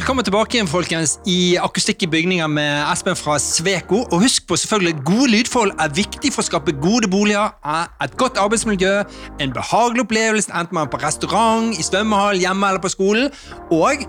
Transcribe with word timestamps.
Velkommen 0.00 0.24
tilbake 0.24 0.56
igjen 0.56 0.68
folkens, 0.70 1.18
i 1.28 1.58
Akustikk 1.60 2.06
i 2.06 2.08
bygninger 2.08 2.46
med 2.48 2.86
Espen 2.88 3.18
fra 3.20 3.34
Sveko. 3.36 3.98
Og 4.14 4.22
husk 4.22 4.46
på 4.48 4.56
selvfølgelig, 4.56 4.94
Gode 5.04 5.26
lydforhold 5.28 5.74
er 5.76 5.90
viktig 5.92 6.30
for 6.32 6.40
å 6.40 6.46
skape 6.46 6.72
gode 6.80 7.10
boliger, 7.12 7.52
et 8.00 8.14
godt 8.16 8.40
arbeidsmiljø, 8.40 8.94
en 9.44 9.52
behagelig 9.52 10.06
opplevelse 10.06 10.54
enten 10.56 10.78
man 10.78 10.88
er 10.88 10.94
på 10.94 11.02
restaurant, 11.04 11.76
i 11.76 11.84
svømmehall, 11.84 12.40
hjemme 12.40 12.72
eller 12.72 12.80
på 12.80 12.94
skolen. 12.94 13.28
Og 13.68 14.06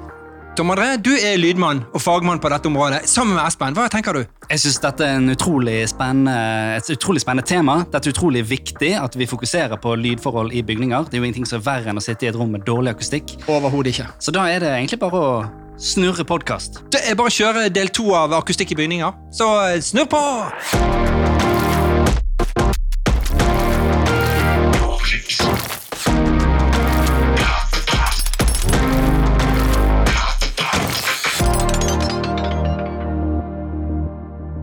Tom 0.56 0.68
André, 0.74 0.98
du 1.00 1.14
er 1.16 1.38
lydmann 1.40 1.80
og 1.96 2.02
fagmann 2.04 2.40
på 2.44 2.50
dette 2.52 2.68
området. 2.68 3.06
Sammen 3.08 3.38
med 3.38 3.46
Espen, 3.46 3.76
hva 3.78 3.86
tenker 3.92 4.18
du? 4.18 4.26
Jeg 4.50 4.60
synes 4.60 4.82
dette 4.84 5.08
er 5.08 5.30
utrolig 5.32 5.78
et 5.86 6.92
utrolig 6.92 7.24
spennende 7.24 7.48
tema. 7.48 7.78
Det 7.88 8.02
er 8.02 8.12
utrolig 8.12 8.44
viktig 8.50 8.92
at 9.00 9.16
vi 9.16 9.30
fokuserer 9.32 9.80
på 9.80 9.96
lydforhold 9.96 10.52
i 10.52 10.62
bygninger. 10.68 11.08
Det 11.08 11.16
er 11.16 11.24
jo 11.24 11.30
ingenting 11.30 11.48
som 11.48 11.62
er 11.62 11.66
verre 11.70 11.94
enn 11.94 12.02
å 12.02 12.04
sitte 12.04 12.28
i 12.28 12.32
et 12.34 12.36
rom 12.36 12.52
med 12.52 12.68
dårlig 12.68 12.98
akustikk. 12.98 13.38
Overhodet 13.48 13.96
ikke. 13.96 14.12
Så 14.20 14.36
da 14.36 14.50
er 14.52 14.60
det 14.60 14.76
egentlig 14.76 15.00
bare 15.00 15.24
å 15.24 15.34
Snurre 15.82 16.22
podkast. 16.28 16.84
Det 16.94 17.00
er 17.10 17.16
bare 17.18 17.32
å 17.32 17.34
kjøre 17.34 17.64
del 17.74 17.90
to 17.90 18.12
av 18.14 18.36
Akustikk 18.38 18.76
i 18.76 18.78
bygninger. 18.84 19.18
Så 19.34 19.50
eh, 19.72 19.80
snurr 19.82 20.12
på! 20.12 21.71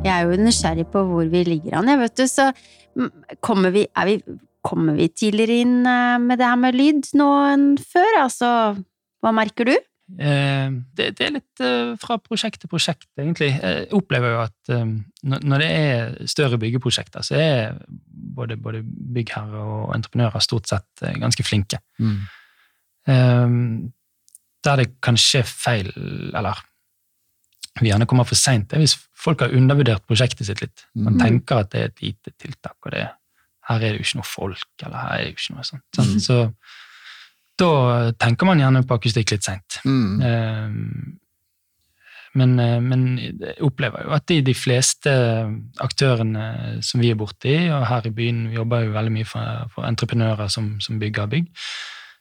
Jeg 0.09 0.15
er 0.17 0.29
jo 0.29 0.43
nysgjerrig 0.43 0.87
på 0.93 1.05
hvor 1.05 1.29
vi 1.31 1.45
ligger 1.47 1.79
an, 1.79 1.91
jeg, 1.93 2.01
vet 2.01 2.21
du, 2.21 2.27
så 2.31 2.51
kommer 3.45 3.75
vi, 3.75 3.85
vi, 4.09 4.17
kommer 4.65 4.97
vi 4.99 5.11
tidligere 5.13 5.61
inn 5.63 5.77
eh, 5.87 6.17
med 6.23 6.41
det 6.41 6.49
her 6.49 6.59
med 6.61 6.79
lyd 6.79 7.13
nå 7.19 7.29
enn 7.53 7.69
før? 7.83 8.23
Altså, 8.25 8.51
hva 9.23 9.35
merker 9.37 9.69
du? 9.69 9.77
Eh, 10.09 10.69
det, 10.97 11.11
det, 11.19 11.27
er 11.27 11.35
litt 11.35 11.63
eh, 11.63 11.93
fra 12.01 12.17
prosjekt 12.23 12.63
til 12.63 12.71
prosjekt, 12.73 13.11
egentlig. 13.21 13.51
Jeg 13.53 13.91
opplever 13.97 14.33
jo 14.33 14.41
at 14.47 14.73
eh, 14.73 14.95
når 15.29 15.61
det 15.63 15.69
er 15.69 16.17
større 16.31 16.61
byggeprosjekter, 16.63 17.27
så 17.27 17.37
er 17.37 17.77
både, 18.09 18.57
både 18.57 18.81
byggherrer 18.87 19.59
og 19.59 19.93
entreprenører 19.99 20.45
stort 20.45 20.71
sett 20.71 21.05
ganske 21.21 21.45
flinke. 21.45 21.81
Mm. 21.99 22.19
Der 24.65 24.81
det 24.81 24.89
kan 25.05 25.17
skje 25.17 25.41
feil, 25.49 25.89
eller 26.37 26.61
vi 27.85 27.93
gjerne 27.93 28.09
kommer 28.11 28.27
for 28.29 28.39
seint, 28.39 28.73
er 28.73 28.83
hvis 28.83 28.97
folk 29.19 29.43
har 29.45 29.55
undervurdert 29.55 30.07
prosjektet 30.09 30.49
sitt 30.49 30.63
litt. 30.65 30.85
Man 30.97 31.17
mm. 31.17 31.23
tenker 31.23 31.63
at 31.63 31.73
det 31.73 31.81
er 31.81 31.93
et 31.93 32.05
lite 32.05 32.35
tiltak, 32.37 32.77
og 32.85 32.95
det, 32.95 33.07
her 33.69 33.81
er 33.81 33.87
det 33.87 33.95
jo 33.99 34.07
ikke 34.07 34.21
noe 34.21 34.29
folk, 34.29 34.69
eller 34.83 34.99
her 35.03 35.15
er 35.15 35.23
det 35.23 35.31
jo 35.31 35.37
ikke 35.37 35.57
noe 35.57 35.69
sånt. 35.69 36.01
Mm. 36.01 36.19
Så 36.25 36.41
da 37.59 37.71
tenker 38.23 38.49
man 38.49 38.61
gjerne 38.63 38.85
på 38.87 38.99
akustikk 38.99 39.35
litt 39.35 39.47
seint. 39.47 39.81
Mm. 39.89 40.21
Eh, 40.23 41.17
men, 42.39 42.59
eh, 42.61 42.79
men, 42.85 43.05
jeg 43.19 43.57
opplever 43.67 44.05
jo 44.07 44.15
at 44.15 44.27
de, 44.31 44.41
de, 44.47 44.55
fleste 44.55 45.13
aktørene 45.83 46.79
som 46.85 47.03
vi 47.03 47.13
er 47.13 47.19
borti, 47.19 47.57
og 47.75 47.87
her 47.91 48.07
i 48.09 48.15
byen 48.15 48.45
vi 48.51 48.61
jobber 48.61 48.85
jo 48.87 48.95
veldig 48.97 49.15
mye 49.15 49.29
for, 49.29 49.65
for 49.75 49.89
entreprenører 49.89 50.53
som, 50.53 50.77
som, 50.85 51.01
bygger 51.01 51.31
bygg, 51.33 51.49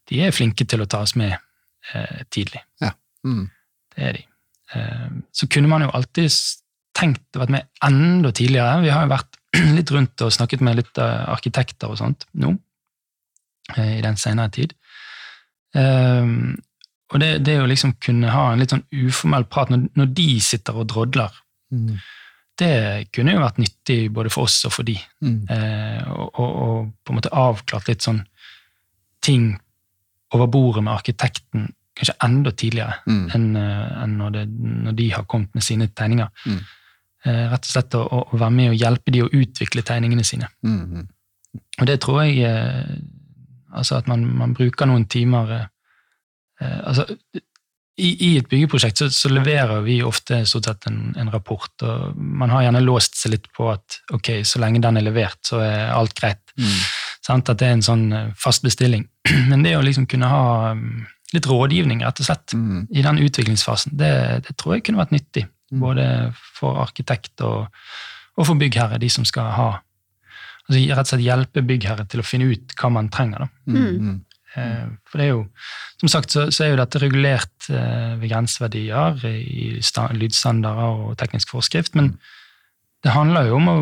de 0.09 0.23
er 0.23 0.36
flinke 0.36 0.66
til 0.66 0.83
å 0.83 0.89
ta 0.89 1.03
oss 1.05 1.16
med 1.19 1.36
eh, 1.36 2.23
tidlig. 2.33 2.64
Ja. 2.81 2.94
Mm. 3.27 3.45
Det 3.94 4.09
er 4.09 4.19
de. 4.19 4.25
Eh, 4.75 5.09
så 5.31 5.47
kunne 5.47 5.71
man 5.71 5.85
jo 5.85 5.93
alltid 5.95 6.31
tenkt 6.97 7.37
å 7.37 7.43
vært 7.43 7.53
med 7.53 7.67
enda 7.85 8.31
tidligere. 8.35 8.81
Vi 8.83 8.93
har 8.93 9.05
jo 9.05 9.13
vært 9.13 9.39
litt 9.77 9.91
rundt 9.93 10.25
og 10.25 10.33
snakket 10.33 10.63
med 10.65 10.79
litt 10.81 11.01
arkitekter 11.01 11.93
og 11.93 11.99
sånt 12.02 12.27
nå, 12.42 12.53
eh, 13.75 13.97
i 13.99 14.05
den 14.05 14.19
senere 14.19 14.53
tid. 14.53 14.75
Um, 15.77 16.55
og 17.14 17.21
det, 17.21 17.30
det, 17.45 17.58
å 17.61 17.67
liksom 17.69 17.93
kunne 18.03 18.31
ha 18.33 18.49
en 18.52 18.61
litt 18.61 18.73
sånn 18.73 18.86
uformell 18.92 19.45
prat 19.47 19.69
når, 19.71 19.86
når 19.95 20.09
de 20.17 20.30
sitter 20.43 20.80
og 20.80 20.89
drodler, 20.92 21.36
mm. 21.71 21.93
det 22.59 22.73
kunne 23.15 23.36
jo 23.36 23.43
vært 23.43 23.61
nyttig 23.61 23.99
både 24.15 24.31
for 24.33 24.47
oss 24.47 24.58
og 24.67 24.73
for 24.75 24.87
de. 24.87 24.97
Mm. 25.23 25.37
Eh, 25.53 26.02
og, 26.11 26.27
og, 26.27 26.58
og, 26.65 26.89
på 27.03 27.13
en 27.13 27.19
måte 27.19 27.31
avklart 27.31 27.87
litt 27.92 28.03
sånn 28.03 28.23
ting 29.23 29.53
over 30.36 30.52
bordet 30.52 30.83
med 30.83 30.97
arkitekten 30.97 31.69
kanskje 31.97 32.17
enda 32.25 32.53
tidligere 32.53 32.99
mm. 33.09 33.23
enn, 33.35 33.47
uh, 33.58 34.03
enn 34.03 34.17
når, 34.19 34.33
det, 34.35 34.43
når, 34.87 34.97
de 34.99 35.08
har 35.15 35.25
kommet 35.30 35.55
med 35.58 35.65
sine 35.65 35.89
tegninger. 35.89 36.30
Mm. 36.45 36.59
Eh, 37.25 37.45
rett 37.52 37.65
og 37.65 37.71
slett 37.71 37.95
å, 37.97 38.03
å, 38.05 38.37
være 38.37 38.53
med 38.53 38.71
og 38.71 38.77
hjelpe 38.77 39.11
de 39.13 39.23
å 39.25 39.31
utvikle 39.33 39.83
tegningene 39.85 40.25
sine. 40.27 40.49
Mm. 40.63 41.07
Og 41.81 41.89
det 41.89 42.02
tror 42.03 42.23
jeg 42.25 42.43
eh, 42.45 42.97
Altså 43.77 43.97
at 43.97 44.07
man, 44.07 44.21
man 44.39 44.53
bruker 44.55 44.87
noen 44.87 45.03
timer 45.11 45.49
eh, 45.57 46.77
altså, 46.87 47.03
i, 47.99 48.07
i, 48.13 48.30
et 48.39 48.47
byggeprosjekt 48.49 49.02
så, 49.02 49.09
så, 49.13 49.30
leverer 49.30 49.81
vi 49.86 49.97
ofte 50.05 50.39
stort 50.47 50.69
sett 50.69 50.87
en, 50.89 51.02
en, 51.19 51.31
rapport, 51.33 51.73
og 51.83 52.15
man 52.15 52.53
har 52.53 52.63
gjerne 52.63 52.83
låst 52.86 53.19
seg 53.19 53.33
litt 53.33 53.49
på 53.53 53.67
at 53.73 53.99
ok, 54.15 54.31
så 54.47 54.61
lenge 54.63 54.81
den 54.86 55.02
er 55.02 55.05
levert, 55.05 55.41
så 55.45 55.59
er 55.65 55.91
alt 55.91 56.15
greit. 56.17 56.41
Mm. 56.55 56.77
At 57.36 57.52
det 57.59 57.67
er 57.67 57.75
en 57.75 57.86
sånn 57.86 58.05
eh, 58.15 58.30
fast 58.39 58.63
bestilling. 58.65 59.03
Men 59.52 59.65
det 59.67 59.75
å 59.77 59.83
liksom 59.83 60.07
kunne 60.09 60.30
ha 60.31 60.45
um, 60.77 61.03
litt 61.36 61.48
rådgivning, 61.49 62.04
rett 62.05 62.21
og 62.21 62.30
slett, 62.30 62.54
mm. 62.55 62.88
i 62.95 63.04
den 63.04 63.20
utviklingsfasen, 63.26 63.98
det, 63.99 64.11
det, 64.48 64.55
tror 64.60 64.77
jeg 64.77 64.88
kunne 64.88 65.02
vært 65.02 65.15
nyttig. 65.15 65.48
Mm. 65.73 65.82
Både 65.83 66.05
for 66.55 66.80
arkitekt 66.80 67.43
og, 67.43 67.67
og 68.38 68.48
for 68.48 68.60
byggherre, 68.60 68.99
de 69.02 69.10
som 69.11 69.27
skal 69.27 69.52
ha 69.58 69.67
altså 70.67 70.80
rett 70.80 71.04
og 71.04 71.11
slett 71.11 71.26
hjelpe 71.26 71.64
byggherre 71.64 72.08
til 72.11 72.21
å 72.21 72.27
finne 72.27 72.48
ut 72.52 72.76
hva 72.80 72.92
man 72.93 73.11
trenger. 73.14 73.45
Da. 73.45 73.73
Mm. 73.73 73.83
mm. 73.83 74.16
Eh, 74.58 74.87
for 75.05 75.20
det 75.20 75.27
er 75.27 75.33
jo, 75.33 75.43
som 76.02 76.11
sagt 76.11 76.33
så, 76.33 76.48
så 76.55 76.64
er 76.64 76.71
jo 76.71 76.80
dette 76.80 77.02
regulert 77.04 77.67
eh, 77.70 78.16
ved 78.17 78.32
grenseverdier 78.32 79.21
i 79.27 79.67
lydstandarder 80.17 81.04
og 81.10 81.17
teknisk 81.20 81.52
forskrift, 81.54 81.98
men 81.99 82.16
det 83.05 83.14
handler 83.14 83.52
jo 83.52 83.60
om 83.60 83.70
å 83.70 83.77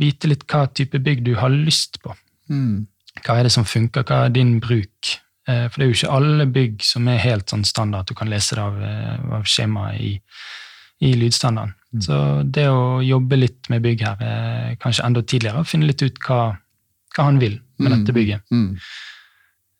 vite 0.00 0.30
litt 0.30 0.46
hva 0.48 0.64
type 0.72 0.98
bygg 1.02 1.24
du 1.26 1.34
har 1.38 1.52
lyst 1.52 2.00
på. 2.02 2.14
Mm. 2.48 2.86
Hva 3.20 3.38
er 3.38 3.46
det 3.46 3.52
som 3.54 3.66
funker, 3.68 4.06
hva 4.06 4.24
er 4.26 4.34
din 4.34 4.56
bruk? 4.62 5.12
Eh, 5.48 5.64
for 5.68 5.78
det 5.78 5.86
er 5.86 5.90
jo 5.90 5.98
ikke 5.98 6.16
alle 6.16 6.48
bygg 6.50 6.84
som 6.86 7.08
er 7.12 7.22
helt 7.24 7.52
sånn 7.52 7.64
standard, 7.68 8.04
at 8.04 8.12
du 8.12 8.18
kan 8.18 8.30
lese 8.32 8.56
det 8.56 8.64
av, 8.64 8.78
av 9.40 9.48
skjemaet 9.48 10.00
i, 10.00 10.12
i 11.04 11.14
lydstandarden. 11.20 11.74
Mm. 11.94 12.02
Så 12.06 12.20
det 12.56 12.68
å 12.72 13.00
jobbe 13.04 13.38
litt 13.38 13.70
med 13.72 13.84
bygg 13.84 14.04
her, 14.06 14.22
er 14.24 14.78
kanskje 14.82 15.06
enda 15.06 15.22
tidligere, 15.22 15.62
og 15.62 15.70
finne 15.70 15.90
litt 15.90 16.02
ut 16.02 16.20
hva, 16.26 16.40
hva 17.14 17.28
han 17.28 17.42
vil 17.42 17.58
med 17.78 17.90
mm. 17.90 17.96
dette 17.98 18.16
bygget. 18.16 18.46
Mm. 18.54 18.70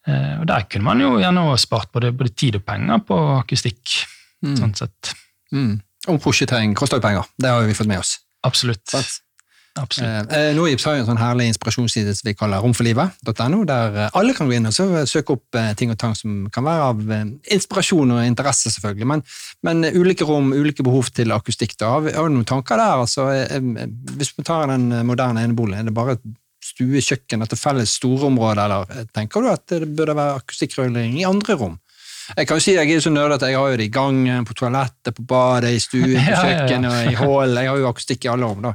Eh, 0.05 0.35
og 0.43 0.47
der 0.51 0.69
kunne 0.69 0.89
man 0.91 1.01
jo 1.01 1.15
gjerne 1.23 1.47
spart 1.61 1.93
både, 1.97 2.13
både 2.13 2.35
tid 2.37 2.61
og 2.61 2.67
penger 2.69 3.01
på 3.09 3.21
akustikk. 3.39 4.03
Mm. 4.45 4.57
sånn 4.61 4.75
sett. 4.77 5.15
Mm. 5.55 5.79
Og 6.13 6.19
prosjektering 6.21 6.75
koster 6.77 7.01
jo 7.01 7.05
penger. 7.07 7.29
Det 7.41 7.49
har 7.49 7.65
vi 7.65 7.77
fått 7.77 7.89
med 7.89 8.03
oss. 8.03 8.19
Absolutt. 8.45 8.85
But. 8.93 9.24
Absolutt. 9.75 10.31
Eh, 10.31 10.51
eh 10.51 10.53
Noibs 10.55 10.85
har 10.87 10.95
jo 10.95 11.03
en 11.03 11.09
sånn 11.09 11.19
herlig 11.19 11.49
inspirasjonsside 11.51 12.13
som 12.15 12.29
vi 12.29 12.37
kaller 12.39 12.63
romforlivet.no, 12.63 13.65
der 13.67 13.99
eh, 14.05 14.13
alle 14.21 14.37
kan 14.37 14.47
gå 14.47 14.55
inn 14.55 14.71
og 14.71 14.77
søke 15.11 15.35
opp 15.35 15.59
ting 15.79 15.91
og 15.91 15.99
tang 15.99 16.15
som 16.19 16.45
kan 16.55 16.67
være 16.67 16.87
av 16.93 17.03
inspirasjon 17.57 18.15
og 18.15 18.23
interesse, 18.23 18.71
selvfølgelig. 18.77 19.09
Men, 19.11 19.25
men 19.67 19.89
ulike 19.91 20.29
rom, 20.29 20.53
ulike 20.55 20.87
behov 20.87 21.11
til 21.17 21.35
akustikk. 21.35 21.75
da. 21.81 21.97
Har, 21.99 22.31
du 22.31 22.37
noen 22.37 22.49
tanker 22.49 22.79
der? 22.79 23.03
Altså, 23.03 23.27
hvis 24.15 24.35
vi 24.39 24.47
tar 24.47 24.71
den 24.71 24.93
moderne 25.09 25.43
eneboligen, 25.43 25.83
er 25.83 25.91
det 25.91 25.99
bare 25.99 26.19
stue, 26.65 27.03
kjøkken, 27.03 27.43
dette 27.43 27.59
felles 27.59 27.99
storområdet, 27.99 28.65
eller 28.65 29.09
tenker 29.17 29.43
du 29.43 29.51
at 29.53 29.67
det 29.73 29.91
burde 29.91 30.17
være 30.17 30.39
akustikkrøyling 30.41 31.19
i 31.21 31.27
andre 31.29 31.59
rom? 31.61 31.81
Jeg 32.37 32.49
kan 32.49 32.59
jo 32.59 32.65
si 32.65 32.75
jeg 32.77 32.91
er 32.91 33.03
så 33.05 33.13
nerd 33.13 33.35
at 33.37 33.45
jeg 33.45 33.59
har 33.59 33.73
jo 33.73 33.81
det 33.81 33.89
i 33.89 33.93
gangen, 33.93 34.47
på 34.49 34.57
toalettet, 34.57 35.13
på 35.17 35.27
badet, 35.29 35.75
i 35.77 35.83
stuen, 35.83 36.15
på 36.17 36.39
kjøkkenet 36.45 36.91
og 36.91 37.11
i 37.11 37.19
hallen. 37.19 37.59
Jeg 37.61 37.73
har 37.73 37.83
jo 37.83 37.91
akustikk 37.91 38.25
i 38.25 38.31
alle 38.33 38.49
rom. 38.49 38.65
da. 38.65 38.75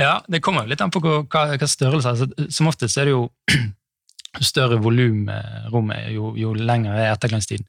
Ja, 0.00 0.14
det 0.28 0.42
kommer 0.44 0.64
jo 0.64 0.72
litt 0.72 0.84
an 0.84 0.94
på 0.94 1.02
hva, 1.04 1.20
hva 1.28 1.68
størrelse. 1.68 2.14
Altså, 2.14 2.48
som 2.54 2.70
oftest 2.70 3.00
er 3.00 3.10
det 3.10 3.16
jo 3.16 3.26
større 4.52 4.80
volum 4.82 5.28
rommet, 5.72 6.10
jo, 6.14 6.32
jo 6.38 6.54
lenger 6.56 6.96
er 6.96 7.12
ettergangstiden. 7.12 7.68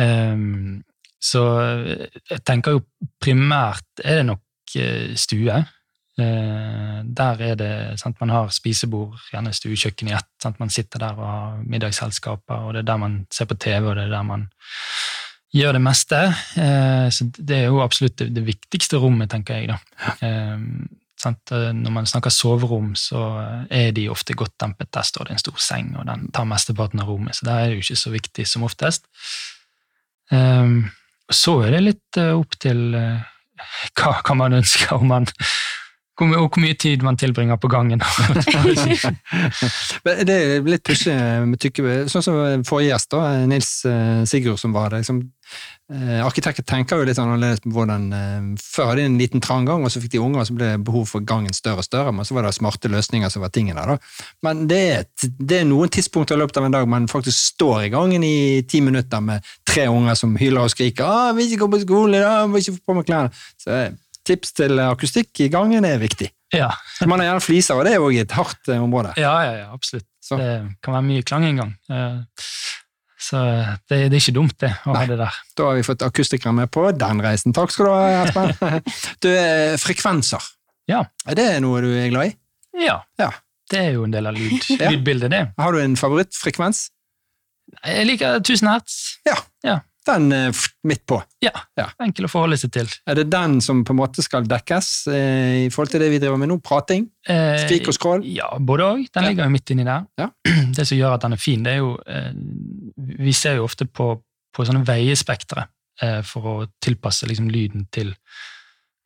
Um, 0.00 0.80
så 1.20 1.42
jeg 2.30 2.40
tenker 2.48 2.78
jo 2.78 2.84
primært 3.20 4.00
er 4.00 4.22
det 4.22 4.28
nok 4.30 4.76
eh, 4.80 5.12
stue. 5.20 5.58
Eh, 6.18 7.00
der 7.04 7.40
er 7.40 7.54
det 7.54 8.00
sant, 8.00 8.18
Man 8.20 8.32
har 8.34 8.50
spisebord, 8.52 9.18
gjerne 9.30 9.52
stuekjøkken 9.54 10.10
i 10.10 10.16
ett. 10.16 10.28
Sant, 10.42 10.58
man 10.60 10.72
sitter 10.72 11.02
der 11.02 11.18
og 11.18 11.26
har 11.26 11.58
middagsselskaper, 11.64 12.66
og 12.66 12.74
det 12.74 12.82
er 12.82 12.90
der 12.90 13.00
man 13.00 13.26
ser 13.30 13.46
på 13.46 13.54
TV, 13.54 13.86
og 13.86 13.96
det 13.96 14.08
er 14.08 14.14
der 14.14 14.26
man 14.26 14.48
gjør 15.54 15.78
det 15.78 15.82
meste. 15.82 16.22
Eh, 16.56 17.06
så 17.10 17.28
det 17.36 17.58
er 17.58 17.68
jo 17.68 17.82
absolutt 17.84 18.24
det, 18.26 18.46
viktigste 18.46 18.98
rommet, 18.98 19.30
tenker 19.30 19.60
jeg. 19.60 19.70
da. 19.70 19.78
Eh, 20.26 20.58
sant? 21.20 21.52
Når 21.52 21.92
man 21.92 22.06
snakker 22.06 22.32
soverom, 22.32 22.94
så 22.96 23.22
er 23.70 23.90
de 23.92 24.08
ofte 24.08 24.34
godt 24.34 24.58
dempet. 24.60 24.92
Der 24.94 25.06
står 25.06 25.28
det 25.28 25.36
en 25.36 25.42
stor 25.42 25.58
seng, 25.60 25.94
og 25.96 26.06
den 26.08 26.30
tar 26.32 26.48
mesteparten 26.48 27.00
av 27.00 27.10
rommet, 27.12 27.36
så 27.36 27.46
der 27.46 27.58
er 27.58 27.66
det 27.68 27.74
jo 27.78 27.84
ikke 27.84 28.04
så 28.04 28.12
viktig 28.14 28.46
som 28.48 28.64
oftest. 28.64 29.04
Så 31.30 31.52
er 31.60 31.74
det 31.74 31.82
litt 31.82 32.20
opp 32.24 32.56
til 32.62 32.96
hva 34.00 34.34
man 34.38 34.56
ønsker, 34.62 34.94
om 34.96 35.10
man 35.12 35.28
hvor, 36.20 36.36
og 36.36 36.48
hvor 36.52 36.62
mye 36.62 36.76
tid 36.78 37.02
man 37.06 37.16
tilbringer 37.20 37.56
på 37.60 37.70
gangen. 37.72 38.02
Det 40.04 40.34
er 40.34 40.64
litt 40.66 40.84
pussig 40.86 41.14
Sånn 42.10 42.24
som 42.24 42.64
forrige 42.66 42.90
gjest, 42.90 43.10
da, 43.12 43.20
Nils 43.48 43.70
eh, 43.88 44.22
Sigurd, 44.28 44.60
som 44.60 44.74
var 44.76 44.92
der. 44.92 45.02
Liksom, 45.02 45.20
eh, 45.94 46.20
arkitekter 46.24 46.66
tenker 46.66 47.00
jo 47.00 47.06
litt 47.08 47.20
annerledes 47.20 47.62
på 47.64 47.72
hvordan 47.74 48.06
eh, 48.16 48.40
Før 48.60 48.90
hadde 48.90 49.02
de 49.02 49.08
en 49.10 49.18
liten 49.20 49.44
trang 49.44 49.68
gang, 49.68 49.84
og 49.84 49.92
så 49.92 50.02
fikk 50.02 50.14
de 50.16 50.22
unger, 50.22 50.42
og 50.42 50.50
så 50.50 50.56
ble 50.58 50.72
behov 50.86 51.08
for 51.10 51.24
gangen 51.26 51.56
større 51.56 51.84
og 51.84 51.88
større. 51.88 52.12
Men 52.16 52.28
så 52.28 52.36
var 52.36 52.46
det 52.46 52.54
smarte 52.56 52.92
løsninger 52.92 53.32
som 53.32 53.44
var 53.44 53.54
tingen 53.54 53.78
der. 53.80 53.94
da. 53.94 54.28
Men 54.46 54.66
det 54.70 54.82
er, 54.90 55.08
det 55.38 55.62
er 55.62 55.70
noen 55.70 55.92
tidspunkter 55.92 56.38
i 56.38 56.42
løpet 56.42 56.60
av 56.60 56.68
en 56.68 56.76
dag 56.76 56.90
man 56.90 57.08
faktisk 57.10 57.54
står 57.54 57.86
i 57.86 57.94
gangen 57.94 58.26
i 58.26 58.62
ti 58.68 58.82
minutter 58.84 59.24
med 59.24 59.46
tre 59.68 59.88
unger 59.90 60.18
som 60.18 60.36
hyler 60.40 60.66
og 60.66 60.72
skriker 60.72 61.06
ah, 61.06 61.32
'vil 61.34 61.48
ikke 61.48 61.64
gå 61.64 61.72
på 61.74 61.82
skolen 61.86 62.18
i 62.18 62.22
dag, 62.24 62.48
vil 62.50 62.64
ikke 62.64 62.78
få 62.78 62.86
på 62.92 63.00
meg 63.00 63.10
klærne'. 63.10 63.42
Så 63.60 63.82
tips 64.30 64.54
til 64.56 64.78
akustikk 64.86 65.42
i 65.44 65.50
gangen 65.52 65.84
er 65.88 65.98
viktig. 66.02 66.30
ja. 66.56 66.70
Man 67.06 67.20
har 67.20 67.30
gjerne 67.32 67.44
fliser, 67.44 67.78
og 67.78 67.84
det 67.86 67.92
er 67.96 68.00
jo 68.02 68.10
et 68.22 68.32
hardt 68.38 68.68
eh, 68.72 68.80
område. 68.82 69.12
ja, 69.20 69.34
ja, 69.48 69.52
ja, 69.64 69.68
absolutt. 69.74 70.06
Så. 70.22 70.36
Det 70.38 70.50
kan 70.84 70.94
være 70.94 71.06
mye 71.10 71.22
klang 71.26 71.44
en 71.48 71.60
gang. 71.64 71.74
Eh, 71.90 72.46
Så 73.20 73.36
det, 73.90 73.96
det 74.08 74.16
er 74.16 74.20
ikke 74.22 74.32
dumt, 74.38 74.54
det, 74.62 74.70
å 74.88 74.94
Nei. 74.94 75.00
ha 75.02 75.08
det 75.10 75.16
der. 75.20 75.34
Da 75.58 75.64
har 75.68 75.74
vi 75.76 75.82
fått 75.84 76.02
akustikere 76.06 76.54
med 76.56 76.70
på 76.72 76.86
den 76.96 77.20
reisen. 77.20 77.52
Takk 77.52 77.72
skal 77.74 77.86
du 77.86 77.92
ha, 77.92 78.22
Espen. 78.24 78.80
Du, 79.24 79.28
eh, 79.28 79.74
frekvenser. 79.80 80.40
Ja. 80.88 81.02
Er 81.28 81.36
det 81.36 81.48
noe 81.60 81.82
du 81.84 81.90
er 81.92 82.08
glad 82.12 82.30
i? 82.30 82.32
Ja. 82.86 82.96
Ja. 83.20 83.28
Det 83.70 83.78
er 83.82 83.92
jo 83.98 84.06
en 84.08 84.14
del 84.14 84.26
av 84.30 84.34
lyd, 84.38 84.64
Ja. 84.80 84.88
lydbildet, 84.94 85.30
det. 85.34 85.42
Har 85.60 85.76
du 85.76 85.82
en 85.82 85.98
favorittfrekvens? 86.00 86.86
Jeg 87.84 88.06
liker 88.08 88.40
1000 88.40 88.72
hertz. 88.72 88.96
Ja. 89.28 89.36
er 89.68 89.82
f- 90.50 90.72
midt 90.84 91.02
på. 91.06 91.16
Ja. 91.44 91.50
Ja. 91.78 91.86
Enkel 92.02 92.26
å 92.26 92.30
forholde 92.32 92.56
seg 92.60 92.70
til. 92.74 92.88
Er 93.06 93.14
det 93.18 93.26
den 93.32 93.58
som 93.64 93.84
på 93.84 93.92
en 93.94 93.98
måte 94.00 94.22
skal 94.24 94.44
dekkes 94.48 94.88
eh, 95.12 95.66
i 95.66 95.70
forhold 95.70 95.90
til 95.94 96.00
det 96.04 96.10
vi 96.12 96.18
driver 96.22 96.36
med 96.40 96.48
nå? 96.50 96.58
Prating? 96.64 97.06
Eh, 97.28 97.66
Spik 97.66 97.88
og 97.88 97.94
skrål? 97.96 98.24
Ja, 98.26 98.48
både 98.58 98.86
òg. 98.88 99.04
Den 99.14 99.28
ligger 99.28 99.44
jo 99.48 99.54
midt 99.54 99.70
inni 99.74 99.84
der. 99.86 100.06
Ja. 100.20 100.28
Det 100.76 100.86
som 100.88 100.98
gjør 100.98 101.14
at 101.18 101.24
den 101.26 101.36
er 101.36 101.42
fin, 101.42 101.62
det 101.66 101.72
er 101.76 101.80
jo 101.82 101.92
eh, 102.06 102.30
Vi 103.26 103.32
ser 103.36 103.56
jo 103.60 103.66
ofte 103.66 103.86
på, 103.86 104.12
på 104.56 104.66
sånne 104.68 104.84
veiespektre 104.88 105.66
eh, 106.02 106.20
for 106.26 106.46
å 106.46 106.56
tilpasse 106.82 107.26
liksom, 107.30 107.50
lyden 107.52 107.86
til 107.92 108.14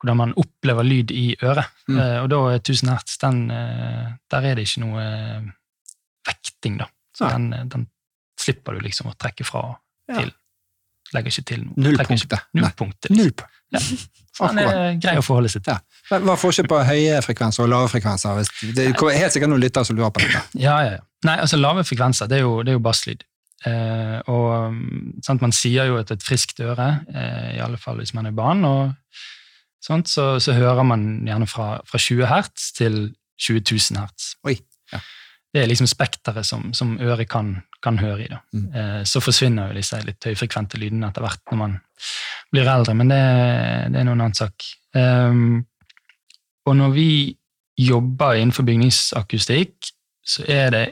hvordan 0.05 0.19
man 0.21 0.33
opplever 0.37 0.85
lyd 0.85 1.13
i 1.17 1.31
øret. 1.41 1.71
Mm. 1.89 1.97
Eh, 1.99 2.17
og 2.23 2.27
da 2.33 2.41
er 2.53 2.59
1000 2.61 2.91
hertz, 2.93 3.15
den, 3.23 3.45
eh, 3.55 4.11
der 4.31 4.49
er 4.51 4.59
det 4.59 4.67
ikke 4.69 4.83
noe 4.85 5.01
eh, 5.01 5.47
vekting, 6.29 6.77
da. 6.83 6.89
Så 7.17 7.29
den, 7.33 7.47
eh, 7.57 7.65
den 7.73 7.87
slipper 8.41 8.77
du 8.77 8.83
liksom 8.85 9.09
å 9.13 9.15
trekke 9.17 9.47
fra 9.49 9.63
Ja. 10.11 10.27
Legger 11.15 11.31
ikke 11.33 11.47
til 11.53 11.65
noe. 11.65 11.75
Nullpunktet. 11.87 12.47
Nullpunktet. 12.59 13.11
Liksom. 13.11 13.25
Null. 13.25 13.51
Ja. 13.75 13.81
Så 14.35 14.49
den 14.51 14.59
er 14.65 14.97
grei 14.99 15.13
å 15.21 15.23
forholde 15.23 15.49
seg 15.53 15.63
til. 15.63 15.77
Ja. 16.11 16.19
Hva 16.19 16.33
er 16.35 16.41
forskjellen 16.41 16.71
på 16.73 16.79
høye 16.89 17.21
frekvenser 17.23 17.63
og 17.63 17.69
lave 17.71 17.91
frekvenser? 17.93 18.41
Hvis- 18.41 18.75
Det 18.75 18.89
er 18.91 19.19
helt 19.21 19.33
sikkert 19.37 19.53
noen 19.53 19.63
lyttere 19.63 19.87
som 19.87 19.95
lurer 19.97 20.11
på 20.11 20.25
dette. 20.25 20.41
Ja, 20.59 20.81
ja, 20.83 20.97
ja. 20.97 21.05
Nei, 21.25 21.37
altså 21.39 21.57
lave 21.61 21.85
frekvenser, 21.87 22.27
det 22.29 22.41
er 22.41 22.43
jo, 22.43 22.57
det 22.67 22.73
er 22.75 22.77
jo 22.81 22.83
basslyd. 22.83 23.23
Eh, 23.65 24.19
og 24.29 24.75
sant, 25.25 25.41
man 25.41 25.55
sier 25.55 25.87
jo 25.89 26.01
at 26.03 26.11
et 26.13 26.23
friskt 26.27 26.59
øre, 26.61 26.89
eh, 27.15 27.55
i 27.57 27.61
alle 27.65 27.79
fall 27.81 27.97
hvis 28.03 28.13
man 28.19 28.27
er 28.29 28.35
barn, 28.37 28.65
og 28.69 28.93
sånt, 29.81 30.11
så, 30.11 30.35
så 30.43 30.53
hører 30.59 30.83
man 30.85 31.07
gjerne 31.25 31.47
fra, 31.49 31.69
fra 31.89 31.99
20 32.03 32.27
hertz 32.29 32.73
til 32.77 32.99
20 33.41 33.63
000 33.71 34.01
hertz. 34.03 34.35
Oi, 34.45 34.59
ja. 34.93 34.99
Det 35.55 35.63
er 35.63 35.71
liksom 35.71 35.87
spekteret 35.87 36.45
som, 36.45 36.73
som 36.75 36.97
øret 36.99 37.29
kan, 37.31 37.55
kan 37.85 38.01
høre 38.01 38.25
i. 38.25 38.31
Da. 38.31 38.41
Mm. 38.57 38.67
Eh, 38.73 39.01
så 39.09 39.23
forsvinner 39.23 39.71
jo 39.71 39.79
disse 39.79 40.01
litt 40.07 40.29
høyfrekvente 40.31 40.81
lydene 40.81 41.11
etter 41.11 41.25
hvert 41.25 41.43
når 41.53 41.61
man 41.61 41.79
blir 42.55 42.71
eldre, 42.71 42.97
men 42.97 43.13
det, 43.13 43.23
det 43.93 44.01
er 44.01 44.09
noen 44.09 44.25
annen 44.25 44.37
sak. 44.39 44.67
Um, 44.95 45.65
og 46.65 46.77
når 46.79 46.93
vi 46.95 47.09
jobber 47.81 48.39
innenfor 48.39 48.67
bygningsakustikk, 48.67 49.91
så 50.25 50.45
er 50.49 50.71
det 50.73 50.85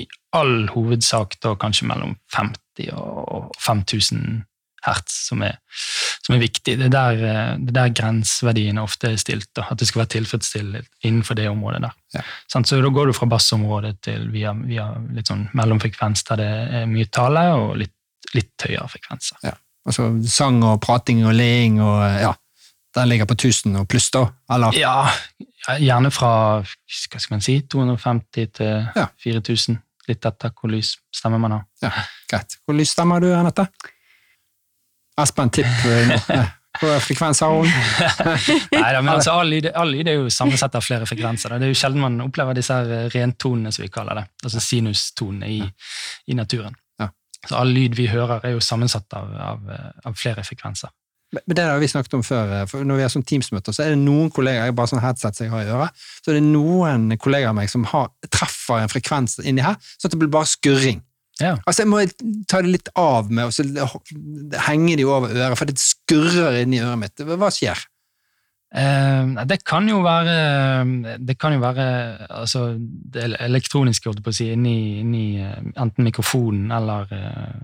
i 0.00 0.06
all 0.34 0.66
hovedsak 0.72 1.36
da 1.44 1.52
kanskje 1.60 1.86
mellom 1.90 2.16
50 2.32 2.88
og 2.96 3.52
5000 3.60 4.40
hertz 4.86 5.18
som 5.28 5.44
er, 5.46 5.60
som 6.26 6.36
er 6.36 6.42
viktig. 6.42 6.76
Det 6.78 6.86
er 6.86 6.92
der, 6.92 7.22
eh, 7.26 7.56
det 7.58 7.72
er 7.72 7.78
der 7.78 7.94
grenseverdiene 7.98 8.82
ofte 8.82 9.10
er 9.12 9.16
stilt, 9.20 9.48
da, 9.56 9.66
at 9.70 9.78
det 9.78 9.88
skal 9.88 10.04
være 10.04 10.14
tilfredsstilt 10.16 10.86
innenfor 11.02 11.38
det 11.38 11.48
området 11.50 11.82
der. 11.82 11.96
Ja. 12.14 12.22
Så 12.46 12.62
da 12.62 12.92
går 12.94 13.10
du 13.10 13.16
fra 13.16 13.26
bassområdet 13.26 13.96
til 14.06 14.28
via, 14.30 14.52
via 14.54 14.90
litt 15.14 15.30
sånn 15.32 15.48
mellomfrekvens 15.58 16.24
der 16.30 16.42
det 16.42 16.52
er 16.82 16.86
mye 16.90 17.10
tale, 17.10 17.48
og 17.58 17.76
litt, 17.80 17.94
litt 18.34 18.68
høyere 18.68 18.88
frekvenser. 18.92 19.58
Altså 19.82 20.12
sang 20.30 20.62
og 20.62 20.78
prating 20.84 21.24
og 21.26 21.34
leing 21.34 21.80
og 21.82 22.00
ja. 22.22 22.32
Den 22.92 23.08
ligger 23.08 23.24
på 23.24 23.34
1000 23.34 23.78
og 23.80 23.86
pluss, 23.88 24.10
da? 24.12 24.26
Eller? 24.52 24.76
Ja, 24.76 25.08
gjerne 25.80 26.10
fra 26.12 26.60
hva 26.60 27.20
skal 27.22 27.38
man 27.38 27.40
si, 27.40 27.54
250 27.64 28.50
til 28.52 28.88
Ja. 28.94 29.06
4000, 29.24 29.78
litt 30.10 30.28
etter 30.28 30.52
hvor 30.52 30.68
lys 30.68 30.98
stemmer 31.08 31.40
man 31.40 31.56
har. 31.56 31.64
Ja, 31.80 31.90
greit. 32.28 32.58
Hvor 32.66 32.76
lys 32.76 32.92
stemmer 32.92 33.24
du, 33.24 33.30
Anette? 33.32 33.64
Espen, 35.20 35.50
tipp 35.52 35.66
nå. 35.84 36.42
Hvor 36.80 37.02
frekvens 37.04 37.42
har 37.44 37.52
hun? 37.52 37.66
Nei, 38.72 38.92
da, 38.94 39.02
men 39.04 39.10
altså, 39.12 39.34
all, 39.36 39.50
lyd, 39.52 39.66
all 39.76 39.90
lyd 39.92 40.08
er 40.08 40.16
jo 40.22 40.30
sammensatt 40.32 40.72
av 40.78 40.84
flere 40.86 41.04
frekvenser. 41.08 41.52
Da. 41.52 41.58
Det 41.60 41.68
er 41.68 41.74
jo 41.74 41.76
sjelden 41.82 42.00
man 42.00 42.16
opplever 42.24 42.56
disse 42.56 42.72
her 42.72 42.88
eh, 42.96 43.10
rentonene, 43.12 43.72
som 43.76 43.84
vi 43.84 43.90
kaller 43.92 44.22
det. 44.22 44.24
Altså 44.46 44.62
sinustonene 44.64 45.50
i, 45.52 45.58
i 46.32 46.38
naturen. 46.38 46.72
Ja. 47.02 47.10
Så 47.44 47.58
all 47.60 47.74
lyd 47.76 47.98
vi 47.98 48.08
hører, 48.08 48.40
er 48.48 48.56
jo 48.56 48.64
sammensatt 48.64 49.12
av, 49.20 49.28
av, 49.50 49.68
eh, 49.68 49.92
av 50.08 50.16
flere 50.16 50.46
frekvenser. 50.48 50.94
Men 51.32 51.56
det 51.56 51.68
har 51.68 51.78
vi 51.80 51.92
snakket 51.92 52.16
om 52.16 52.24
før. 52.24 52.56
eh, 52.62 52.64
for 52.72 52.88
Når 52.88 53.02
vi 53.02 53.04
har 53.04 53.12
sånn 53.12 53.28
Teams-møter, 53.28 53.76
så 53.76 53.84
er 53.84 53.92
det 53.92 54.00
noen 54.00 54.32
kollegaer 54.32 54.72
jeg 54.72 54.78
bare 54.80 54.94
sånn 54.94 55.04
headset 55.04 55.36
som 55.36 55.44
jeg 55.50 55.52
har 55.52 55.68
i 55.68 55.76
øret, 55.76 56.02
så 56.24 56.32
er 56.32 56.40
det 56.40 56.46
noen 56.48 57.12
kollegaer 57.20 57.52
av 57.52 57.60
meg 57.60 57.68
som 57.72 57.84
har, 57.92 58.08
treffer 58.32 58.80
en 58.80 58.92
frekvens 58.96 59.42
inni 59.44 59.64
her, 59.64 59.76
sånn 59.98 60.08
at 60.08 60.16
det 60.16 60.24
blir 60.24 60.32
bare 60.40 60.48
skurring. 60.48 61.04
Ja. 61.42 61.54
Altså 61.66 61.82
Jeg 61.82 61.90
må 61.90 62.00
ta 62.48 62.60
det 62.62 62.70
litt 62.76 62.88
av 62.98 63.30
med, 63.30 63.48
og 63.48 63.52
så 63.56 63.64
henger 64.68 64.96
de 65.02 65.04
over 65.08 65.32
øret, 65.34 65.58
for 65.58 65.66
det 65.70 65.78
skurrer 65.82 66.60
inni 66.62 66.80
øret 66.84 67.00
mitt. 67.02 67.24
Hva 67.26 67.50
skjer? 67.52 67.80
Eh, 68.72 69.32
det 69.50 69.58
kan 69.68 69.84
jo 69.90 69.98
være 70.00 71.18
Det 71.20 71.34
kan 71.38 71.52
jo 71.52 71.60
være 71.60 71.84
altså, 72.32 72.70
det 72.78 73.26
elektroniske, 73.44 74.08
holdt 74.08 74.22
jeg 74.22 74.24
på 74.24 74.32
å 74.32 74.38
si, 74.38 74.46
inni, 74.54 74.76
inni 75.02 75.24
eh, 75.44 75.58
enten 75.76 76.06
mikrofonen 76.08 76.72
eller 76.72 77.12
eh, 77.12 77.62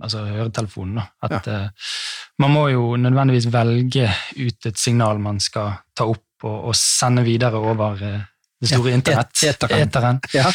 altså 0.00 0.22
høretelefonen. 0.24 0.96
Da. 1.02 1.04
At 1.28 1.50
eh, 1.52 1.92
man 2.40 2.54
må 2.54 2.62
jo 2.72 2.94
nødvendigvis 2.96 3.50
velge 3.52 4.08
ut 4.40 4.70
et 4.70 4.78
signal 4.80 5.20
man 5.20 5.40
skal 5.44 5.74
ta 5.92 6.06
opp 6.08 6.46
og, 6.48 6.70
og 6.70 6.76
sende 6.80 7.20
videre 7.26 7.60
over 7.60 7.98
det 8.00 8.68
store 8.70 8.94
Ja, 8.94 8.96
internett. 8.96 9.34
et- 9.42 9.50
eteren. 9.52 9.82
Eteren. 9.88 10.20
Ja. 10.32 10.46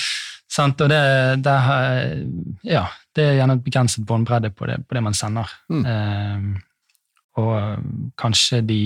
Sant? 0.51 0.81
Og 0.85 0.89
det, 0.91 0.99
det, 1.43 1.55
ja, 2.69 2.83
det 3.15 3.23
er 3.25 3.37
gjerne 3.39 3.55
et 3.57 3.63
begrenset 3.65 4.05
båndbredde 4.05 4.51
på, 4.53 4.67
det- 4.69 4.81
på 4.87 4.95
det 4.97 5.03
man 5.03 5.13
sender. 5.17 5.49
Mm. 5.69 5.85
Eh, 5.85 6.61
og 7.41 8.11
kanskje 8.21 8.61
de 8.63 8.81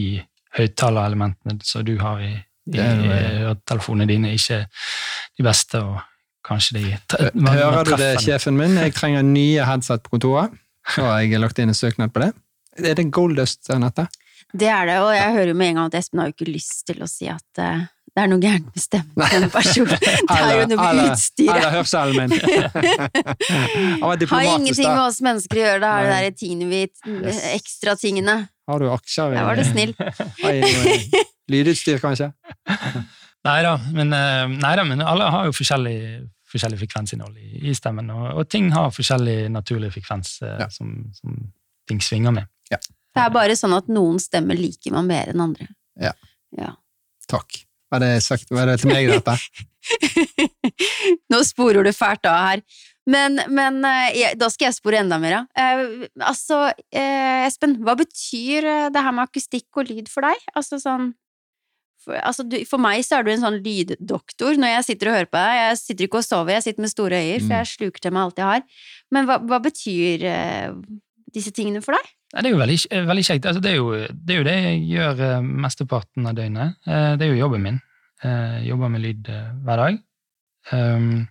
høyttalerelementene 0.58 1.60
som 1.63 1.84
du 1.86 1.96
har 2.01 2.22
i, 2.25 2.32
i 2.74 2.80
eh, 2.80 3.42
høretelefonene 3.44 4.08
dine, 4.10 4.32
ikke 4.38 4.63
de 5.38 5.46
beste, 5.46 5.82
og 5.84 6.00
kanskje 6.48 6.80
de 6.80 6.86
Hører 7.46 7.84
du 7.86 7.94
det, 8.00 8.13
sjefen 8.24 8.58
min? 8.58 8.78
Jeg 8.80 8.96
trenger 8.98 9.25
nye 9.28 9.66
headset 9.68 10.01
på 10.06 10.16
kontoret. 10.18 10.56
Så 10.89 11.04
har 11.06 11.20
jeg 11.22 11.38
lagt 11.44 11.60
inn 11.62 11.70
en 11.70 11.78
søknad 11.78 12.13
på 12.16 12.24
det. 12.24 12.32
Er 12.80 12.96
det 12.98 13.10
Goldust, 13.13 13.68
Anette? 13.75 14.08
Det 14.50 14.66
er 14.72 14.88
det, 14.89 14.96
og 15.04 15.12
jeg 15.13 15.34
hører 15.36 15.51
jo 15.51 15.58
med 15.60 15.68
en 15.70 15.75
gang 15.78 15.89
at 15.92 15.98
Espen 16.00 16.22
har 16.24 16.30
jo 16.32 16.34
ikke 16.34 16.48
lyst 16.50 16.80
til 16.88 17.04
å 17.06 17.10
si 17.12 17.28
at 17.30 17.60
eh, 17.62 17.84
det 18.16 18.24
er 18.24 18.30
noe 18.32 18.42
gærent 18.42 18.70
med 18.74 18.82
stemmen 18.82 19.22
til 19.30 19.36
denne 19.36 19.50
personen. 19.54 20.00
Det 20.30 20.38
er 20.38 20.54
jo 20.58 20.63
noe 20.72 20.88
med 20.96 21.12
utstyret. 21.12 21.56
eller 21.56 21.75
hørselen 21.75 22.16
min. 22.18 22.32
Han 24.01 24.08
var 24.10 24.24
Har 24.34 24.48
ingenting 24.58 24.89
med 24.89 25.04
oss 25.04 25.20
mennesker 25.25 25.60
å 25.60 25.63
gjøre, 25.66 25.80
det 25.84 25.92
er 25.92 26.10
det 26.10 26.18
der 26.25 26.38
tingene 26.39 26.70
vi 26.72 26.82
ekstra 27.54 27.96
tingene. 28.00 28.36
Har 28.70 28.82
du 28.84 28.89
aksjer 28.94 29.34
i 29.34 29.38
Der 29.38 29.48
var 29.48 29.60
du 29.60 29.63
snill. 29.68 29.94
Lydutstyr, 31.54 32.01
kanskje? 32.01 32.32
Nei 33.48 33.62
da, 33.66 33.78
men, 33.96 34.12
eh, 34.13 34.84
men 34.89 35.01
alle 35.06 35.30
har 35.32 35.48
jo 35.48 35.56
forskjellig, 35.56 35.96
forskjellig 36.51 36.82
frekvensinnhold 36.84 37.38
i, 37.39 37.63
i 37.72 37.75
stemmen, 37.78 38.12
og, 38.13 38.28
og 38.42 38.50
ting 38.51 38.70
har 38.75 38.92
forskjellig 38.94 39.48
naturlig 39.54 39.94
frekvens 39.96 40.36
eh, 40.44 40.58
Ja. 40.66 40.70
som, 40.74 41.08
som 41.18 41.39
ting 41.89 42.01
svinger 42.06 42.36
med. 42.36 42.51
Det 42.70 43.24
er 43.24 43.32
bare 43.34 43.56
sånn 43.58 43.74
at 43.74 43.88
noen 43.89 44.20
stemmer 44.22 44.58
liker 44.60 44.94
man 44.94 45.08
mer 45.10 45.32
enn 45.32 45.42
andre. 45.42 45.66
Ja. 46.00 46.12
Ja. 46.56 46.75
Takk. 47.30 47.63
Var 47.89 48.00
det, 48.03 48.10
sagt, 48.22 48.51
var 48.53 48.69
det 48.69 48.79
til 48.84 48.91
meg, 48.91 49.08
dette? 49.10 49.34
Nå 51.34 51.39
sporer 51.48 51.86
du 51.88 51.91
fælt 51.96 52.27
av 52.29 52.38
her. 52.46 52.62
Men, 53.10 53.39
men 53.50 53.79
eh, 53.88 54.36
da 54.38 54.50
skal 54.53 54.67
jeg 54.67 54.77
spore 54.77 55.00
enda 55.01 55.17
mer 55.22 55.39
av. 55.39 55.48
Eh, 55.58 56.03
altså, 56.22 56.60
eh, 56.93 57.48
Espen, 57.48 57.79
hva 57.86 57.96
betyr 57.98 58.67
eh, 58.69 58.89
det 58.93 59.01
her 59.01 59.15
med 59.17 59.25
akustikk 59.25 59.79
og 59.81 59.89
lyd 59.89 60.12
for 60.12 60.27
deg? 60.27 60.43
Altså 60.53 60.77
sånn 60.84 61.13
for, 62.00 62.15
altså, 62.22 62.46
du, 62.48 62.60
for 62.69 62.79
meg 62.79 63.01
så 63.03 63.17
er 63.17 63.25
du 63.27 63.31
en 63.34 63.41
sånn 63.41 63.58
lyddoktor 63.65 64.55
når 64.62 64.75
jeg 64.75 64.86
sitter 64.91 65.10
og 65.10 65.17
hører 65.17 65.31
på 65.34 65.41
deg. 65.41 65.58
Jeg 65.63 65.79
sitter 65.81 66.05
ikke 66.05 66.22
og 66.22 66.27
sover, 66.29 66.53
jeg 66.60 66.67
sitter 66.69 66.86
med 66.86 66.93
store 66.93 67.17
øyer, 67.25 67.41
for 67.41 67.50
Mm. 67.50 67.58
jeg 67.58 67.72
sluker 67.74 68.05
til 68.05 68.13
meg 68.15 68.22
alt 68.27 68.39
jeg 68.39 68.48
har. 68.53 68.63
Men 69.12 69.27
hva, 69.27 69.39
hva 69.50 69.60
betyr 69.65 70.24
eh, 70.29 70.69
disse 71.36 71.51
tingene 71.55 71.81
for 71.84 71.98
deg? 71.98 72.13
Nei, 72.30 72.44
det 72.44 72.50
er 72.50 72.54
jo 72.54 72.62
veldig, 72.62 72.78
eh, 72.94 73.06
veldig 73.10 73.26
kjekt. 73.26 73.46
Altså, 73.50 73.62
det, 73.64 73.72
er 73.72 73.78
jo, 73.80 73.94
det 74.14 74.36
er 74.36 74.38
jo 74.40 74.48
det 74.48 74.58
jeg 74.60 74.82
gjør 74.92 75.22
eh, 75.26 75.48
mesteparten 75.66 76.30
av 76.30 76.36
døgnet. 76.38 76.76
Eh, 76.86 77.12
Det 77.18 77.26
er 77.26 77.34
jo 77.34 77.44
jobben 77.46 77.66
min. 77.66 77.82
Jeg 78.20 78.68
jobber 78.68 78.90
med 78.92 79.02
lyd 79.02 79.30
eh, 79.32 79.52
hver 79.66 79.80
dag. 79.80 80.00
Um, 80.76 81.28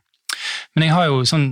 men 0.75 0.85
jeg 0.87 0.95
har 0.97 1.05
jo 1.07 1.19
sånn 1.28 1.45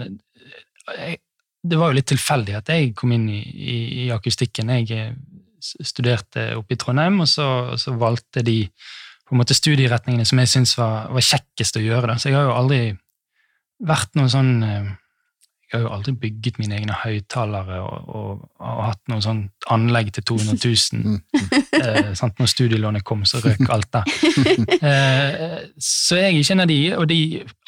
Det 1.62 1.76
var 1.78 1.90
jo 1.90 1.96
litt 1.98 2.08
tilfeldig 2.08 2.54
at 2.56 2.70
jeg 2.72 2.94
kom 2.96 3.12
inn 3.12 3.28
i, 3.28 3.42
i, 3.44 3.76
i 4.06 4.10
akustikken. 4.14 4.72
Jeg 4.80 4.90
eh, 4.96 5.12
studerte 5.60 6.52
oppe 6.58 6.74
i 6.74 6.78
Trondheim, 6.80 7.20
og 7.22 7.28
så, 7.30 7.76
så 7.78 7.94
valgte 7.98 8.42
de 8.46 8.64
på 9.26 9.34
en 9.34 9.40
måte 9.42 9.56
studieretningene 9.58 10.26
som 10.26 10.38
jeg 10.38 10.50
syntes 10.52 10.76
var, 10.78 11.08
var 11.10 11.24
kjekkest 11.26 11.78
å 11.78 11.82
gjøre. 11.82 12.12
Da. 12.12 12.18
Så 12.18 12.30
jeg 12.30 12.38
har 12.38 12.46
jo 12.46 12.54
aldri 12.54 12.80
vært 13.86 14.14
noe 14.18 14.30
sånn 14.32 14.52
eh, 14.62 14.90
Jeg 15.72 15.80
har 15.80 15.82
jo 15.82 15.94
aldri 15.96 16.12
bygget 16.22 16.58
mine 16.62 16.76
egne 16.78 16.94
høyttalere 16.94 17.80
og, 17.82 18.04
og, 18.14 18.42
og 18.62 18.82
hatt 18.86 19.00
noe 19.10 19.18
sånn 19.24 19.40
anlegg 19.74 20.12
til 20.14 20.22
200 20.30 20.60
000. 20.62 21.16
eh, 21.80 22.12
sant? 22.14 22.38
Når 22.38 22.50
studielånet 22.52 23.02
kom, 23.08 23.24
så 23.26 23.40
røk 23.42 23.64
alt 23.74 23.90
der. 23.96 24.06
Eh, 24.86 25.58
så 25.82 26.18
jeg 26.20 26.28
er 26.28 26.38
ikke 26.38 26.54
en 26.56 26.62
av 26.64 26.68
de, 26.70 26.78
og 26.96 27.06
de 27.10 27.18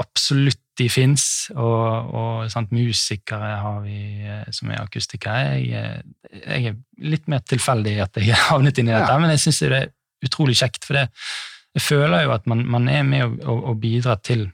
absolutt 0.03 0.61
de 0.79 0.87
fins. 0.93 1.25
Og, 1.57 2.13
og 2.15 2.51
sant? 2.53 2.71
musikere 2.75 3.57
har 3.65 3.81
vi 3.83 3.99
eh, 4.23 4.45
som 4.55 4.71
er 4.71 4.83
akustikere. 4.85 5.59
Jeg, 5.59 5.71
er- 5.75 6.43
jeg 6.45 6.71
er 6.71 6.77
litt 7.11 7.27
mer 7.33 7.43
tilfeldig 7.49 7.97
i 7.97 8.03
at 8.05 8.19
jeg 8.21 8.31
har 8.35 8.53
havnet 8.53 8.79
inn 8.79 8.91
i 8.91 8.95
dette, 8.95 9.11
Ja. 9.11 9.19
men 9.19 9.33
jeg 9.35 9.43
syns 9.47 9.59
det 9.65 9.73
er 9.81 9.91
utrolig 10.29 10.55
kjekt. 10.61 10.85
For 10.87 10.99
det, 11.01 11.09
jeg 11.75 11.83
føler 11.85 12.25
jo 12.29 12.35
at 12.37 12.47
man, 12.51 12.63
man 12.67 12.87
er 12.93 13.03
med 13.07 13.25
og, 13.27 13.43
og 13.49 13.69
å 13.73 13.75
bidra 13.81 14.15
til, 14.23 14.47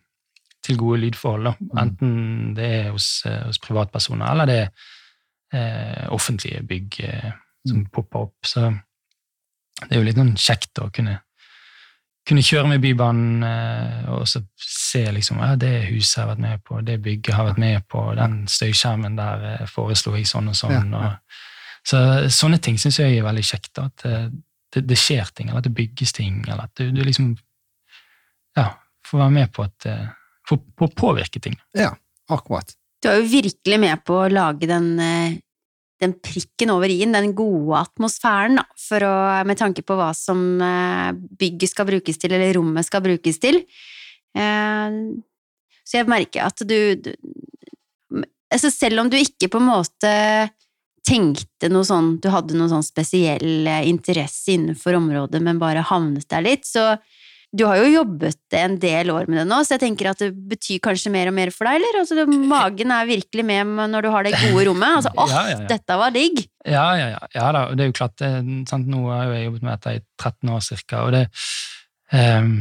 til 0.64 0.78
gode 0.80 1.02
lydforhold. 1.02 1.50
Da. 1.50 1.82
Enten 1.82 2.54
det 2.56 2.70
er 2.80 2.90
hos, 2.94 3.08
eh, 3.28 3.42
hos 3.46 3.60
privatpersoner, 3.62 4.26
eller 4.30 4.50
det 4.50 4.58
er 4.62 4.68
eh, 5.54 6.08
offentlige 6.14 6.62
bygg 6.68 7.00
eh, 7.04 7.30
som 7.68 7.84
popper 7.92 8.26
opp. 8.28 8.48
Så 8.48 8.70
det 9.84 9.92
er 9.92 10.00
jo 10.00 10.08
litt 10.08 10.18
noen 10.18 10.34
kjekt 10.40 10.80
å 10.80 10.88
kunne, 10.94 11.18
kunne 12.28 12.44
kjøre 12.44 12.70
med 12.72 12.82
Bybanen 12.84 13.44
eh, 13.48 14.12
og 14.14 14.26
så 14.30 14.44
se 14.60 15.04
liksom 15.12 15.42
ja, 15.42 15.54
det 15.60 15.72
huset 15.90 16.22
har 16.22 16.32
vært 16.32 16.44
med 16.44 16.64
på, 16.66 16.80
det 16.86 17.00
bygget 17.04 17.36
har 17.36 17.50
vært 17.50 17.62
med 17.62 17.88
på, 17.90 18.06
den 18.18 18.44
støyskjermen 18.50 19.18
der 19.18 19.48
eh, 19.52 19.66
foreslo 19.70 20.14
jeg 20.16 20.30
sånn 20.30 20.52
og 20.52 20.58
sånn. 20.58 20.94
Ja, 20.94 21.04
ja. 21.10 21.12
Og, 21.12 21.40
så 21.84 21.98
sånne 22.32 22.56
ting 22.64 22.78
syns 22.80 22.96
jeg 23.02 23.18
er 23.18 23.26
veldig 23.26 23.44
kjekt. 23.44 23.74
Da, 23.76 23.90
at 23.90 24.06
eh, 24.08 24.28
det, 24.74 24.86
det 24.88 24.96
skjer 24.98 25.28
ting, 25.36 25.50
eller 25.50 25.60
at 25.60 25.68
det 25.68 25.76
bygges 25.76 26.14
ting, 26.16 26.40
eller 26.46 26.64
at 26.64 26.80
du, 26.80 26.88
du 26.94 27.02
liksom 27.04 27.34
ja, 28.56 28.70
får 29.04 29.20
være 29.20 29.34
med 29.34 29.50
på 29.52 29.66
at 29.66 29.88
Får 30.48 30.60
på 30.76 30.88
å 30.88 30.92
påvirke 30.92 31.40
ting. 31.40 31.56
Ja, 31.76 31.94
akkurat. 32.32 32.74
Du 33.02 33.08
er 33.10 33.20
jo 33.20 33.28
virkelig 33.28 33.78
med 33.80 34.04
på 34.04 34.16
å 34.22 34.30
lage 34.32 34.68
den, 34.68 34.98
eh, 35.00 35.36
den 36.00 36.14
prikken 36.24 36.72
over 36.72 36.88
i-en, 36.92 37.12
den 37.16 37.34
gode 37.36 37.78
atmosfæren, 37.80 38.56
da, 38.60 38.64
for 38.80 39.04
å, 39.04 39.14
med 39.48 39.60
tanke 39.60 39.84
på 39.84 39.96
hva 39.96 40.10
som 40.16 40.60
eh, 40.60 41.12
bygget 41.12 41.72
skal 41.72 41.88
brukes 41.88 42.20
til, 42.20 42.32
eller 42.32 42.54
rommet 42.56 42.88
skal 42.88 43.04
brukes 43.04 43.40
til. 43.40 43.62
Eh, 44.36 44.98
Så 45.84 45.98
jeg 46.00 46.08
merker 46.08 46.46
at 46.46 46.62
du, 46.64 46.96
du 46.96 47.12
altså 48.50 48.70
Selv 48.72 49.02
om 49.02 49.10
du 49.10 49.18
ikke 49.18 49.50
på 49.52 49.60
en 49.60 49.68
måte 49.68 50.12
tenkte 51.04 51.68
noe 51.68 51.84
sånn, 51.84 52.14
du 52.22 52.30
hadde 52.32 52.56
noe 52.56 52.70
sånn 52.70 52.84
spesiell 52.86 53.68
interesse 53.84 54.54
innenfor 54.54 54.96
området, 54.96 55.42
men 55.44 55.60
bare 55.60 55.82
havnet 55.84 56.24
der 56.32 56.40
litt, 56.46 56.64
så 56.64 56.94
du 57.54 57.62
har 57.68 57.78
jo 57.78 57.90
jobbet 57.92 58.56
en 58.58 58.74
del 58.82 59.12
år 59.14 59.28
med 59.30 59.38
det 59.40 59.44
nå, 59.46 59.60
så 59.62 59.76
jeg 59.76 59.84
tenker 59.84 60.10
at 60.10 60.22
det 60.24 60.32
betyr 60.50 60.80
kanskje 60.82 61.12
mer 61.14 61.30
og 61.30 61.36
mer 61.36 61.52
for 61.54 61.68
deg, 61.68 61.78
eller? 61.78 62.00
Altså, 62.00 62.26
magen 62.50 62.92
er 62.94 63.06
virkelig 63.06 63.46
med 63.46 63.72
når 63.92 64.06
du 64.06 64.10
har 64.10 64.26
det 64.26 64.34
gode 64.40 64.66
rommet. 64.68 64.98
Altså, 64.98 65.14
åh, 65.14 65.30
Ja, 65.34 65.42
ja, 65.48 65.56
ja. 65.60 65.68
dette 65.70 65.98
var 66.00 66.14
digg! 66.14 66.44
Ja, 66.66 66.86
ja, 66.98 67.08
ja. 67.14 67.22
ja 67.36 67.48
da, 67.54 67.64
det 67.76 67.86
er 67.86 67.90
jo 67.92 67.96
klart, 68.00 68.16
det, 68.22 68.30
sant? 68.70 68.90
Nå 68.90 69.06
har 69.12 69.30
jeg 69.32 69.48
jobbet 69.48 69.66
med 69.66 69.74
dette 69.76 69.96
i 69.98 70.02
13 70.20 70.54
år 70.56 70.64
cirka, 70.66 71.04
og 71.06 71.14
det 71.14 71.26
um, 72.12 72.54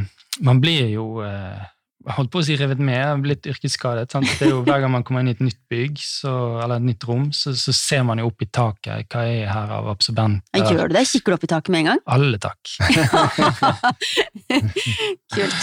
Man 0.44 0.58
blir 0.62 0.88
jo 0.90 1.22
eh, 1.22 1.62
jeg 1.62 1.73
holdt 2.16 2.32
på 2.32 2.40
å 2.40 2.44
si 2.44 2.56
revet 2.60 2.80
med, 2.84 3.22
blitt 3.24 3.46
yrkesskadet. 3.48 4.12
Sant? 4.12 4.28
Det 4.38 4.48
er 4.48 4.52
jo 4.52 4.62
Hver 4.66 4.82
gang 4.82 4.92
man 4.92 5.04
kommer 5.06 5.24
inn 5.24 5.32
i 5.32 5.36
et 5.36 5.44
nytt 5.44 5.60
bygg, 5.72 6.00
så, 6.04 6.32
eller 6.64 6.80
et 6.80 6.88
nytt 6.90 7.06
rom, 7.08 7.30
så, 7.36 7.54
så 7.56 7.74
ser 7.76 8.04
man 8.08 8.20
jo 8.20 8.28
opp 8.28 8.44
i 8.44 8.48
taket. 8.48 9.08
Hva 9.12 9.24
er 9.28 9.50
her 9.50 9.74
av 9.78 9.88
absorbenter? 9.92 10.68
Gjør 10.68 10.92
du 10.92 10.98
det? 10.98 11.04
Kikker 11.10 11.34
du 11.34 11.38
opp 11.38 11.46
i 11.46 11.52
taket 11.54 11.74
med 11.74 11.84
en 11.84 11.92
gang? 11.92 12.02
Alle 12.16 12.40
takk. 12.42 12.74
Kult. 15.34 15.62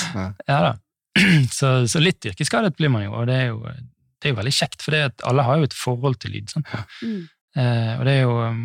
Ja 0.49 0.63
da. 0.69 0.77
Så, 1.51 1.67
så 1.91 1.99
litt 1.99 2.23
yrkesskadet 2.23 2.71
blir 2.77 2.87
man 2.87 3.01
jo, 3.03 3.11
og 3.19 3.25
det 3.27 3.35
er 3.35 3.49
jo, 3.49 3.57
det 3.67 4.29
er 4.29 4.31
jo 4.31 4.37
veldig 4.37 4.53
kjekt, 4.55 4.85
for 4.85 4.95
alle 4.95 5.43
har 5.43 5.59
jo 5.59 5.67
et 5.67 5.75
forhold 5.75 6.15
til 6.23 6.31
lyd. 6.37 6.53
Sant? 6.53 6.69
Mm. 7.03 7.25
Eh, 7.59 7.91
og 7.97 8.05
det 8.07 8.13
er 8.13 8.21
jo 8.23 8.37
um, 8.39 8.61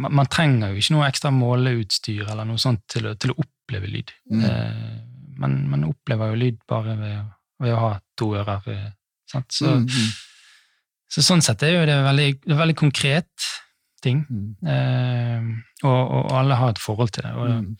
man, 0.00 0.14
man 0.20 0.30
trenger 0.32 0.72
jo 0.72 0.80
ikke 0.80 0.96
noe 0.96 1.08
ekstra 1.08 1.32
måleutstyr 1.34 2.24
eller 2.24 2.48
noe 2.48 2.60
sånt 2.60 2.84
til 2.90 3.10
å, 3.10 3.14
til 3.20 3.34
å 3.34 3.38
oppleve 3.44 3.90
lyd. 3.90 4.12
Mm. 4.32 4.46
Eh, 4.48 4.94
man, 5.38 5.68
man 5.70 5.84
opplever 5.84 6.32
jo 6.32 6.34
lyd 6.40 6.58
bare 6.68 6.96
ved, 6.98 7.24
ved 7.60 7.74
å 7.74 7.80
ha 7.80 7.90
to 8.18 8.34
ører. 8.34 8.68
eh, 8.72 8.90
Sant? 9.30 9.52
Så, 9.52 9.66
Mm, 9.66 9.86
-hmm. 9.86 10.10
så 11.08 11.22
sånn 11.22 11.42
sett 11.42 11.62
er 11.62 11.72
jo 11.72 11.86
det 11.86 11.94
veldig, 12.04 12.40
det 12.46 12.56
veldig 12.56 12.76
konkret 12.76 13.26
ting, 14.02 14.26
mm, 14.30 14.68
eh, 14.68 15.42
og, 15.82 16.10
og 16.10 16.32
alle 16.38 16.54
har 16.54 16.68
et 16.70 16.78
forhold 16.78 17.10
til 17.10 17.22
det. 17.22 17.32
Og, 17.32 17.48
mm. 17.48 17.76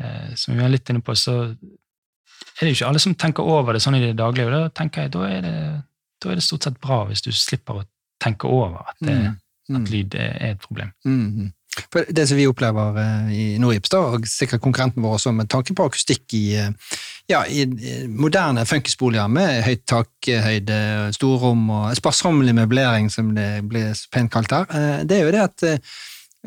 eh, 0.00 0.34
som 0.34 0.54
vi 0.54 0.60
var 0.60 0.68
litt 0.68 0.90
inne 0.90 1.00
på, 1.00 1.14
så 1.14 1.32
er 1.40 2.60
det 2.60 2.68
jo 2.68 2.74
ikke 2.74 2.86
alle 2.88 2.98
som 2.98 3.14
tenker 3.14 3.42
over 3.42 3.72
det 3.72 3.82
sånn 3.82 3.94
i 3.94 4.00
det 4.00 4.16
daglige, 4.18 4.46
og 4.46 4.52
da 4.52 4.68
tenker 4.68 5.02
jeg 5.02 5.12
da 5.12 5.18
er 5.28 5.40
det, 5.40 5.82
da 6.22 6.30
er 6.30 6.34
det 6.34 6.42
stort 6.42 6.62
sett 6.66 6.80
bra 6.80 7.04
hvis 7.06 7.22
du 7.22 7.30
slipper 7.32 7.74
å 7.74 7.84
tenke 8.20 8.44
over 8.50 8.78
at, 8.88 8.96
det, 9.00 9.14
Mm, 9.14 9.36
mm. 9.76 9.82
at 9.82 9.90
lyd 9.90 10.14
er 10.14 10.36
er 10.40 10.50
et 10.50 10.60
problem. 10.60 10.92
Mhm. 11.04 11.52
For 11.92 12.08
det 12.14 12.26
som 12.28 12.38
vi 12.38 12.46
opplever 12.48 12.98
eh, 13.02 13.30
i 13.34 13.46
Nordips, 13.60 13.92
da, 13.92 14.02
og 14.14 14.26
sikkert 14.28 14.62
konkurrenten 14.64 15.04
vår 15.04 15.16
også, 15.18 15.32
med 15.36 15.50
tanke 15.52 15.76
på 15.76 15.86
akustikk 15.88 16.36
i, 16.36 16.44
eh, 16.58 16.98
ja, 17.30 17.42
i 17.46 17.64
moderne 18.08 18.66
funkisboliger 18.68 19.30
med 19.32 19.62
høyt 19.66 19.84
takhøyde, 19.88 20.78
storrom 21.16 21.66
og 21.74 21.96
sparsommelig 21.98 22.56
møblering, 22.58 23.10
som 23.12 23.34
det 23.36 23.50
blir 23.68 23.92
pent 24.14 24.32
kalt 24.34 24.54
her, 24.54 24.70
eh, 24.70 25.02
det 25.08 25.18
er 25.18 25.26
jo 25.26 25.34
det 25.34 25.44
at 25.48 25.68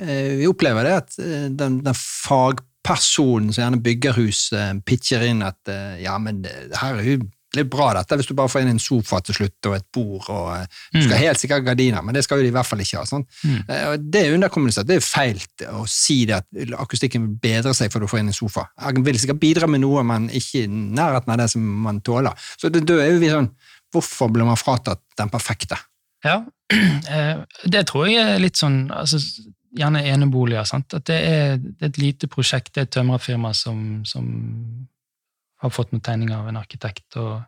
vi 0.02 0.48
opplever 0.48 0.88
det 0.88 0.92
at 0.96 1.16
den, 1.60 1.82
den 1.84 1.98
fagpersonen 1.98 3.52
som 3.52 3.66
gjerne 3.66 3.82
bygger 3.84 4.16
hus, 4.16 4.46
eh, 4.56 4.72
pitcher 4.88 5.26
inn 5.28 5.44
at 5.46 5.72
ja, 6.00 6.16
men 6.24 6.46
her 6.48 6.96
er 6.96 7.10
jo 7.10 7.20
litt 7.56 7.70
bra 7.70 7.94
dette, 7.94 8.16
hvis 8.16 8.28
du 8.28 8.34
bare 8.34 8.48
får 8.50 8.62
inn 8.62 8.70
en 8.74 8.80
sofa 8.80 9.20
til 9.22 9.36
slutt 9.36 9.68
og 9.70 9.76
et 9.76 9.86
bord 9.94 10.30
og 10.30 10.46
eh, 10.56 10.66
du 10.94 11.02
skal 11.02 11.18
Mm. 11.18 11.24
helt 11.24 11.38
sikkert 11.42 11.62
ha 11.62 11.66
gardiner, 11.72 12.02
men 12.04 12.16
det 12.16 12.24
skal 12.24 12.38
jo 12.40 12.44
de 12.44 12.52
i 12.52 12.56
hvert 12.56 12.66
fall 12.70 12.80
ikke 12.80 12.98
ha. 12.98 13.04
sånn. 13.06 13.26
Mm. 13.44 13.58
Eh, 13.70 13.98
Det 13.98 14.22
er 14.26 14.34
underkommunisert. 14.38 14.88
Det 14.88 14.96
er 14.96 15.06
feil 15.06 15.40
å 15.72 15.86
si 15.88 16.26
det 16.26 16.36
at 16.40 16.46
akustikken 16.80 17.22
vil 17.28 17.36
bedre 17.44 17.74
seg 17.74 17.92
for 17.92 18.00
du 18.00 18.08
får 18.08 18.20
inn 18.20 18.28
en 18.32 18.34
sofa. 18.34 18.68
Den 18.94 19.04
vil 19.04 19.20
sikkert 19.20 19.40
bidra 19.40 19.68
med 19.68 19.82
noe, 19.82 20.04
men 20.04 20.30
ikke 20.30 20.64
i 20.64 20.68
nærheten 20.68 21.30
av 21.34 21.38
det 21.38 21.50
som 21.52 21.62
man 21.84 22.00
tåler. 22.02 22.34
Så 22.58 22.70
det- 22.72 22.86
da 22.86 22.94
er 23.02 23.12
jo 23.14 23.20
vi 23.20 23.28
sånn 23.30 23.52
Hvorfor 23.94 24.30
blir 24.32 24.46
man 24.46 24.56
fratatt 24.56 25.02
den 25.18 25.30
perfekte? 25.30 25.76
Ja, 26.24 26.46
eh, 26.72 27.44
det 27.68 27.86
tror 27.88 28.08
jeg 28.08 28.24
er 28.24 28.40
litt 28.40 28.56
sånn 28.56 28.90
altså, 28.90 29.18
Gjerne 29.74 30.02
eneboliger. 30.04 30.66
sant? 30.68 30.94
At 30.94 31.06
det 31.06 31.16
er, 31.28 31.58
det 31.58 31.82
er 31.82 31.86
et 31.88 31.98
lite 31.98 32.28
prosjekt, 32.28 32.74
det 32.74 32.78
er 32.82 32.82
et 32.84 32.92
tømrerfirma 32.92 33.54
som, 33.56 34.04
som 34.06 34.26
har 35.62 35.70
fått 35.74 35.92
noen 35.94 36.02
tegninger 36.06 36.36
av 36.38 36.48
en 36.50 36.58
arkitekt. 36.58 37.16
og 37.18 37.44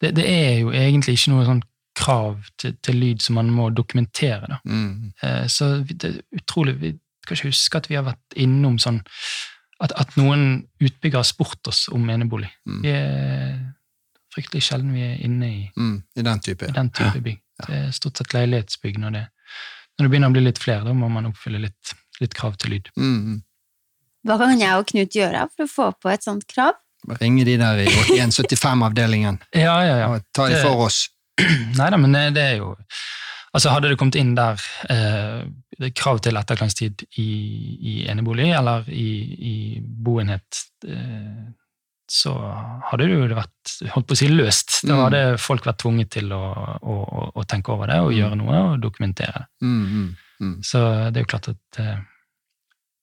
det, 0.00 0.14
det 0.16 0.24
er 0.28 0.58
jo 0.62 0.70
egentlig 0.72 1.18
ikke 1.18 1.32
noe 1.34 1.44
sånn 1.48 1.62
krav 2.00 2.38
til, 2.56 2.76
til 2.80 2.96
lyd 2.96 3.20
som 3.22 3.34
man 3.36 3.50
må 3.52 3.68
dokumentere. 3.74 4.46
da. 4.48 4.58
Mm. 4.64 5.12
Eh, 5.22 5.46
Så 5.52 5.70
det 5.84 6.04
er 6.08 6.20
utrolig 6.38 6.76
Vi 6.80 6.92
kan 7.26 7.36
ikke 7.36 7.50
huske 7.50 7.76
at 7.76 7.88
vi 7.90 7.98
har 7.98 8.06
vært 8.06 8.36
innom 8.40 8.78
sånn 8.80 9.02
at, 9.80 9.92
at 9.96 10.16
noen 10.16 10.66
utbyggere 10.80 11.20
har 11.20 11.28
spurt 11.28 11.68
oss 11.68 11.86
om 11.92 12.08
enebolig. 12.10 12.48
Mm. 12.68 12.80
Vi 12.84 12.90
er 12.94 13.58
fryktelig 14.34 14.62
sjelden 14.66 14.92
vi 14.94 15.02
er 15.04 15.20
inne 15.26 15.46
i, 15.50 15.60
Mm. 15.76 16.02
I 16.16 16.22
den 16.22 16.40
type. 16.40 16.68
i 16.68 16.72
den 16.72 16.90
type 16.90 17.20
bygg. 17.24 17.38
Det 17.66 17.76
er 17.76 17.90
stort 17.92 18.16
sett 18.16 18.32
leilighetsbygg 18.34 18.98
når 18.98 19.10
det, 19.18 19.22
når 19.98 20.04
det 20.06 20.10
begynner 20.10 20.28
å 20.32 20.32
bli 20.36 20.40
litt 20.46 20.58
flere. 20.62 20.84
Da 20.84 20.92
må 20.96 21.08
man 21.12 21.26
oppfylle 21.28 21.60
litt, 21.60 21.92
litt 22.20 22.34
krav 22.34 22.56
til 22.56 22.70
lyd. 22.76 22.88
Mm. 22.96 23.42
Hva 24.26 24.36
kan 24.38 24.58
jeg 24.60 24.76
og 24.76 24.86
Knut 24.90 25.16
gjøre 25.16 25.46
for 25.56 25.64
å 25.64 25.70
få 25.74 25.88
på 26.00 26.10
et 26.12 26.24
sånt 26.24 26.46
krav? 26.48 26.74
Ringe 27.20 27.44
de 27.48 27.56
der 27.60 27.78
i 27.84 27.86
8175-avdelingen 27.88 29.38
Ja, 29.56 29.76
ja, 29.84 29.96
ja. 30.02 30.08
og 30.14 30.24
ta 30.36 30.48
de 30.52 30.58
for 30.62 30.86
oss. 30.86 31.06
Nei 31.78 31.90
da, 31.90 31.96
men 31.96 32.12
det, 32.34 32.42
er 32.42 32.56
jo 32.60 32.74
Altså 33.54 33.72
Hadde 33.72 33.88
det 33.90 33.96
kommet 33.98 34.18
inn 34.20 34.34
der 34.36 34.60
eh, 34.92 35.46
krav 35.96 36.20
til 36.22 36.36
etterklangstid 36.38 37.02
i, 37.18 37.24
i 37.80 37.94
enebolig 38.12 38.50
eller 38.54 38.84
i, 38.92 39.08
i 39.50 39.54
boenhet, 39.80 40.60
eh, 40.86 41.48
så 42.10 42.34
hadde 42.90 43.06
det 43.08 43.16
jo 43.16 43.26
vært 43.38 43.72
holdt 43.94 44.06
på 44.10 44.14
å 44.16 44.18
si 44.20 44.28
løst. 44.30 44.80
Da 44.84 44.94
Mm. 44.96 45.02
hadde 45.06 45.22
folk 45.40 45.64
vært 45.66 45.78
tvunget 45.82 46.10
til 46.18 46.30
å, 46.36 46.40
å, 46.82 46.94
å, 47.00 47.24
å 47.40 47.44
tenke 47.48 47.72
over 47.72 47.86
det 47.90 47.98
og 48.02 48.10
Mm. 48.12 48.16
gjøre 48.20 48.38
noe 48.42 48.60
og 48.68 48.80
dokumentere 48.82 49.32
det. 49.40 49.46
Mm, 49.66 49.84
mm, 49.86 50.08
mm. 50.42 50.54
Så 50.66 50.82
det 51.10 51.20
er 51.20 51.24
jo 51.24 51.30
klart 51.32 51.48
at 51.54 51.78
eh, 51.82 52.00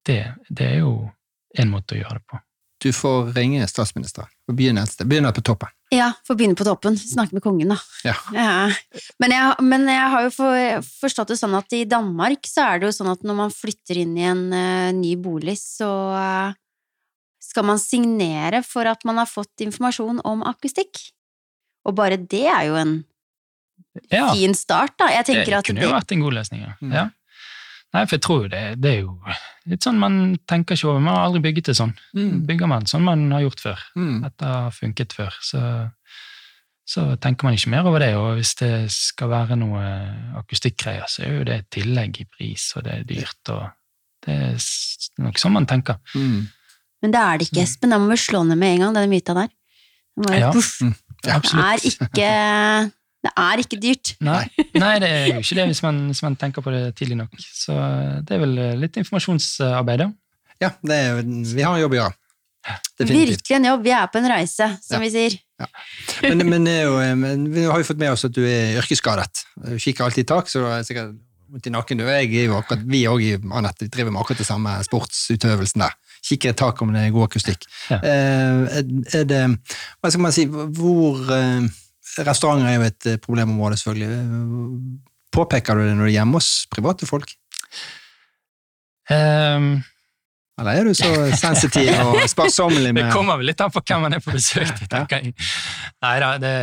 det, 0.08 0.20
det 0.50 0.68
er 0.74 0.80
jo 0.86 0.94
en 1.58 1.72
måte 1.72 1.96
å 1.96 2.01
gjøre 2.01 2.20
det 2.22 2.27
på. 2.30 2.39
Du 2.84 2.91
får 2.93 3.31
ringe 3.34 3.65
statsministeren 3.67 4.29
og 4.48 4.55
begynne 4.57 4.84
et 4.86 4.91
sted. 4.91 5.07
Begynne 5.10 5.31
på 5.34 5.41
toppen. 5.46 5.72
Ja, 5.93 6.12
få 6.27 6.36
begynne 6.38 6.57
på 6.57 6.65
toppen. 6.67 6.98
Snakke 7.00 7.34
med 7.38 7.43
kongen, 7.46 7.72
da. 7.74 7.77
Ja. 8.05 8.15
Men, 9.17 9.34
jeg, 9.34 9.65
men 9.65 9.88
jeg 9.89 10.12
har 10.13 10.27
jo 10.27 10.31
for, 10.36 10.86
forstått 11.01 11.34
det 11.34 11.39
sånn 11.39 11.55
at 11.57 11.74
i 11.74 11.86
Danmark 11.89 12.46
så 12.50 12.67
er 12.67 12.79
det 12.79 12.89
jo 12.89 12.96
sånn 13.00 13.12
at 13.15 13.25
når 13.25 13.39
man 13.39 13.53
flytter 13.55 14.01
inn 14.03 14.13
i 14.19 14.27
en 14.29 14.46
uh, 14.53 14.93
ny 14.93 15.15
bolig, 15.17 15.57
så 15.57 15.89
uh, 16.13 16.55
skal 17.41 17.65
man 17.65 17.81
signere 17.81 18.62
for 18.67 18.89
at 18.89 19.05
man 19.07 19.17
har 19.24 19.29
fått 19.31 19.65
informasjon 19.65 20.22
om 20.27 20.46
akustikk. 20.46 21.01
Og 21.88 21.96
bare 21.98 22.19
det 22.19 22.46
er 22.51 22.67
jo 22.69 22.77
en 22.77 22.98
Ja, 24.12 24.27
fin 24.36 24.53
start, 24.53 24.98
da. 25.00 25.10
Jeg 25.15 25.25
det 25.25 25.34
tenker 25.34 25.57
at 25.57 25.65
kunne 25.65 25.81
det, 25.81 25.88
jo 25.88 25.96
vært 25.96 26.13
en 26.13 26.25
god 26.27 26.36
løsning, 26.38 26.67
ja. 26.67 26.75
Mm. 26.84 27.13
Ja. 27.94 28.00
Nei, 28.00 28.06
for 28.06 28.15
jeg 28.17 28.22
tror 28.22 28.41
jo 28.44 28.48
det, 28.51 28.63
det 28.84 28.89
er 28.91 29.00
jo 29.01 29.13
litt 29.72 29.84
sånn 29.84 29.98
man 30.00 30.38
tenker 30.48 30.75
ikke 30.75 30.89
over. 30.91 31.00
Man 31.00 31.15
har 31.15 31.25
aldri 31.27 31.39
bygget 31.41 31.70
det 31.72 31.75
sånn. 31.79 31.94
Mm. 32.15 32.46
Bygger 32.48 32.67
man 32.67 32.86
sånn 32.86 33.03
man 33.03 33.32
har 33.32 33.41
gjort 33.46 33.60
før. 33.63 33.79
Mm. 33.96 34.17
Dette 34.25 34.46
har 34.51 34.72
funket 34.75 35.13
før. 35.15 35.38
Så, 35.41 35.62
så 36.88 37.06
tenker 37.24 37.48
man 37.48 37.56
ikke 37.58 37.72
mer 37.74 37.88
over 37.88 38.00
det. 38.03 38.12
Og 38.20 38.36
hvis 38.38 38.53
det 38.60 38.74
skal 38.94 39.32
være 39.32 39.58
noe 39.60 39.82
akustikkgreier, 40.44 41.08
så 41.10 41.24
er 41.25 41.34
jo 41.39 41.48
det 41.48 41.58
et 41.62 41.70
tillegg 41.79 42.22
i 42.22 42.27
pris, 42.29 42.70
og 42.75 42.84
det 42.88 42.94
er 43.00 43.08
dyrt. 43.08 43.53
og 43.56 43.65
Det 44.27 44.36
er 44.36 45.24
nok 45.24 45.39
sånn 45.41 45.56
man 45.58 45.67
tenker. 45.70 45.98
Mm. 46.15 46.48
men 47.01 47.12
det 47.13 47.20
er 47.24 47.38
det 47.39 47.48
ikke, 47.50 47.63
Espen. 47.63 47.91
Da 47.96 47.98
må 48.03 48.12
vi 48.12 48.17
slå 48.20 48.44
ned 48.48 48.58
med 48.60 48.75
en 48.75 48.86
gang, 48.88 48.96
den 49.00 49.10
myta 49.15 49.34
der. 49.38 49.48
Det 50.17 50.27
må 50.27 50.39
Ja. 50.39 50.51
puff. 50.51 50.79
Det 51.24 51.34
Absolutt. 51.34 51.65
er 51.65 51.77
ikke 51.91 52.91
Det 53.26 53.32
er 53.34 53.62
ikke 53.64 53.80
dyrt. 53.82 54.14
Nei, 54.24 54.44
nei, 54.78 54.94
det 55.02 55.08
er 55.10 55.26
jo 55.32 55.42
ikke 55.42 55.58
det 55.58 55.66
hvis 55.72 55.82
man, 55.84 56.04
hvis 56.12 56.22
man 56.24 56.36
tenker 56.40 56.64
på 56.64 56.72
det 56.72 56.84
tidlig 57.00 57.18
nok. 57.18 57.34
Så 57.42 57.74
det 58.28 58.38
er 58.38 58.44
vel 58.46 58.56
litt 58.84 59.00
informasjonsarbeid, 59.02 60.04
da. 60.06 60.12
Ja, 60.62 60.72
det 60.86 60.96
er, 60.96 61.20
vi 61.26 61.66
har 61.66 61.76
en 61.76 61.82
jobb 61.84 61.98
å 61.98 62.00
gjøre. 62.04 62.16
Definitivt. 63.00 63.42
Virkelig 63.42 63.56
en 63.58 63.68
jobb. 63.70 63.84
Vi 63.86 63.94
er 63.96 64.08
på 64.12 64.20
en 64.22 64.30
reise, 64.32 64.68
som 64.84 64.98
Ja. 64.98 65.04
vi 65.04 65.10
sier. 65.14 65.38
Men, 66.22 66.44
men, 66.50 66.66
det 66.68 66.74
er 66.82 66.84
jo, 66.86 66.98
eh, 67.02 67.14
men 67.18 67.46
vi 67.54 67.64
har 67.66 67.80
jo 67.80 67.88
fått 67.88 68.02
med 68.02 68.12
oss 68.14 68.26
at 68.28 68.34
du 68.36 68.44
er 68.46 68.76
yrkesskadet. 68.82 69.46
Du 69.56 69.78
kikker 69.82 70.06
alltid 70.06 70.26
i 70.26 70.30
tak, 70.34 70.50
så 70.52 70.62
du 70.62 70.68
er 70.70 70.84
sikkert 70.86 71.16
vondt 71.50 71.70
i 71.70 71.74
nakken. 71.74 72.02
Du, 72.02 72.06
jeg 72.10 72.28
er 72.36 72.50
jo 72.50 72.58
akkurat, 72.60 72.84
vi 72.86 73.06
òg 73.10 73.24
Anette 73.56 73.88
driver 73.88 74.12
med 74.14 74.22
akkurat 74.22 74.44
det 74.44 74.50
samme 74.50 74.76
sportsutøvelsen 74.86 75.86
der. 75.86 75.96
Kikker 76.28 76.52
i 76.54 76.58
tak 76.60 76.82
om 76.84 76.92
det 76.94 77.06
er 77.08 77.16
god 77.16 77.30
akustikk. 77.30 77.66
Ja. 77.90 78.02
Eh, 78.04 78.80
er, 78.82 78.94
er 79.22 79.28
det 79.30 79.42
Hva 80.02 80.12
skal 80.12 80.26
man 80.28 80.36
si 80.36 80.46
hvor 80.50 81.22
eh, 81.34 81.70
Restauranter 82.26 82.70
er 82.70 82.78
jo 82.78 82.88
et 82.88 83.10
eh, 83.12 83.20
problemområde, 83.22 83.78
selvfølgelig. 83.78 84.98
Påpeker 85.34 85.78
du 85.78 85.84
det 85.86 85.94
når 85.96 86.08
du 86.08 86.10
er 86.10 86.16
hjemme 86.16 86.40
hos 86.40 86.50
private 86.72 87.10
folk? 87.10 87.34
Um, 89.08 89.84
Eller 90.60 90.72
er 90.72 90.88
du 90.88 90.94
så 90.98 91.10
sensitiv 91.38 91.94
og 92.02 92.18
sparsommelig 92.34 92.92
det 92.98 93.06
kommer 93.14 93.38
vel 93.40 93.48
litt 93.54 93.62
an 93.64 93.72
på 93.72 93.80
hvem 93.88 94.02
man 94.04 94.18
er 94.18 94.24
på 94.24 94.34
besøk 94.36 94.74
til, 94.76 94.90
tenker 94.92 95.22
jeg. 95.22 95.36
Nei 96.04 96.16
da, 96.24 96.32
det, 96.42 96.56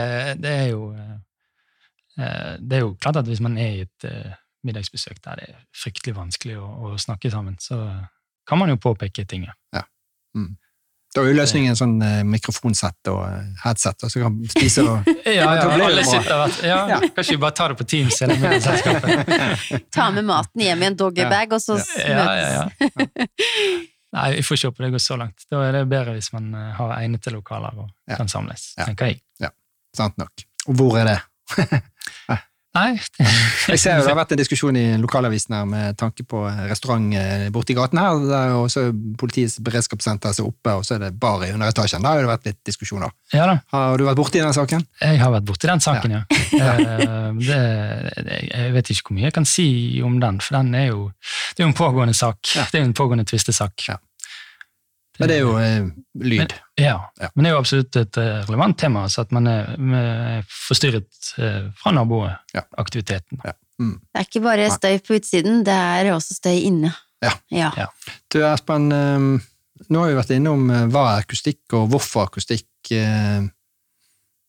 det 0.42 0.52
er 0.52 0.66
jo 0.74 0.90
eh, 0.92 2.50
Det 2.60 2.76
er 2.76 2.82
jo 2.82 2.90
klart 3.00 3.22
at 3.22 3.30
hvis 3.30 3.40
man 3.44 3.56
er 3.56 3.78
i 3.78 3.86
et 3.86 4.08
eh, 4.10 4.34
middagsbesøk 4.66 5.22
der 5.24 5.40
det 5.40 5.48
er 5.54 5.62
fryktelig 5.84 6.16
vanskelig 6.18 6.58
å, 6.60 6.68
å 6.90 6.98
snakke 7.00 7.32
sammen, 7.32 7.56
så 7.62 7.80
kan 8.48 8.60
man 8.60 8.74
jo 8.74 8.82
påpeke 8.82 9.24
ting. 9.24 9.46
ja. 9.48 9.86
Da 11.14 11.22
er 11.22 11.28
jo 11.30 11.34
løsningen 11.38 11.76
sånn 11.78 11.92
eh, 12.02 12.22
mikrofonsett 12.26 13.06
og 13.12 13.20
eh, 13.28 13.50
headset, 13.62 14.02
og 14.02 14.10
så 14.10 14.22
kan 14.24 14.32
man 14.34 14.50
spise 14.50 14.82
og 14.82 15.06
Ja, 15.30 15.46
ja, 15.54 15.68
alle 15.86 16.02
sitter 16.06 16.40
og 16.42 16.56
ja, 16.66 16.78
Ja. 16.90 16.98
Kanskje 17.14 17.36
vi 17.36 17.40
bare 17.44 17.54
tar 17.54 17.70
det 17.74 17.78
på 17.78 17.86
Teams 17.92 18.18
eller 18.26 18.40
middagsselskapet. 18.42 19.84
Ta 19.94 20.08
med 20.10 20.26
maten 20.26 20.64
hjem 20.64 20.82
i 20.82 20.88
en 20.90 20.96
doggybag, 20.98 21.54
og 21.54 21.62
så 21.62 21.78
Ja, 22.02 22.24
ja, 22.34 22.48
ja. 22.58 22.64
møtes. 22.98 23.30
Nei, 24.14 24.26
vi 24.36 24.42
får 24.46 24.58
ikke 24.58 24.68
håpe 24.70 24.84
det 24.84 24.90
går 24.94 25.02
så 25.02 25.16
langt. 25.18 25.46
Da 25.50 25.62
er 25.66 25.72
det 25.74 25.84
bedre 25.90 26.12
hvis 26.18 26.28
man 26.34 26.50
eh, 26.54 26.68
har 26.78 26.96
egnede 27.00 27.32
lokaler 27.34 27.78
og 27.84 27.88
Ja. 28.10 28.18
kan 28.18 28.28
samles, 28.30 28.72
Ja. 28.78 28.84
tenker 28.90 29.10
jeg. 29.12 29.22
Ja, 29.42 29.50
Sant 29.96 30.18
nok. 30.18 30.30
Og 30.66 30.74
hvor 30.78 30.98
er 30.98 31.12
det? 31.14 31.20
Nei, 32.74 32.98
Jeg 33.70 33.78
ser 33.78 34.00
jo 34.00 34.02
Det 34.02 34.10
har 34.10 34.18
vært 34.18 34.32
en 34.34 34.40
diskusjon 34.40 34.76
i 34.78 34.84
lokalavisen 34.98 35.54
her 35.54 35.66
med 35.68 35.98
tanke 36.00 36.24
på 36.26 36.40
restaurant 36.66 37.14
eh, 37.14 37.46
borti 37.54 37.76
gaten 37.76 38.00
her. 38.02 38.18
Der 38.26 38.54
også 38.58 38.88
Politiets 39.20 39.60
beredskapssenter 39.64 40.34
er 40.34 40.48
oppe, 40.48 40.74
og 40.74 40.86
så 40.86 40.96
er 40.96 41.04
det 41.04 41.12
bar 41.22 41.44
i 41.46 41.52
underetasjen. 41.54 42.02
Der 42.02 42.16
har 42.16 42.24
det 42.24 42.32
vært 42.32 42.48
litt 42.50 42.60
diskusjoner. 42.66 43.14
ja 43.32 43.46
da. 43.50 43.58
Har 43.74 43.98
du 44.00 44.06
vært 44.08 44.18
borti 44.18 44.42
den 44.42 44.56
saken? 44.56 44.82
Jeg 45.00 45.20
har 45.22 45.34
vært 45.36 45.46
borti 45.46 45.70
den 45.70 45.84
saken, 45.84 46.16
ja. 46.18 46.22
ja. 46.58 46.72
det, 47.48 47.60
det, 48.26 48.40
jeg 48.50 48.74
vet 48.74 48.90
ikke 48.90 49.08
hvor 49.08 49.18
mye 49.20 49.28
jeg 49.28 49.36
kan 49.38 49.46
si 49.48 49.68
om 50.04 50.18
den, 50.22 50.42
for 50.42 50.58
den 50.58 50.74
er 50.74 50.90
jo 50.90 51.06
Det 51.54 51.62
er 51.62 51.68
jo 51.68 51.70
en 51.70 51.78
pågående 51.78 52.16
sak. 52.18 52.42
Ja. 52.56 52.66
Det 52.70 52.80
er 52.80 52.84
jo 52.84 52.90
en 52.90 52.98
pågående 52.98 53.28
tvistesak. 53.30 53.86
Ja. 53.86 54.00
Men 55.20 55.30
det 55.30 55.36
er 55.36 55.42
jo 55.44 55.52
eh, 55.62 55.84
lyd. 56.26 56.54
Ja. 56.80 56.96
Ja. 57.20 57.28
men 57.34 57.44
det 57.44 57.50
er 57.50 57.54
jo 57.54 57.60
absolutt 57.62 57.96
et 58.00 58.16
eh, 58.18 58.40
relevant 58.48 58.78
tema, 58.80 59.04
så 59.08 59.22
at 59.22 59.34
man 59.34 59.46
er, 59.46 59.68
er 59.94 60.46
forstyrret 60.50 61.30
eh, 61.38 61.68
fra 61.78 61.92
Ja. 62.54 62.64
ja. 63.44 63.52
Mm. 63.78 63.94
Det 64.00 64.20
er 64.20 64.26
ikke 64.28 64.42
bare 64.42 64.70
støy 64.70 64.98
på 65.06 65.16
utsiden, 65.18 65.62
det 65.66 65.74
er 65.74 66.10
også 66.14 66.34
støy 66.34 66.58
inne. 66.66 66.92
Ja. 67.22 67.32
ja. 67.50 67.70
Ja. 67.78 67.86
Du 68.30 68.40
Espen, 68.46 68.90
eh, 68.92 69.28
nå 69.90 70.02
har 70.02 70.10
vi 70.10 70.18
vært 70.18 70.34
innom 70.34 70.66
eh, 70.70 70.86
hva 70.90 71.04
er 71.14 71.24
akustikk, 71.24 71.62
og 71.78 71.88
hvorfor 71.94 72.28
akustikk. 72.28 72.68
eh, 72.90 73.46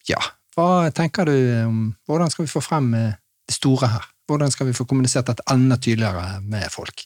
Ja, 0.09 0.21
hva 0.55 0.89
tenker 0.95 1.25
du 1.25 1.35
om 1.65 1.79
Hvordan 2.07 2.29
skal 2.31 2.45
vi 2.45 2.51
få 2.51 2.61
frem 2.63 2.93
eh, 2.93 3.15
det 3.47 3.55
store 3.57 3.89
her? 3.91 4.05
Hvordan 4.29 4.51
skal 4.53 4.67
vi 4.69 4.73
få 4.77 4.85
kommunisert 4.89 5.27
dette 5.29 5.43
enda 5.51 5.77
tydeligere 5.77 6.39
med 6.41 6.69
folk? 6.73 7.05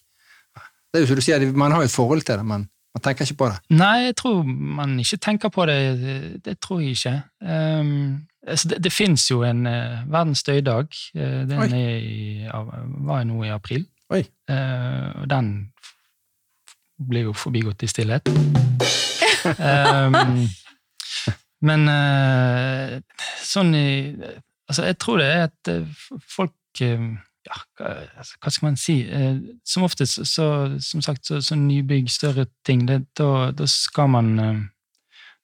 Det 0.89 0.99
er 0.99 1.03
jo 1.03 1.09
som 1.11 1.19
du 1.19 1.21
sier, 1.21 1.43
Man 1.53 1.71
har 1.71 1.83
jo 1.83 1.89
et 1.89 1.93
forhold 1.93 2.23
til 2.25 2.39
det, 2.39 2.45
men 2.45 2.69
man 2.99 3.05
tenker 3.05 3.25
ikke 3.25 3.39
på 3.39 3.47
det. 3.47 3.59
Nei, 3.79 3.97
jeg 4.09 4.15
tror 4.19 4.43
man 4.43 4.97
ikke 4.99 5.17
tenker 5.23 5.51
på 5.53 5.65
det. 5.69 5.77
Det, 6.01 6.17
det 6.45 6.55
tror 6.59 6.81
jeg 6.83 6.97
ikke. 6.97 7.15
Um, 7.39 8.27
altså 8.47 8.69
det 8.73 8.83
det 8.83 8.91
fins 8.91 9.29
jo 9.31 9.43
en 9.47 9.65
uh, 9.67 10.03
verdens 10.11 10.43
støydag. 10.43 10.91
Uh, 11.15 11.47
den 11.47 11.73
er 11.73 11.95
i, 11.95 12.47
av, 12.51 12.71
var 13.07 13.23
nå 13.23 13.43
i 13.47 13.53
april. 13.55 13.85
Oi. 14.11 14.23
Uh, 14.51 15.21
og 15.23 15.29
den 15.31 15.53
ble 17.09 17.23
jo 17.29 17.33
forbigått 17.37 17.87
i 17.87 17.91
stillhet. 17.91 18.27
um, 19.55 20.43
men 21.63 21.87
uh, 21.87 22.99
sånn 23.43 23.75
i 23.75 23.89
Altså, 24.69 24.83
jeg 24.85 24.99
tror 25.01 25.17
det 25.17 25.25
er 25.25 25.47
at 25.47 25.69
folk 26.29 26.81
ja, 27.49 27.59
hva, 27.79 27.93
altså, 28.21 28.35
hva 28.43 28.51
skal 28.53 28.67
man 28.69 28.77
si? 28.77 28.95
Eh, 29.09 29.39
som 29.65 29.83
oftest, 29.87 30.19
så, 30.29 30.45
som 30.85 31.01
sagt, 31.01 31.25
så, 31.25 31.39
så 31.41 31.55
nybygg, 31.57 32.09
større 32.13 32.45
ting, 32.65 32.85
det, 32.87 33.01
da, 33.17 33.49
da 33.51 33.65
skal 33.69 34.09
man 34.13 34.29
eh, 34.39 34.59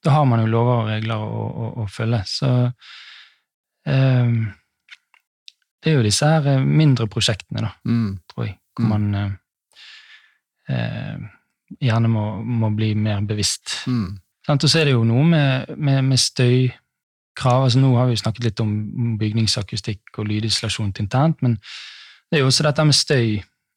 Da 0.05 0.11
har 0.13 0.25
man 0.29 0.43
jo 0.43 0.51
lover 0.53 0.83
og 0.83 0.89
regler 0.91 1.17
å, 1.17 1.45
å, 1.49 1.69
å 1.81 1.87
følge. 1.89 2.19
Så 2.29 2.49
eh, 3.89 4.35
Det 5.81 5.91
er 5.91 5.97
jo 5.97 6.03
disse 6.05 6.29
her 6.29 6.45
eh, 6.55 6.61
mindre 6.65 7.07
prosjektene, 7.09 7.65
da, 7.65 7.71
Mm. 7.85 8.19
tror 8.29 8.45
jeg, 8.45 8.59
hvor 8.75 8.85
Mm. 8.85 8.89
man 8.91 9.37
eh, 10.69 11.17
gjerne 11.81 12.09
må, 12.11 12.25
må 12.43 12.69
bli 12.75 12.93
mer 12.95 13.21
bevisst. 13.25 13.79
Mm. 13.87 14.19
Og 14.49 14.65
så 14.69 14.79
er 14.79 14.85
det 14.85 14.93
jo 14.93 15.03
noe 15.07 15.23
med, 15.25 15.71
med, 15.77 16.03
med 16.05 16.19
støykrav. 16.21 17.63
Altså, 17.65 17.79
nå 17.81 17.93
har 17.97 18.09
vi 18.11 18.17
snakket 18.19 18.43
litt 18.45 18.59
om 18.61 19.17
bygningsakustikk 19.17 20.19
og 20.21 20.27
lydisolasjon 20.29 20.93
internt, 21.01 21.41
men 21.41 21.57
det 22.31 22.37
er 22.37 22.43
jo 22.43 22.49
også 22.49 22.65
dette 22.65 22.85
med 22.85 22.97
støy, 22.97 23.35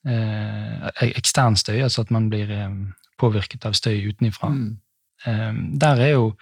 eh, 0.09 0.89
ekstern 1.09 1.57
støy, 1.57 1.83
altså 1.83 2.05
at 2.05 2.11
man 2.15 2.29
blir 2.31 2.51
eh, 2.51 2.71
påvirket 3.21 3.67
av 3.69 3.77
støy 3.77 4.09
utenifra. 4.09 4.49
Mm. 4.55 4.79
Eh, 5.27 5.53
der 5.81 6.05
er 6.07 6.15
jo 6.15 6.33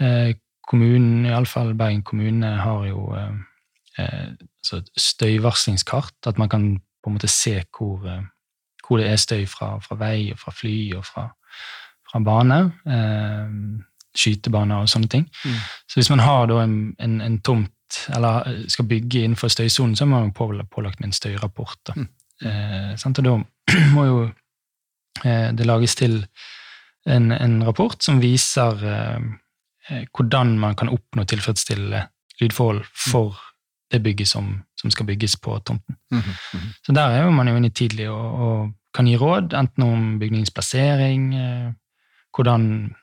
eh, 0.00 0.34
kommunen, 0.66 1.26
iallfall 1.26 1.74
Bergen 1.78 2.02
kommune, 2.02 2.56
har 2.62 2.86
jo 2.88 3.08
eh, 3.16 3.34
eh, 3.98 4.30
så 4.64 4.80
et 4.82 4.90
støyvarslingskart, 4.96 6.16
at 6.26 6.38
man 6.38 6.48
kan 6.48 6.70
på 7.04 7.10
en 7.10 7.18
måte 7.18 7.30
se 7.30 7.60
hvor, 7.70 8.02
hvor 8.86 8.98
det 8.98 9.10
er 9.10 9.20
støy 9.20 9.44
fra, 9.46 9.76
fra 9.78 9.94
vei 10.00 10.32
og 10.32 10.40
fra 10.40 10.50
fly 10.50 10.78
og 10.98 11.04
fra, 11.06 11.28
fra 12.10 12.22
bane. 12.26 12.62
Eh, 12.86 13.84
skytebaner 14.16 14.82
og 14.82 14.90
sånne 14.90 15.10
ting. 15.12 15.26
Mm. 15.44 15.56
Så 15.86 16.00
hvis 16.00 16.10
man 16.12 16.22
har 16.24 16.46
da 16.50 16.62
en, 16.64 16.76
en, 17.02 17.20
en 17.20 17.38
tomt, 17.44 17.72
eller 18.14 18.48
eh, 18.48 18.62
skal 18.72 18.88
bygge 18.90 19.24
innenfor 19.24 19.52
støysonen, 19.52 19.96
så 19.96 20.06
må 20.06 20.20
man 20.20 20.34
pålagt 20.34 21.00
med 21.00 21.10
en 21.10 21.16
støyrapport. 21.16 21.78
Da. 21.86 21.96
Mm. 21.96 22.08
Eh, 22.44 22.92
sant? 23.00 23.18
Og 23.18 23.24
da 23.24 23.36
må 23.96 24.06
jo 24.06 24.20
eh, 25.24 25.50
det 25.56 25.66
lages 25.66 25.96
til 25.98 26.20
en, 27.06 27.32
en 27.32 27.58
rapport 27.66 27.96
som 28.02 28.20
viser 28.22 28.86
eh, 28.86 29.26
eh, 29.90 30.06
hvordan 30.12 30.56
man 30.58 30.78
kan 30.78 30.90
oppnå 30.92 31.24
tilfredsstillende 31.24 32.06
lydforhold 32.40 32.84
for 32.92 33.38
det 33.92 34.02
bygget 34.02 34.28
som, 34.28 34.50
som 34.80 34.90
skal 34.90 35.06
bygges 35.06 35.36
på 35.36 35.58
tomten. 35.58 35.96
Mm 36.10 36.22
Mhm. 36.52 36.72
Så 36.86 36.92
der 36.92 37.08
er 37.08 37.24
jo 37.24 37.30
man 37.30 37.48
jo 37.48 37.56
inne 37.56 37.70
tidlig 37.70 38.10
og, 38.10 38.34
og 38.34 38.72
kan 38.94 39.06
gi 39.06 39.16
råd, 39.16 39.54
enten 39.54 39.82
om 39.82 40.18
bygningsplassering, 40.18 41.34
eh, 41.34 41.72
hvordan 42.36 42.94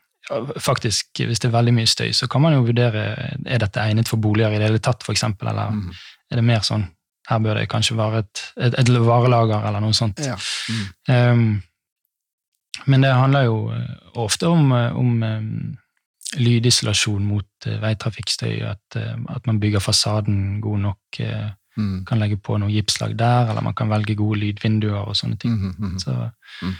Faktisk, 0.63 1.19
hvis 1.19 1.41
det 1.43 1.49
er 1.49 1.57
veldig 1.57 1.73
mye 1.75 1.89
støy, 1.89 2.13
så 2.15 2.29
kan 2.31 2.41
man 2.41 2.53
jo 2.55 2.63
vurdere 2.63 3.01
er 3.43 3.59
dette 3.59 3.81
egnet 3.81 4.07
for 4.07 4.21
boliger 4.23 4.53
i 4.55 4.59
det 4.61 4.69
hele 4.69 4.79
tatt, 4.79 5.03
for 5.03 5.11
eksempel, 5.11 5.49
eller 5.51 5.73
mm. 5.75 5.89
er 6.31 6.39
det 6.39 6.45
mer 6.47 6.63
sånn 6.63 6.85
her 7.29 7.39
bør 7.39 7.59
det 7.59 7.69
kanskje 7.71 7.95
være 7.95 8.19
et, 8.23 8.41
et, 8.67 8.73
et 8.81 8.89
varelager 8.99 9.63
eller 9.67 9.83
noe 9.83 9.95
sånt. 9.95 10.19
Ja. 10.23 10.35
Mm. 10.67 10.89
Um, 11.07 12.83
men 12.91 13.05
det 13.05 13.13
handler 13.15 13.45
jo 13.47 13.57
eh, 13.71 13.91
ofte 14.19 14.49
om, 14.51 14.71
eh, 14.75 14.95
om 14.99 15.23
um, 15.23 15.77
lydisolasjon 16.35 17.23
mot 17.23 17.67
uh, 17.69 17.77
veitrafikkstøy, 17.79 18.57
at, 18.67 18.97
uh, 18.99 19.35
at 19.35 19.47
man 19.47 19.61
bygger 19.63 19.83
fasaden 19.83 20.61
god 20.63 20.87
nok, 20.89 21.21
Uh, 21.23 21.51
Mm. 21.73 22.05
kan 22.05 22.19
legge 22.21 22.37
på 22.37 22.53
noe 22.61 22.69
gipslag 22.69 23.15
der, 23.17 23.47
eller 23.49 23.63
man 23.65 23.73
kan 23.73 23.89
velge 23.89 24.13
gode 24.13 24.37
lydvinduer 24.43 25.07
og 25.07 25.15
sånne 25.17 25.39
ting. 25.41 25.55
Mhm. 25.57 25.95
Så, 25.99 26.29
Mm. 26.61 26.75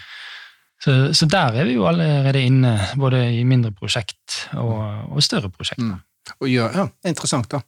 Så, 0.84 1.14
så 1.16 1.28
der 1.32 1.56
er 1.62 1.68
vi 1.70 1.78
jo 1.78 1.86
allerede 1.88 2.42
inne, 2.44 2.74
både 3.00 3.22
i 3.38 3.44
mindre 3.48 3.72
prosjekt 3.72 4.42
og, 4.60 4.82
og 5.16 5.24
større 5.24 5.50
prosjekt. 5.54 5.82
Mm. 5.82 6.02
Og 6.40 6.50
ja, 6.52 6.68
ja, 6.76 6.88
interessant, 7.08 7.50
da. 7.52 7.62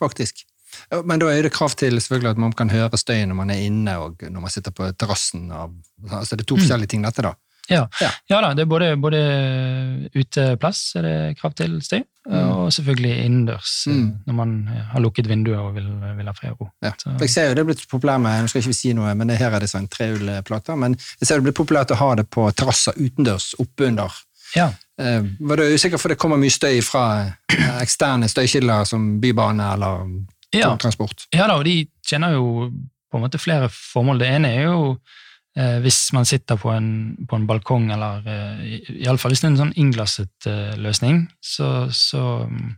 Faktisk. 0.00 0.44
Men 1.08 1.20
da 1.20 1.30
er 1.32 1.42
det 1.46 1.52
krav 1.52 1.72
til 1.80 1.96
selvfølgelig 2.00 2.30
at 2.36 2.40
man 2.44 2.52
kan 2.52 2.70
høre 2.70 3.00
støyen 3.00 3.32
når 3.32 3.38
man 3.40 3.50
er 3.50 3.62
inne 3.64 3.94
og 3.98 4.20
når 4.22 4.44
man 4.44 4.52
sitter 4.52 4.70
på 4.76 4.90
terrassen. 5.00 5.48
Altså 5.50 6.36
det 6.36 6.44
er 6.44 6.50
to 6.52 6.56
Mm. 6.58 6.60
forskjellige 6.62 6.92
ting, 6.92 7.04
dette, 7.04 7.24
da. 7.24 7.32
Ja. 7.68 7.82
Ja. 8.00 8.10
ja 8.30 8.40
da, 8.40 8.54
det 8.56 8.62
er 8.64 8.70
både, 8.70 8.86
både 8.96 9.18
uteplass 10.16 10.94
er 10.98 11.02
det 11.06 11.16
krav 11.40 11.54
til 11.58 11.80
støy, 11.84 12.04
Mm. 12.28 12.48
og 12.52 12.72
selvfølgelig 12.76 13.24
innendørs 13.24 13.86
eh, 13.88 13.92
Mm. 13.94 14.08
når 14.26 14.34
man 14.34 14.50
har 14.92 15.00
lukket 15.00 15.28
vinduet 15.30 15.56
og 15.58 15.74
vil, 15.74 15.86
vil 16.16 16.26
ha 16.26 16.32
fred 16.36 16.50
og 16.50 16.60
ro. 16.60 16.66
Ja. 16.84 16.90
Jeg 17.22 17.30
ser 17.30 17.46
jo 17.48 17.54
det 17.54 17.62
er 17.62 17.68
blitt 17.70 17.88
populært 17.88 18.20
med 18.20 18.42
nå 18.42 18.48
skal 18.50 18.60
jeg 18.60 18.68
ikke 18.68 18.76
si 18.76 18.92
noe, 18.92 19.14
men 19.16 19.30
her 19.30 19.54
er 19.56 19.60
det 19.64 19.70
sånn 19.70 19.88
trehjulplater, 19.88 20.76
men 20.76 20.92
jeg 21.20 21.26
ser 21.26 21.40
det 21.40 21.46
blitt 21.46 21.56
populært 21.56 21.90
å 21.94 21.96
ha 21.96 22.14
det 22.20 22.26
på 22.28 22.44
terrasser 22.52 22.92
utendørs, 23.00 23.54
oppunder. 23.58 24.12
Ja, 24.56 24.72
Eh, 24.98 25.22
var 25.40 25.56
du 25.56 25.62
usikker 25.62 25.96
for 25.96 26.08
det 26.10 26.18
kommer 26.18 26.36
mye 26.36 26.50
støy 26.50 26.80
fra 26.82 27.02
eh, 27.48 27.82
eksterne 27.84 28.26
støykilder 28.28 28.84
som 28.84 29.20
bybane 29.22 29.62
eller 29.76 30.00
ja. 30.52 30.72
transport? 30.76 31.28
Ja 31.32 31.46
da, 31.46 31.54
og 31.60 31.64
de 31.64 31.86
tjener 32.04 32.32
jo 32.34 32.72
på 33.08 33.16
en 33.16 33.22
måte 33.22 33.38
flere 33.38 33.68
formål. 33.70 34.18
Det 34.18 34.26
ene 34.26 34.48
er 34.56 34.64
jo 34.64 34.98
eh, 35.56 35.78
hvis 35.84 36.12
man 36.12 36.26
sitter 36.28 36.56
på 36.60 36.72
en, 36.74 36.90
på 37.28 37.36
en 37.36 37.46
balkong, 37.48 37.90
eller 37.94 38.26
eh, 38.26 38.76
iallfall 39.04 39.32
hvis 39.32 39.44
det 39.44 39.48
er 39.48 39.54
en 39.54 39.62
sånn 39.62 39.76
innglasset 39.76 40.50
eh, 40.50 40.76
løsning, 40.80 41.26
så, 41.40 41.88
så 41.94 42.44
mm, 42.50 42.68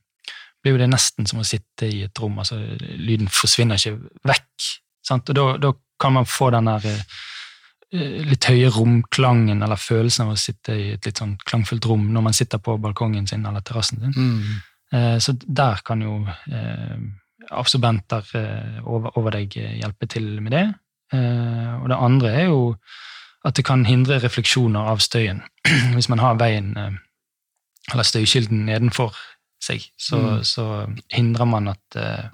blir 0.62 0.76
jo 0.76 0.80
det 0.82 0.90
nesten 0.92 1.26
som 1.26 1.40
å 1.40 1.46
sitte 1.46 1.88
i 1.88 2.02
et 2.04 2.18
rom. 2.20 2.38
altså 2.38 2.58
Lyden 3.00 3.30
forsvinner 3.32 3.80
ikke 3.80 3.96
vekk. 4.28 4.70
Sant? 5.06 5.30
Og 5.32 5.38
da, 5.38 5.46
da 5.56 5.72
kan 6.00 6.12
man 6.18 6.28
få 6.28 6.50
den 6.52 6.68
der 6.68 6.88
eh, 6.90 8.18
litt 8.28 8.46
høye 8.48 8.68
romklangen, 8.74 9.62
eller 9.64 9.80
følelsen 9.80 10.26
av 10.26 10.34
å 10.34 10.40
sitte 10.40 10.76
i 10.76 10.90
et 10.94 11.06
litt 11.08 11.20
sånn 11.22 11.38
klangfullt 11.48 11.88
rom 11.88 12.10
når 12.12 12.28
man 12.28 12.36
sitter 12.36 12.60
på 12.62 12.76
balkongen 12.80 13.26
sin 13.28 13.46
eller 13.48 13.64
terrassen 13.64 14.04
sin. 14.04 14.12
Mm. 14.14 14.60
Eh, 14.92 15.16
Så 15.22 15.34
der 15.46 15.80
kan 15.86 16.02
jo 16.02 16.20
eh, 16.28 17.00
absorbenter 17.50 18.26
eh, 18.38 18.78
over, 18.84 19.16
over 19.18 19.34
deg 19.38 19.56
eh, 19.58 19.78
hjelpe 19.80 20.06
til 20.10 20.28
med 20.44 20.52
det. 20.52 20.64
Eh, 21.12 21.82
Og 21.82 21.88
det 21.88 21.96
andre 21.96 22.28
er 22.42 22.46
jo 22.50 22.76
at 23.44 23.54
det 23.56 23.64
kan 23.64 23.84
hindre 23.88 24.18
refleksjoner 24.20 24.90
av 24.92 24.98
støyen. 25.00 25.40
Hvis 25.96 26.08
man 26.12 26.20
har 26.20 26.36
veien, 26.36 26.74
eh, 26.76 26.90
eller 27.92 28.04
støykilden 28.04 28.66
nedenfor 28.68 29.14
seg, 29.62 29.86
så, 29.98 30.16
Mm. 30.20 30.44
så 30.44 30.64
hindrer 31.12 31.46
man 31.48 31.68
at 31.68 31.96
eh, 31.96 32.28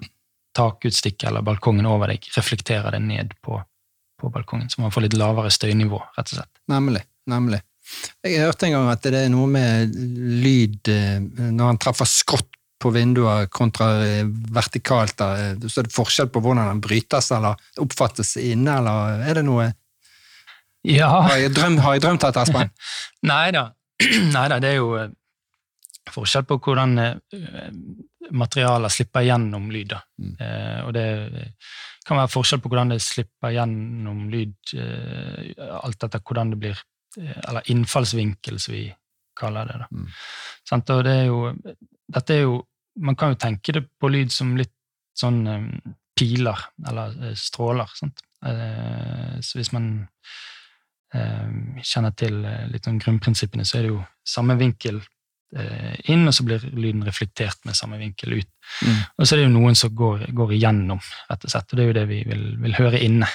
takutstikket 0.55 1.27
eller 1.29 1.41
balkongen 1.45 1.85
over 1.85 2.07
deg 2.07 2.27
reflekterer 2.35 2.91
det 2.91 3.01
ned 3.01 3.33
på, 3.43 3.59
på 4.19 4.29
balkongen, 4.33 4.69
så 4.69 4.81
man 4.81 4.91
får 4.91 5.05
litt 5.07 5.17
lavere 5.17 5.51
støynivå, 5.53 5.99
rett 6.17 6.31
og 6.33 6.39
slett. 6.39 6.53
Nemlig. 6.67 7.03
Nemlig. 7.27 7.61
Jeg 8.23 8.41
hørte 8.43 8.65
en 8.67 8.73
gang 8.73 8.89
at 8.91 9.03
det 9.03 9.13
er 9.15 9.29
noe 9.31 9.47
med 9.47 9.93
lyd 10.43 10.89
eh, 10.91 11.19
når 11.21 11.65
han 11.73 11.77
treffer 11.79 12.05
skrått 12.09 12.56
på 12.79 12.91
vinduet 12.93 13.49
kontra 13.53 13.89
eh, 14.05 14.25
vertikalt. 14.53 15.17
da, 15.17 15.31
eh, 15.35 15.67
Så 15.67 15.81
er 15.81 15.89
det 15.89 15.95
forskjell 15.95 16.29
på 16.29 16.41
hvordan 16.43 16.69
den 16.71 16.81
brytes 16.81 17.31
eller 17.31 17.57
oppfattes 17.81 18.35
inne, 18.41 18.77
eller 18.79 19.23
er 19.27 19.39
det 19.39 19.45
noe 19.47 19.71
Ja, 20.87 21.09
Har 21.27 21.37
jeg, 21.37 21.51
drøm, 21.55 21.79
har 21.83 21.97
jeg 21.97 22.01
drømt 22.05 22.21
dette, 22.21 22.41
Espen? 22.41 22.69
Nei 23.31 23.51
da. 23.51 23.69
Nei 24.35 24.45
da, 24.47 24.59
det 24.63 24.75
er 24.75 24.77
jo 24.77 24.93
eh, 24.99 25.09
forskjell 26.13 26.45
på 26.47 26.61
hvordan 26.63 26.93
materialer 28.31 28.91
slipper 28.91 29.25
gjennom 29.27 29.69
lyd. 29.71 29.93
Da. 29.93 30.01
Mm. 30.21 30.35
Eh, 30.39 30.79
og 30.85 30.93
det 30.95 31.07
kan 32.07 32.19
være 32.21 32.31
forskjell 32.31 32.61
på 32.63 32.71
hvordan 32.71 32.93
det 32.93 33.01
slipper 33.03 33.55
gjennom 33.55 34.27
lyd, 34.31 34.55
eh, 34.77 35.51
alt 35.81 36.07
etter 36.07 36.23
hvordan 36.23 36.55
det 36.55 36.61
blir 36.65 36.85
Eller 37.17 37.65
innfallsvinkel, 37.71 38.59
som 38.61 38.75
vi 38.75 38.83
kaller 39.33 39.65
det. 39.65 39.77
Da. 39.81 39.85
Mm. 39.89 40.09
Sant? 40.69 40.89
Og 40.93 40.99
det 41.07 41.13
er 41.17 41.23
jo 41.25 41.39
Dette 42.07 42.35
er 42.35 42.45
jo 42.45 42.63
Man 42.97 43.13
kan 43.13 43.29
jo 43.29 43.37
tenke 43.37 43.75
det 43.75 43.83
på 44.01 44.09
lyd 44.09 44.31
som 44.33 44.55
litt 44.57 44.73
sånn 45.17 45.35
eh, 45.47 45.65
piler, 46.17 46.63
eller 46.89 47.13
eh, 47.27 47.35
stråler. 47.37 47.91
Sant? 47.93 48.23
Eh, 48.45 49.35
så 49.41 49.59
hvis 49.59 49.73
man 49.75 50.07
kjenner 51.87 52.11
til 52.19 52.41
litt 52.67 52.87
om 52.89 52.97
grunnprinsippene, 52.99 53.63
så 53.65 53.77
er 53.77 53.85
det 53.85 53.91
jo 53.93 54.01
samme 54.27 54.57
vinkel 54.59 54.97
inn, 56.11 56.25
og 56.27 56.33
så 56.35 56.43
blir 56.43 56.65
lyden 56.75 57.05
reflektert 57.07 57.61
med 57.65 57.77
samme 57.79 57.95
vinkel 58.01 58.35
ut. 58.35 58.49
Mm. 58.83 58.97
Og 59.15 59.23
så 59.23 59.31
er 59.31 59.39
det 59.39 59.45
jo 59.45 59.53
noen 59.53 59.79
som 59.79 59.93
går, 59.95 60.25
går 60.35 60.51
igjennom, 60.57 60.99
rett 61.31 61.47
og 61.47 61.53
slett, 61.53 61.71
og 61.71 61.79
det 61.79 61.85
er 61.85 61.87
jo 61.87 61.95
det 61.95 62.05
vi 62.11 62.19
vil, 62.27 62.43
vil 62.65 62.75
høre 62.75 62.99
inne 63.07 63.29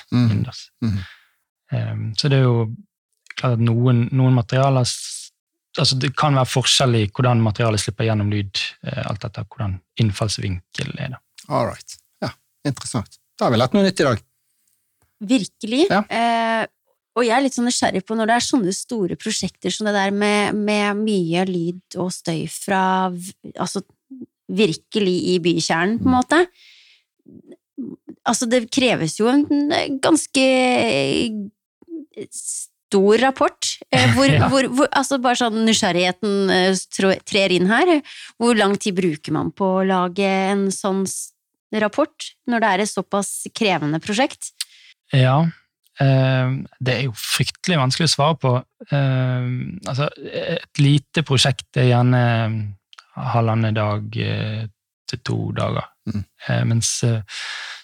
Mm. 0.84 1.00
Mm. 1.72 2.04
Så 2.20 2.28
det 2.28 2.42
er 2.42 2.44
jo 2.44 2.68
klart 3.32 3.56
at 3.56 3.64
noen, 3.64 4.04
noen 4.12 4.36
materialer 4.36 4.84
Altså 5.80 5.96
det 5.96 6.12
kan 6.18 6.36
være 6.36 6.50
forskjell 6.52 6.98
i 6.98 7.06
hvordan 7.08 7.40
materialet 7.40 7.80
slipper 7.80 8.04
gjennom 8.04 8.28
lyd, 8.32 8.60
eh, 8.84 9.00
alt 9.08 9.24
etter 9.24 9.46
hvordan 9.48 9.78
innfallsvinkel 10.02 10.92
er. 10.98 11.14
det. 11.14 11.20
All 11.48 11.70
right. 11.70 11.96
Ja, 12.20 12.32
interessant. 12.68 13.16
Da 13.38 13.46
har 13.46 13.54
vi 13.54 13.60
lært 13.62 13.76
noe 13.76 13.86
nytt 13.86 14.02
i 14.02 14.08
dag. 14.10 14.20
Virkelig. 15.32 15.86
Ja. 15.88 16.02
Eh, 16.12 16.66
og 17.16 17.24
jeg 17.26 17.34
er 17.36 17.44
litt 17.44 17.56
sånn 17.56 17.68
nysgjerrig 17.68 18.04
på 18.08 18.16
når 18.16 18.28
det 18.28 18.36
er 18.36 18.44
sånne 18.46 18.74
store 18.76 19.16
prosjekter 19.20 19.72
som 19.72 19.88
det 19.88 19.96
der 19.96 20.12
med, 20.16 20.56
med 20.56 21.02
mye 21.02 21.44
lyd 21.48 21.98
og 22.00 22.12
støy 22.14 22.46
fra 22.52 22.84
Altså 23.52 23.82
virkelig 24.52 25.14
i 25.32 25.38
bykjernen, 25.40 25.98
på 26.02 26.08
en 26.10 26.16
måte. 26.16 26.38
Altså, 28.28 28.46
det 28.50 28.66
kreves 28.74 29.16
jo 29.20 29.30
en 29.30 29.46
ganske 30.02 30.44
stor 32.92 33.18
rapport. 33.24 33.68
eh, 33.90 34.12
Hvor, 34.12 34.28
Ja. 34.36 34.48
hvor, 34.52 34.68
hvor, 34.76 34.88
altså 34.92 35.16
bare 35.24 35.38
sånn 35.40 35.62
nysgjerrigheten 35.64 36.50
eh, 36.52 36.76
trå- 36.92 37.16
trer 37.24 37.52
inn 37.56 37.70
her. 37.72 38.02
Hvor 38.36 38.54
lang 38.58 38.76
tid 38.76 38.94
bruker 39.00 39.32
man 39.32 39.48
på 39.56 39.64
å 39.80 39.86
lage 39.88 40.28
en 40.52 40.68
sånn 40.74 41.06
rapport 41.80 42.26
når 42.52 42.60
det 42.60 42.68
er 42.74 42.82
et 42.84 42.90
såpass 42.92 43.30
krevende 43.56 43.96
prosjekt? 44.04 44.50
Ja, 45.16 45.38
eh, 46.00 46.52
det 46.84 46.92
er 46.98 47.06
jo 47.06 47.14
fryktelig 47.16 47.80
vanskelig 47.80 48.10
å 48.10 48.12
svare 48.12 48.36
på. 48.42 48.52
Eh, 48.92 49.48
altså, 49.88 50.10
et 50.20 50.82
lite 50.84 51.24
prosjekt 51.24 51.80
er 51.80 51.88
gjerne 51.94 52.22
halvannen 53.16 53.74
dag 53.76 54.16
eh, 54.20 54.66
til 55.08 55.20
to 55.24 55.38
dager. 55.56 55.88
Mm. 56.08 56.22
Eh, 56.48 56.62
mens 56.68 56.92
eh, 57.08 57.20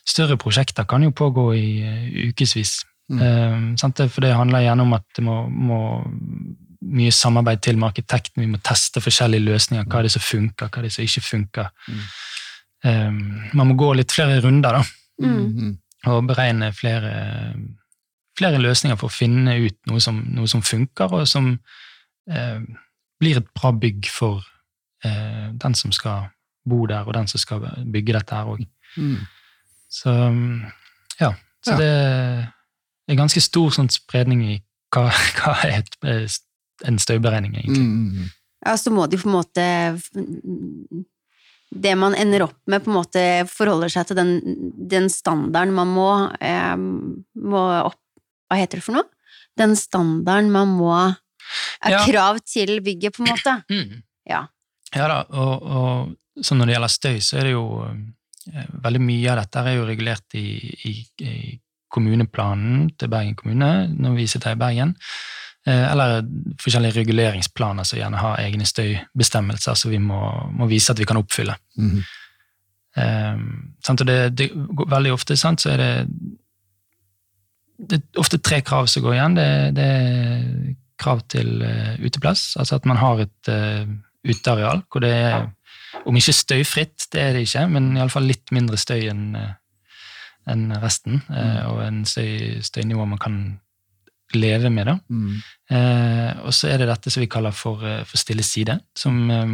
større 0.08 0.36
prosjekter 0.40 0.84
kan 0.88 1.04
jo 1.04 1.12
pågå 1.16 1.48
i 1.56 1.68
ukevis. 2.30 2.78
Mm. 3.08 3.76
Sant? 3.80 4.00
For 4.12 4.20
det 4.20 4.34
handler 4.36 4.60
gjerne 4.66 4.84
om 4.84 4.92
at 4.92 5.04
det 5.16 5.22
må, 5.24 5.36
må 5.48 5.78
mye 6.88 7.12
samarbeid 7.12 7.62
til 7.64 7.78
med 7.80 7.88
arkitekten. 7.88 8.42
Vi 8.42 8.50
må 8.52 8.58
teste 8.64 9.00
forskjellige 9.00 9.44
løsninger. 9.46 9.84
Hva 9.88 9.98
er 10.02 10.08
det 10.08 10.12
som 10.12 10.22
funker, 10.24 10.68
hva 10.68 10.78
er 10.82 10.86
det 10.88 10.92
som 10.92 11.04
ikke 11.06 11.24
funker. 11.24 11.70
Mm. 11.88 12.02
Eh, 12.84 13.10
man 13.58 13.66
må 13.70 13.74
gå 13.80 13.88
litt 13.96 14.12
flere 14.14 14.40
runder, 14.44 14.80
da 14.80 14.84
Mm. 15.18 15.38
Mm. 15.58 15.78
og 16.06 16.26
beregne 16.28 16.68
flere, 16.72 17.08
flere 18.38 18.60
løsninger 18.62 18.94
for 19.00 19.08
å 19.10 19.16
finne 19.16 19.56
ut 19.64 19.74
noe 19.90 19.98
som, 20.00 20.20
noe 20.30 20.46
som 20.46 20.62
funker, 20.62 21.10
og 21.10 21.24
som 21.26 21.48
eh, 22.30 22.60
blir 23.18 23.40
et 23.40 23.48
bra 23.58 23.72
bygg 23.74 24.06
for 24.06 24.44
eh, 25.02 25.48
den 25.58 25.74
som 25.74 25.90
skal 25.92 26.28
bo 26.68 26.86
der, 26.86 27.02
og 27.02 27.14
den 27.18 27.26
som 27.26 27.42
skal 27.42 27.66
bygge 27.90 28.14
dette 28.14 28.38
her 28.38 28.46
òg. 28.52 28.62
Mm. 28.96 29.16
Så 29.90 30.14
mm, 30.30 30.62
ja. 31.20 31.32
Så 31.66 31.74
Ja. 31.74 31.78
det 31.78 32.48
er 33.14 33.20
ganske 33.20 33.40
stor 33.44 33.70
sånn 33.74 33.88
spredning 33.92 34.42
i 34.46 34.56
hva, 34.94 35.08
hva 35.38 35.54
er 35.66 35.80
et, 35.82 35.96
eh, 36.04 36.26
en 36.88 36.98
støyberegning, 37.02 37.56
egentlig. 37.58 37.84
Mm. 37.84 38.08
Mm. 38.24 38.34
Ja, 38.66 38.74
så 38.80 38.90
må 38.90 39.06
de 39.06 39.18
på 39.20 39.28
en 39.28 39.36
måte 39.36 39.64
Det 41.70 41.92
man 42.00 42.14
ender 42.18 42.42
opp 42.48 42.56
med, 42.66 42.82
på 42.84 42.90
en 42.90 42.96
måte 42.96 43.22
forholder 43.52 43.92
seg 43.92 44.08
til 44.08 44.18
den, 44.18 44.32
den 44.90 45.06
standarden 45.12 45.74
man 45.76 45.90
må, 45.94 46.08
eh, 46.42 46.74
må 46.78 47.62
opp 47.84 48.00
Hva 48.48 48.58
heter 48.58 48.80
det 48.80 48.86
for 48.86 48.96
noe? 48.96 49.06
Den 49.58 49.76
standarden 49.78 50.50
man 50.54 50.72
må 50.78 50.92
Er 51.84 51.94
Ja. 51.94 52.00
krav 52.04 52.40
til 52.44 52.80
bygget, 52.84 53.14
på 53.16 53.22
en 53.24 53.30
måte. 53.34 53.54
Mm. 53.72 54.02
Ja. 54.28 54.42
Ja 54.94 55.06
da, 55.08 55.22
og, 55.30 55.62
og 55.62 56.44
så 56.44 56.54
når 56.56 56.66
det 56.66 56.74
gjelder 56.74 56.92
støy, 56.92 57.16
så 57.24 57.38
er 57.38 57.46
det 57.46 57.52
jo 57.54 57.62
eh, 57.86 58.66
veldig 58.84 59.00
mye 59.00 59.30
av 59.32 59.38
dette 59.40 59.62
er 59.64 59.76
jo 59.78 59.86
regulert 59.88 60.36
i, 60.36 60.44
i, 60.88 60.92
i 61.24 61.32
kommuneplanen 61.90 62.88
til 62.98 63.10
Bergen 63.12 63.36
kommune, 63.38 63.88
når 63.88 64.16
vi 64.18 64.26
sitter 64.30 64.54
i 64.54 64.60
Bergen. 64.60 64.94
Eh, 65.66 65.84
eller 65.90 66.22
forskjellige 66.62 67.00
reguleringsplaner 67.00 67.86
som 67.88 68.00
gjerne 68.00 68.22
har 68.22 68.40
egne 68.42 68.66
støybestemmelser 68.68 69.78
som 69.78 69.92
vi 69.92 70.00
må, 70.02 70.20
må 70.54 70.68
vise 70.70 70.92
at 70.92 71.00
vi 71.00 71.06
kan 71.08 71.20
oppfylle. 71.20 71.56
Mm. 71.76 72.02
Eh, 72.96 73.40
sant, 73.84 74.04
og 74.04 74.10
det, 74.10 74.18
det, 74.38 74.50
veldig 74.88 75.14
ofte 75.14 75.36
sant, 75.36 75.64
så 75.64 75.74
er 75.74 75.82
det 75.82 75.92
det 77.78 78.00
er 78.00 78.18
ofte 78.18 78.40
tre 78.42 78.58
krav 78.66 78.88
som 78.90 79.04
går 79.04 79.14
igjen. 79.14 79.36
Det, 79.38 79.50
det 79.76 79.84
er 79.86 80.46
krav 80.98 81.20
til 81.30 81.60
uh, 81.62 81.94
uteplass, 82.02 82.56
altså 82.58 82.74
at 82.74 82.88
man 82.90 82.98
har 82.98 83.20
et, 83.22 83.50
uh, 83.54 83.86
uteareal, 84.26 84.82
hvor 84.90 85.04
det 85.04 85.12
er 85.14 85.46
om 86.08 86.16
ikke 86.18 86.34
støyfritt, 86.34 87.08
det 87.12 87.22
er 87.22 87.36
det 87.36 87.46
ikke, 87.46 87.64
men 87.72 87.92
iallfall 87.96 88.26
litt 88.28 88.52
mindre 88.54 88.78
støy 88.80 89.08
enn 89.10 89.24
eh, 89.38 89.54
enn 90.48 90.70
resten, 90.82 91.22
eh, 91.28 91.62
og 91.68 91.82
en 91.84 92.04
støy, 92.08 92.60
støynivå 92.64 93.06
man 93.08 93.20
kan 93.22 93.38
leve 94.34 94.70
med. 94.70 94.86
da. 94.86 94.98
Mm. 95.08 95.36
Eh, 95.70 96.40
og 96.44 96.54
så 96.54 96.68
er 96.72 96.82
det 96.82 96.90
dette 96.90 97.10
som 97.10 97.22
vi 97.22 97.30
kaller 97.30 97.54
for, 97.56 97.84
eh, 97.84 98.04
for 98.04 98.20
stille 98.20 98.44
side, 98.44 98.78
som 98.96 99.30
eh, 99.30 99.46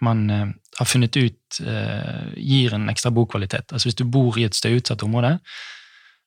man 0.00 0.30
eh, 0.30 0.46
har 0.78 0.86
funnet 0.88 1.16
ut 1.16 1.60
eh, 1.60 2.32
gir 2.36 2.74
en 2.74 2.88
ekstra 2.92 3.10
bokvalitet. 3.10 3.72
Altså 3.72 3.88
Hvis 3.88 4.00
du 4.00 4.04
bor 4.04 4.38
i 4.38 4.44
et 4.44 4.56
støyutsatt 4.56 5.02
område, 5.02 5.38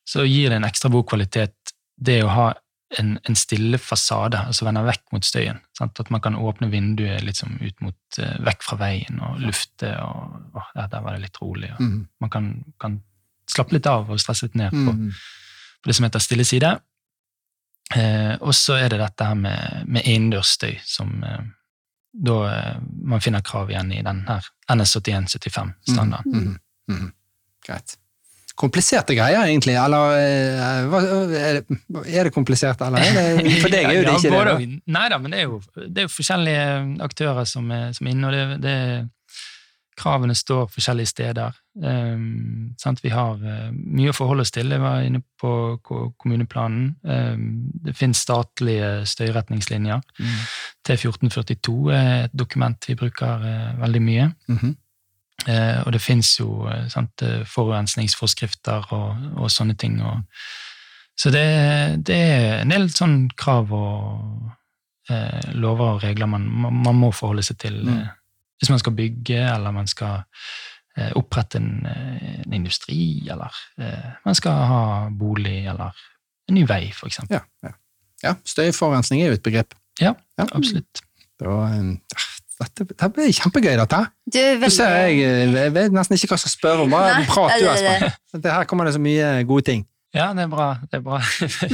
så 0.06 0.26
gir 0.26 0.50
det 0.50 0.60
en 0.60 0.68
ekstra 0.68 0.90
bokvalitet 0.90 1.74
det 1.96 2.22
å 2.22 2.30
ha 2.30 2.52
en, 2.98 3.16
en 3.26 3.36
stille 3.36 3.78
fasade, 3.82 4.38
altså 4.38 4.66
vende 4.68 4.84
vekk 4.86 5.02
mot 5.12 5.26
støyen. 5.26 5.58
Sant? 5.76 5.98
At 5.98 6.10
man 6.14 6.22
kan 6.22 6.36
åpne 6.38 6.68
vinduet 6.70 7.24
liksom 7.26 7.56
ut 7.58 7.82
mot, 7.82 8.18
vekk 8.46 8.62
fra 8.62 8.78
veien 8.78 9.18
og 9.26 9.40
lufte. 9.42 9.90
og 9.98 10.54
åh, 10.54 10.68
ja, 10.76 10.86
Der 10.92 11.02
var 11.02 11.16
det 11.16 11.24
litt 11.26 11.40
rolig. 11.42 11.72
Mm. 11.80 12.06
Man 12.22 12.30
kan, 12.30 12.52
kan 12.80 13.00
slappe 13.50 13.76
litt 13.76 13.86
av 13.90 14.10
og 14.10 14.20
stresse 14.20 14.48
litt 14.48 14.58
ned 14.58 14.70
på, 14.74 14.92
Mm. 14.96 15.10
på 15.82 15.90
det 15.90 15.96
som 15.96 16.04
heter 16.08 16.22
stille 16.24 16.44
side. 16.44 16.72
Eh, 17.94 18.34
og 18.40 18.54
så 18.54 18.74
er 18.80 18.88
det 18.90 18.98
dette 18.98 19.24
her 19.28 19.36
med, 19.38 19.84
med 19.86 20.02
innendørsstøy, 20.06 20.80
som 20.84 21.22
eh, 21.22 21.44
da 22.16 22.38
eh, 22.50 22.80
man 23.06 23.22
finner 23.22 23.44
krav 23.46 23.70
igjen 23.70 23.92
i 23.94 24.02
den 24.02 24.24
her 24.26 24.48
NS8175-standarden. 24.72 26.32
Mm. 26.32 26.58
Mm. 26.90 26.98
Mm. 26.98 27.12
Greit. 27.66 27.96
Kompliserte 28.56 29.12
greier, 29.14 29.44
egentlig. 29.44 29.74
Eller 29.76 30.16
eh, 30.16 30.62
er, 31.36 31.60
det, 31.60 31.78
er 32.08 32.24
det 32.24 32.32
komplisert, 32.34 32.80
eller 32.80 33.04
er 33.04 33.36
det 33.36 33.52
For 33.62 33.70
deg 33.72 33.84
er 33.84 33.98
jo 33.98 34.06
det 34.06 34.14
ikke 34.16 34.32
det. 34.32 34.44
Da. 34.48 34.80
Nei 34.96 35.08
da, 35.12 35.18
men 35.20 35.34
det 35.34 35.42
er 35.42 35.50
jo, 35.50 35.60
det 35.76 36.02
er 36.02 36.08
jo 36.08 36.14
forskjellige 36.14 36.64
aktører 37.04 37.44
som 37.46 37.70
er, 37.70 37.90
som 37.96 38.08
er 38.08 38.16
inne, 38.16 38.30
og 38.30 38.34
det, 38.34 38.46
det, 38.64 38.76
kravene 39.96 40.34
står 40.36 40.68
forskjellige 40.72 41.10
steder. 41.10 41.56
Um, 41.82 42.74
sant? 42.80 43.02
Vi 43.04 43.10
har 43.12 43.40
uh, 43.40 43.68
mye 43.72 44.12
å 44.12 44.16
forholde 44.16 44.44
oss 44.44 44.52
til. 44.54 44.72
Jeg 44.72 44.82
var 44.82 45.04
inne 45.04 45.22
på 45.40 45.50
kommuneplanen. 45.84 46.90
Um, 47.02 47.46
det 47.84 47.96
finnes 47.96 48.20
statlige 48.24 49.06
støyretningslinjer. 49.08 50.02
Mm. 50.18 50.34
T1442 50.88 51.76
er 51.96 52.10
et 52.26 52.36
dokument 52.36 52.88
vi 52.88 52.98
bruker 52.98 53.46
uh, 53.46 53.80
veldig 53.80 54.02
mye. 54.02 54.28
Mm 54.48 54.58
-hmm. 54.58 54.74
uh, 55.48 55.86
og 55.86 55.92
det 55.92 56.02
fins 56.02 56.40
jo 56.40 56.68
sant, 56.88 57.22
forurensningsforskrifter 57.44 58.92
og, 58.92 59.16
og 59.36 59.50
sånne 59.50 59.74
ting. 59.74 60.02
Og, 60.02 60.20
så 61.16 61.30
det, 61.30 62.06
det 62.06 62.16
er 62.16 62.60
en 62.60 62.70
del 62.70 62.90
sånn 62.90 63.30
krav 63.36 63.72
og 63.72 64.52
lover 65.54 65.84
og 65.84 66.02
regler 66.02 66.26
man, 66.26 66.42
man, 66.50 66.74
man 66.82 66.94
må 66.94 67.10
forholde 67.10 67.42
seg 67.42 67.58
til 67.58 67.84
Mm. 67.84 68.08
Hvis 68.60 68.70
man 68.72 68.80
skal 68.82 68.94
bygge, 68.96 69.40
eller 69.54 69.74
man 69.74 69.88
skal 69.90 70.22
eh, 70.96 71.10
opprette 71.18 71.60
en, 71.60 71.86
eh, 71.86 72.38
en 72.46 72.56
industri, 72.56 73.00
eller 73.30 73.52
eh, 73.80 74.12
man 74.24 74.38
skal 74.38 74.62
ha 74.70 74.82
bolig, 75.10 75.58
eller 75.66 75.96
en 76.48 76.56
ny 76.56 76.64
vei, 76.68 76.86
for 76.96 77.10
eksempel. 77.10 77.40
Ja, 77.40 77.68
ja. 77.68 77.74
ja, 78.24 78.34
støyforurensning 78.46 79.22
er 79.22 79.32
jo 79.32 79.40
et 79.40 79.44
begrep. 79.46 79.76
Ja, 80.00 80.14
Ja. 80.38 80.48
absolutt. 80.52 81.02
Det 81.36 81.48
var 81.48 81.72
en 81.76 81.98
dette, 82.56 82.86
dette 82.88 83.08
blir 83.12 83.32
kjempegøy, 83.36 83.74
dette. 83.76 83.98
Du, 84.32 84.38
veldig 84.40 84.72
ser 84.72 84.94
jeg, 85.10 85.18
jeg 85.52 85.72
vet 85.74 85.92
nesten 85.92 86.16
ikke 86.16 86.30
hva 86.30 86.38
jeg 86.38 86.44
skal 86.46 86.54
spørre 86.54 86.86
om. 86.86 86.94
Bare 86.94 87.18
Nei, 87.18 87.26
prat 87.28 87.58
du. 87.60 87.66
Espen. 87.68 88.14
Det 88.40 88.54
her 88.54 88.64
kommer 88.70 88.88
det 88.88 88.94
så 88.96 89.02
mye 89.04 89.26
gode 89.48 89.66
ting. 89.68 89.82
Ja, 90.16 90.30
det 90.32 90.46
er 90.46 90.48
bra. 90.48 90.70
Det 90.88 90.96
er 90.96 91.02
bra. 91.04 91.18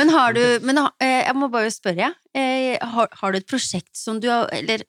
Men 0.01 0.11
har 0.11 0.35
du 0.35 0.43
men, 0.67 0.81
Jeg 0.99 1.37
må 1.39 1.47
bare 1.53 1.71
spørre, 1.71 2.09
har, 2.35 3.15
har 3.21 3.31
du 3.31 3.39
et 3.39 3.47
prosjekt 3.47 3.93
som 3.95 4.19
du 4.19 4.27
har 4.33 4.51
Eller 4.57 4.83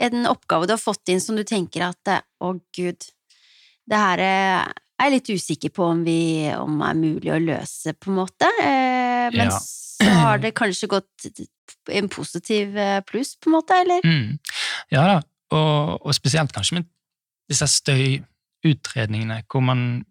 en 0.00 0.26
oppgave 0.30 0.66
du 0.68 0.72
har 0.74 0.80
fått 0.80 1.10
inn 1.12 1.20
som 1.20 1.36
du 1.36 1.44
tenker 1.44 1.84
at 1.90 2.08
eh, 2.08 2.22
Å, 2.40 2.54
gud, 2.76 3.04
det 3.90 3.98
her 4.00 4.22
eh, 4.24 4.70
er 5.00 5.08
jeg 5.10 5.14
litt 5.16 5.30
usikker 5.36 5.72
på 5.76 5.84
om, 5.92 6.00
vi, 6.04 6.48
om 6.56 6.80
er 6.84 6.96
mulig 6.98 7.32
å 7.32 7.38
løse, 7.40 7.92
på 7.96 8.10
en 8.12 8.18
måte. 8.22 8.48
Eh, 8.62 9.28
Men 9.36 9.48
Ja. 9.52 9.58
så 9.60 10.08
har 10.24 10.38
det 10.40 10.54
kanskje 10.56 10.88
gått 10.88 11.26
en 11.92 12.08
positiv 12.08 12.72
pluss, 13.08 13.34
på 13.36 13.50
en 13.50 13.56
måte, 13.58 13.76
eller? 13.84 14.00
Mm. 14.04 14.38
Ja 14.92 15.02
da, 15.06 15.16
og, 15.52 16.00
og 16.06 16.14
spesielt 16.16 16.52
kanskje 16.56 16.78
med 16.80 16.88
disse 17.50 17.66
støyutredningene, 18.64 19.42
hvor 19.50 19.60
man 19.64 20.04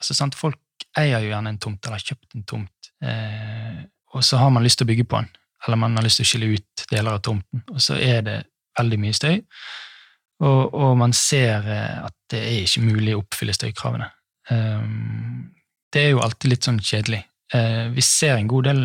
altså 0.00 0.16
sant, 0.16 0.36
Folk 0.38 0.58
eier 0.98 1.20
jo 1.22 1.30
gjerne 1.32 1.52
en 1.54 1.58
tomt, 1.62 1.84
eller 1.86 1.98
har 2.00 2.06
kjøpt 2.12 2.36
en 2.36 2.44
tomt, 2.48 2.90
eh, 3.04 3.80
og 4.14 4.24
så 4.26 4.40
har 4.40 4.50
man 4.52 4.64
lyst 4.64 4.80
til 4.80 4.88
å 4.88 4.90
bygge 4.90 5.06
på 5.08 5.20
den, 5.20 5.28
eller 5.66 5.78
man 5.80 5.96
har 5.98 6.06
lyst 6.06 6.20
til 6.20 6.26
å 6.26 6.30
skille 6.32 6.48
ut 6.56 6.84
deler 6.90 7.16
av 7.16 7.22
tomten, 7.26 7.62
og 7.70 7.80
så 7.84 7.98
er 8.00 8.22
det 8.26 8.38
veldig 8.78 8.98
mye 9.02 9.16
støy, 9.16 9.40
og, 10.40 10.74
og 10.74 10.96
man 11.00 11.12
ser 11.16 11.66
eh, 11.68 11.96
at 12.06 12.14
det 12.32 12.40
er 12.40 12.60
ikke 12.64 12.84
mulig 12.86 13.16
å 13.16 13.22
oppfylle 13.24 13.54
støykravene. 13.56 14.08
Um, 14.50 15.50
det 15.92 16.04
er 16.04 16.12
jo 16.14 16.22
alltid 16.24 16.50
litt 16.50 16.66
sånn 16.66 16.80
kjedelig. 16.82 17.22
Eh, 17.54 17.88
vi 17.94 18.02
ser 18.06 18.36
en 18.36 18.48
god 18.50 18.68
del 18.70 18.82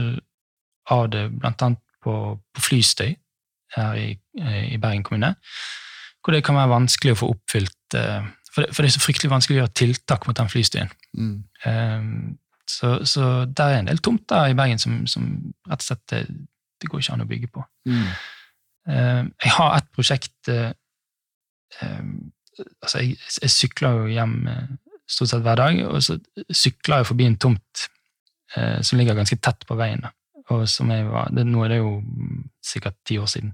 av 0.94 1.10
det 1.14 1.28
blant 1.34 1.62
annet 1.66 1.82
på, 2.04 2.16
på 2.54 2.66
flystøy 2.66 3.16
her 3.76 4.00
i, 4.00 4.10
eh, 4.42 4.64
i 4.74 4.80
Bergen 4.82 5.04
kommune, 5.06 5.36
hvor 6.22 6.34
det 6.34 6.44
kan 6.46 6.58
være 6.58 6.74
vanskelig 6.74 7.14
å 7.16 7.22
få 7.24 7.32
oppfylt 7.36 7.98
eh, 7.98 8.26
For 8.56 8.64
det, 8.64 8.72
for 8.72 8.86
det 8.86 8.88
er 8.88 8.94
så 8.96 9.04
fryktelig 9.04 9.30
vanskelig 9.34 9.58
å 9.58 9.62
gjøre 9.64 9.76
tiltak 9.76 10.26
mot 10.28 10.38
den 10.38 10.50
flystøyen. 10.50 10.92
Mm. 11.18 11.38
Eh, 11.68 12.10
Så, 12.66 13.06
så 13.06 13.46
der 13.46 13.76
er 13.76 13.80
en 13.80 13.90
del 13.90 14.00
tomter 14.02 14.48
i 14.50 14.56
Bergen 14.58 14.80
som, 14.82 15.04
som 15.06 15.26
rett 15.70 15.84
og 15.84 15.86
slett 15.86 16.02
det, 16.10 16.22
det 16.82 16.90
går 16.90 17.04
ikke 17.04 17.14
an 17.14 17.22
å 17.22 17.28
bygge 17.30 17.50
på. 17.54 17.62
Mm. 17.86 18.08
Eh, 18.90 19.24
Jeg 19.46 19.54
har 19.58 19.78
et 19.78 19.88
prosjekt 19.96 20.52
eh, 20.52 20.72
eh, 21.82 22.04
Altså, 22.56 23.02
jeg, 23.02 23.18
jeg 23.42 23.52
sykler 23.52 23.98
jo 24.00 24.12
hjem 24.14 24.36
stort 25.12 25.28
sett 25.28 25.42
hver 25.44 25.58
dag, 25.60 25.80
og 25.90 25.98
så 26.06 26.14
sykler 26.48 27.02
jeg 27.02 27.08
forbi 27.10 27.26
en 27.28 27.36
tomt 27.36 27.82
som 28.56 28.96
ligger 28.96 29.18
ganske 29.18 29.36
tett 29.44 29.66
på 29.68 29.76
veien. 29.76 30.06
Og 30.56 30.64
som 30.72 30.88
jeg 30.94 31.04
var, 31.10 31.34
det, 31.36 31.44
nå 31.50 31.66
er 31.66 31.74
det 31.74 31.82
jo 31.82 31.90
sikkert 32.64 32.96
ti 33.04 33.18
år 33.20 33.28
siden. 33.28 33.52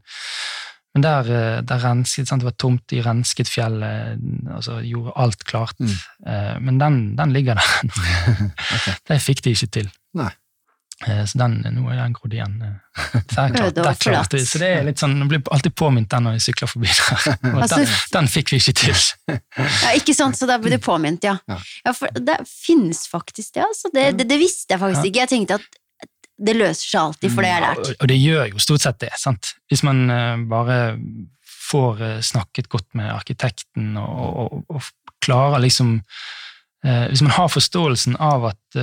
Men 0.94 1.08
der, 1.08 1.32
der 1.66 1.82
rensket, 1.82 2.30
sant? 2.30 2.46
det 2.46 2.52
var 2.52 2.58
tomt, 2.62 2.84
de 2.94 3.02
rensket 3.02 3.50
fjellet, 3.50 4.22
altså 4.54 4.78
gjorde 4.86 5.18
alt 5.26 5.48
klart. 5.50 5.82
Mm. 5.82 5.98
Men 6.68 6.80
den, 6.84 7.02
den 7.18 7.34
ligger 7.34 7.58
der. 7.58 8.46
Det 9.10 9.18
fikk 9.26 9.42
de 9.48 9.56
ikke 9.58 9.72
til. 9.80 9.90
Nei. 10.22 10.30
Eh, 11.08 11.24
Så 11.26 11.38
den, 11.42 11.56
nå 11.74 11.88
er 11.90 11.98
den 11.98 12.14
grodd 12.14 12.34
igjen. 12.36 12.60
eh. 12.62 12.78
Så, 13.32 13.46
klart, 13.56 14.30
det, 14.32 14.40
vi. 14.40 14.46
så 14.46 14.60
det 14.62 14.68
er 14.70 14.84
litt 14.86 15.00
sånn, 15.02 15.16
jeg 15.24 15.30
blir 15.32 15.42
alltid 15.56 15.74
påminnet 15.80 16.12
den 16.12 16.26
når 16.28 16.36
jeg 16.38 16.44
sykler 16.50 16.70
forbi 16.70 16.90
der. 16.92 17.22
Altså- 17.64 17.80
den, 17.82 17.94
den 18.14 18.28
fikk 18.30 18.52
vi 18.54 18.60
ikke 18.62 18.74
til. 18.82 19.04
Ja, 19.32 19.94
ikke 19.98 20.14
sant, 20.18 20.38
så 20.38 20.50
da 20.50 20.58
blir 20.62 20.76
du 20.76 20.82
påminnet, 20.84 21.26
ja. 21.26 21.38
Ja. 21.50 21.94
For 21.98 22.12
det 22.14 22.36
finnes 22.50 23.06
faktisk 23.10 23.56
det, 23.58 23.64
altså. 23.66 23.90
Det, 23.96 24.10
det, 24.20 24.28
det 24.30 24.38
visste 24.42 24.76
jeg 24.76 24.84
faktisk 24.84 25.02
Ja. 25.06 25.10
ikke. 25.10 25.24
Jeg 25.26 25.34
tenkte 25.34 25.60
at 25.62 25.80
det 26.42 26.56
løser 26.58 26.86
seg 26.90 27.00
alltid, 27.02 27.34
for 27.36 27.46
det 27.46 27.50
jeg 27.52 27.58
har 27.60 27.68
lært. 27.68 27.90
Og, 28.02 28.08
det 28.10 28.18
gjør 28.18 28.48
jo 28.52 28.62
stort 28.66 28.82
sett 28.86 29.00
det. 29.04 29.12
sant? 29.22 29.52
Hvis 29.70 29.84
man 29.86 30.00
eh, 30.10 30.38
bare 30.50 30.78
får 31.72 32.02
snakket 32.26 32.68
godt 32.74 32.88
med 33.00 33.10
arkitekten 33.14 33.94
og, 34.02 34.32
og, 34.44 34.64
og, 34.76 34.90
klarer 35.22 35.62
liksom 35.62 36.00
Hvis 36.82 37.22
man 37.22 37.32
har 37.36 37.48
forståelsen 37.54 38.16
av 38.18 38.48
at 38.50 38.78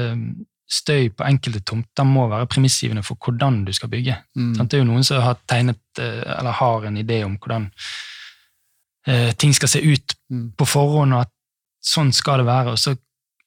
støy 0.69 1.09
på 1.17 1.25
enkelte 1.25 1.63
tomter 1.65 2.05
må 2.05 2.27
være 2.29 2.47
premissgivende 2.53 3.03
for 3.07 3.17
hvordan 3.25 3.63
du 3.65 3.73
skal 3.73 3.89
bygge. 3.89 4.19
Mm. 4.37 4.53
Det 4.61 4.77
er 4.77 4.83
jo 4.83 4.89
noen 4.91 5.07
som 5.07 5.23
har 5.25 5.39
tegnet, 5.49 5.81
eh, 5.99 6.23
eller 6.39 6.59
har 6.61 6.85
en 6.89 6.99
idé 7.01 7.23
om 7.25 7.39
hvordan 7.41 7.71
eh, 9.09 9.33
ting 9.41 9.55
skal 9.57 9.69
se 9.73 9.81
ut 9.85 10.15
Mm. 10.29 10.51
på 10.61 10.67
forhånd, 10.69 11.15
og 11.17 11.23
at 11.25 11.31
sånn 11.81 12.11
skal 12.13 12.43
det 12.43 12.45
være, 12.51 12.75
og 12.75 12.79
så 12.79 12.93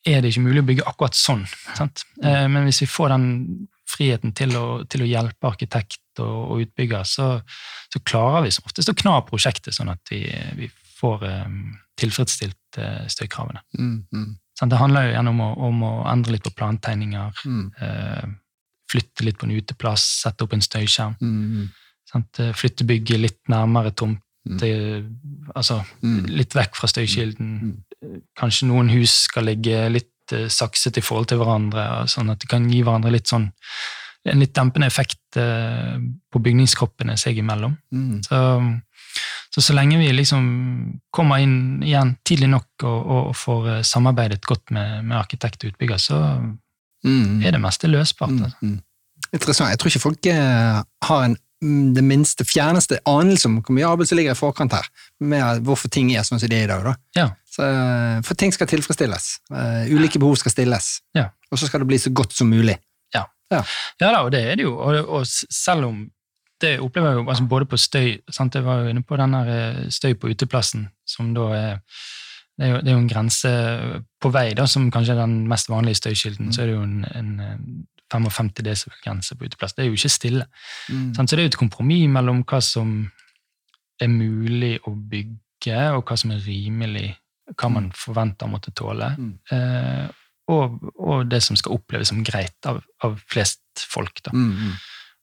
er 0.02 0.22
det 0.22 0.32
ikke 0.32 0.42
mulig 0.42 0.64
å 0.64 0.66
bygge 0.66 0.86
akkurat 0.90 1.14
sånn. 1.14 1.44
Sant? 1.78 2.02
Eh, 2.24 2.48
men 2.50 2.66
hvis 2.66 2.82
vi 2.82 2.88
får 2.90 3.10
den 3.14 3.68
friheten 3.86 4.34
til 4.34 4.56
å, 4.58 4.64
til 4.90 5.04
å 5.04 5.10
hjelpe 5.12 5.46
arkitekt 5.52 6.24
og, 6.24 6.40
og 6.56 6.64
utbygger, 6.64 7.06
så, 7.06 7.28
så 7.94 8.02
klarer 8.02 8.48
vi 8.48 8.54
som 8.56 8.66
oftest 8.66 8.90
å 8.90 8.98
kna 8.98 9.20
prosjektet, 9.28 9.76
sånn 9.78 9.94
at 9.94 10.02
vi, 10.10 10.24
vi 10.58 10.72
får 10.98 11.28
eh, 11.30 11.46
tilfredsstilt 12.02 12.82
støykravene. 13.14 13.62
Mm. 13.78 14.40
Mm. 14.62 14.70
Det 14.70 14.78
handler 14.80 15.04
jo 15.08 15.14
gjerne 15.16 15.30
om 15.30 15.40
å, 15.42 15.50
om 15.68 15.84
å 15.84 15.92
endre 16.12 16.32
litt 16.36 16.44
på 16.44 16.54
plantegninger, 16.56 17.32
Mm. 17.46 17.72
eh, 17.82 18.26
flytte 18.92 19.24
litt 19.24 19.38
på 19.40 19.46
en 19.48 19.56
uteplass, 19.56 20.04
sette 20.22 20.44
opp 20.44 20.54
en 20.54 20.62
støyskjerm. 20.62 21.16
Mm. 21.22 21.70
Flytte 22.54 22.84
bygget 22.86 23.20
litt 23.20 23.40
nærmere 23.50 23.92
tomt. 23.96 24.20
Mm. 24.50 24.60
eh, 24.64 25.04
Altså 25.56 25.84
Mm. 26.04 26.26
litt 26.28 26.54
vekk 26.56 26.76
fra 26.76 26.88
støykilden. 26.88 27.62
Mm. 27.62 27.84
Eh, 28.04 28.20
Kanskje 28.38 28.68
noen 28.68 28.90
hus 28.90 29.12
skal 29.28 29.46
ligge 29.46 29.90
litt 29.92 30.08
eh, 30.34 30.48
sakset 30.48 30.98
i 30.98 31.02
forhold 31.02 31.28
til 31.28 31.38
hverandre, 31.38 32.08
sånn 32.08 32.32
at 32.32 32.40
de 32.40 32.48
kan 32.48 32.70
gi 32.70 32.82
hverandre 32.84 33.12
litt 33.12 33.28
sånn 33.28 33.52
en 34.26 34.40
litt 34.40 34.54
dempende 34.54 34.86
effekt 34.86 35.38
eh, 35.38 35.98
på 36.32 36.40
bygningskroppene 36.40 37.18
seg 37.18 37.38
imellom. 37.38 37.78
Mm. 37.92 38.22
Så, 38.24 38.82
så 39.52 39.62
så 39.62 39.74
lenge 39.76 39.98
vi 40.00 40.12
liksom 40.16 40.46
kommer 41.12 41.42
inn 41.44 41.84
igjen 41.84 42.14
tidlig 42.28 42.50
nok 42.54 42.86
og, 42.88 43.00
og, 43.00 43.22
og 43.32 43.36
får 43.36 43.70
eh, 43.76 43.82
samarbeidet 43.84 44.46
godt 44.48 44.72
med, 44.72 45.04
med 45.06 45.18
arkitekt 45.20 45.64
og 45.66 45.74
utbygger, 45.74 45.98
så 46.02 46.22
Mm. 47.02 47.42
er 47.42 47.52
det 47.56 47.58
meste 47.62 47.88
løsbart. 47.90 48.30
Mm. 48.30 48.44
Altså. 48.46 48.58
Mm. 48.62 48.76
Interessant. 49.34 49.70
Jeg 49.72 49.80
tror 49.80 49.90
ikke 49.90 50.00
folk 50.04 50.28
eh, 50.30 50.82
har 51.08 51.24
en 51.26 51.36
mm, 51.64 51.96
det 51.96 52.04
minste, 52.06 52.46
fjerneste 52.46 53.00
anelse 53.10 53.50
om 53.50 53.56
hvor 53.58 53.74
mye 53.74 53.88
arbeid 53.90 54.08
som 54.12 54.20
ligger 54.20 54.36
i 54.36 54.38
forkant 54.38 54.76
her, 54.78 54.86
med 55.20 55.64
hvorfor 55.66 55.90
ting 55.90 56.12
er 56.14 56.22
sånn 56.28 56.38
som 56.40 56.52
de 56.52 56.60
er 56.60 56.68
i 56.68 56.70
dag. 56.70 56.84
da. 56.86 56.94
Ja. 57.18 57.26
Så, 57.50 57.66
eh, 57.66 58.22
for 58.22 58.38
ting 58.38 58.54
skal 58.54 58.70
tilfredsstilles. 58.70 59.32
Uh, 59.50 59.90
ulike 59.90 60.22
behov 60.22 60.38
skal 60.38 60.54
stilles. 60.54 61.02
Ja. 61.18 61.32
Og 61.50 61.58
så 61.58 61.66
skal 61.72 61.82
det 61.82 61.90
bli 61.90 61.98
så 61.98 62.14
godt 62.14 62.38
som 62.38 62.54
mulig. 62.54 62.78
Ja 63.52 64.12
da, 64.14 64.22
og 64.24 64.32
det 64.32 64.40
er 64.48 64.56
det 64.56 64.64
jo. 64.64 64.78
Og, 64.80 65.10
og 65.10 65.26
selv 65.28 65.90
om 65.90 65.98
det 66.62 66.80
opplever 66.84 67.12
jeg 67.12 67.22
jo 67.22 67.28
altså 67.30 67.46
både 67.50 67.68
på 67.70 67.80
støy 67.80 68.10
sant? 68.30 68.56
Jeg 68.56 68.66
var 68.66 68.84
jo 68.84 68.92
inne 68.94 69.04
på 69.06 69.18
den 69.20 69.38
eh, 69.42 69.86
støy 69.94 70.16
på 70.20 70.32
uteplassen, 70.32 70.90
som 71.08 71.34
da 71.38 71.48
er 71.58 71.72
det 72.62 72.68
er, 72.68 72.74
jo, 72.76 72.80
det 72.84 72.92
er 72.92 72.94
jo 72.94 73.02
en 73.02 73.10
grense 73.10 73.52
på 74.22 74.30
vei, 74.30 74.52
da, 74.54 74.68
som 74.70 74.92
kanskje 74.94 75.16
er 75.16 75.22
den 75.24 75.48
mest 75.50 75.70
vanlige 75.72 75.98
støykilden. 75.98 76.52
Så 76.54 76.62
er 76.62 76.70
det 76.70 76.76
jo 76.76 76.84
en, 76.86 77.00
en 77.18 77.32
eh, 77.42 77.56
55 78.12 78.52
desibel-grense 78.68 79.38
på 79.38 79.48
uteplass. 79.48 79.74
Det 79.74 79.86
er 79.86 79.90
jo 79.90 79.98
ikke 79.98 80.12
stille. 80.12 80.46
Mm. 80.90 81.14
Sant? 81.16 81.30
Så 81.30 81.36
det 81.36 81.42
er 81.42 81.48
jo 81.48 81.54
et 81.54 81.62
kompromiss 81.62 82.10
mellom 82.12 82.44
hva 82.46 82.60
som 82.66 82.92
er 84.02 84.12
mulig 84.12 84.76
å 84.86 84.94
bygge, 84.94 85.80
og 85.96 86.04
hva 86.06 86.18
som 86.20 86.36
er 86.36 86.44
rimelig, 86.46 87.08
hva 87.56 87.72
man 87.72 87.92
forventer 87.98 88.50
å 88.50 88.54
måtte 88.54 88.76
tåle. 88.78 89.10
Mm. 89.18 89.34
Eh, 89.56 90.08
og, 90.52 90.78
og 91.00 91.28
det 91.32 91.42
som 91.46 91.58
skal 91.60 91.78
oppleves 91.78 92.12
som 92.12 92.24
greit 92.28 92.70
av, 92.70 92.82
av 93.06 93.18
flest 93.32 93.86
folk. 93.90 94.22
Da. 94.26 94.34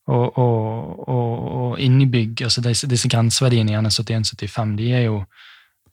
Mm, 0.09 0.15
mm. 0.15 0.19
Og, 0.19 0.39
og, 0.39 1.09
og, 1.09 1.49
og 1.63 1.81
innebygg, 1.81 2.43
altså 2.43 2.63
disse, 2.65 2.89
disse 2.89 3.09
grenseverdiene 3.13 3.75
i 3.75 3.81
NS 3.81 4.01
71-75, 4.01 4.77
de 4.79 4.93
er 4.97 5.03
jo 5.07 5.19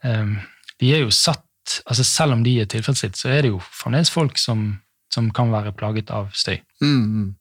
um, 0.04 0.38
de 0.80 0.94
er 0.94 1.04
jo 1.06 1.12
satt 1.14 1.44
altså 1.90 2.04
Selv 2.06 2.36
om 2.36 2.44
de 2.46 2.60
er 2.62 2.68
tilfredsstilt, 2.70 3.18
så 3.18 3.32
er 3.34 3.42
det 3.42 3.50
jo 3.50 3.60
fremdeles 3.74 4.12
folk 4.14 4.38
som, 4.38 4.76
som 5.10 5.32
kan 5.34 5.50
være 5.50 5.72
plaget 5.74 6.12
av 6.14 6.28
støy. 6.38 6.60
Mm, 6.82 7.02
mm. 7.02 7.32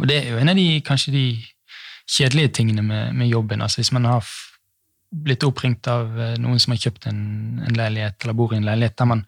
Og 0.00 0.08
det 0.10 0.16
er 0.16 0.32
jo 0.32 0.40
en 0.40 0.50
av 0.50 0.58
de, 0.58 0.80
kanskje 0.82 1.12
de 1.14 1.24
kjedelige 2.10 2.50
tingene 2.58 2.82
med, 2.82 3.14
med 3.14 3.30
jobben. 3.30 3.62
altså 3.62 3.78
Hvis 3.78 3.92
man 3.92 4.08
har 4.10 4.26
blitt 5.10 5.46
oppringt 5.46 5.86
av 5.86 6.18
eh, 6.18 6.34
noen 6.42 6.58
som 6.58 6.74
har 6.74 6.82
kjøpt 6.82 7.06
en, 7.12 7.22
en 7.68 7.78
leilighet, 7.78 8.18
eller 8.24 8.38
bor 8.40 8.50
i 8.54 8.58
en 8.58 8.66
leilighet 8.66 8.98
der 8.98 9.10
man, 9.12 9.22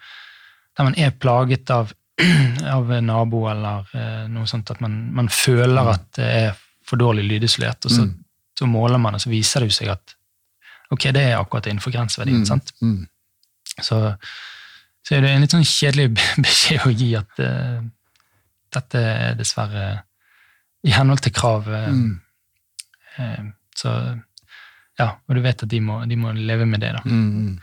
der 0.76 0.90
man 0.90 0.98
er 0.98 1.14
plaget 1.14 1.70
av, 1.70 1.94
av 2.76 2.90
nabo 3.02 3.46
eller 3.50 3.94
eh, 3.94 4.26
noe 4.30 4.50
sånt, 4.50 4.74
at 4.74 4.82
man, 4.82 5.04
man 5.14 5.30
føler 5.30 5.94
at 5.94 6.08
det 6.18 6.28
er 6.42 6.62
for 6.86 7.00
dårlig 7.00 7.24
lydisolert, 7.28 7.84
og 7.86 7.90
så, 7.94 8.02
Mm. 8.06 8.24
så 8.58 8.66
måler 8.66 8.98
man, 8.98 9.14
og 9.14 9.20
så 9.20 9.30
viser 9.30 9.60
det 9.60 9.70
jo 9.70 9.76
seg 9.78 9.92
at 9.94 10.14
ok, 10.92 11.08
det 11.14 11.22
er 11.22 11.38
akkurat 11.38 11.66
innenfor 11.66 11.92
grenseverdien. 11.94 12.42
Mm, 12.42 12.46
sant? 12.46 12.72
mm. 12.82 13.06
Så, 13.80 13.98
så 15.06 15.14
er 15.16 15.22
det 15.24 15.30
en 15.32 15.40
litt 15.40 15.54
sånn 15.54 15.64
kjedelig 15.64 16.10
beskjed 16.44 16.86
å 16.86 16.92
gi 16.92 17.14
at 17.16 17.40
uh, 17.40 17.80
dette 18.72 18.98
er 18.98 19.38
dessverre 19.38 19.86
i 20.84 20.92
henhold 20.92 21.22
til 21.24 21.32
krav. 21.32 21.68
Uh, 21.70 23.48
så 23.76 23.94
ja, 25.00 25.08
og 25.26 25.34
du 25.36 25.40
vet 25.42 25.62
at 25.64 25.70
de 25.70 25.80
må, 25.80 26.02
de 26.08 26.16
må 26.20 26.32
leve 26.36 26.66
med 26.68 26.82
det. 26.84 26.92
da. 26.98 27.00
Mm. 27.08 27.56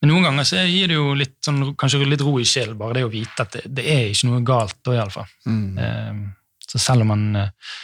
Men 0.00 0.10
noen 0.10 0.26
ganger 0.30 0.46
så 0.48 0.62
gir 0.64 0.88
det 0.88 0.96
jo 0.96 1.12
litt, 1.18 1.36
sånn, 1.44 1.60
kanskje 1.78 2.00
litt 2.08 2.24
ro 2.24 2.38
i 2.40 2.46
sjelen, 2.48 2.78
bare 2.80 2.96
det 2.98 3.04
å 3.04 3.12
vite 3.12 3.44
at 3.44 3.58
det, 3.58 3.66
det 3.76 3.84
er 3.92 4.06
ikke 4.08 4.30
noe 4.30 4.40
galt 4.48 4.78
da, 4.86 4.96
iallfall. 4.96 5.28
Mm. 5.44 5.78
Eh, 5.84 6.22
så 6.70 6.80
selv 6.80 7.04
om 7.04 7.12
man 7.12 7.26
eh, 7.36 7.74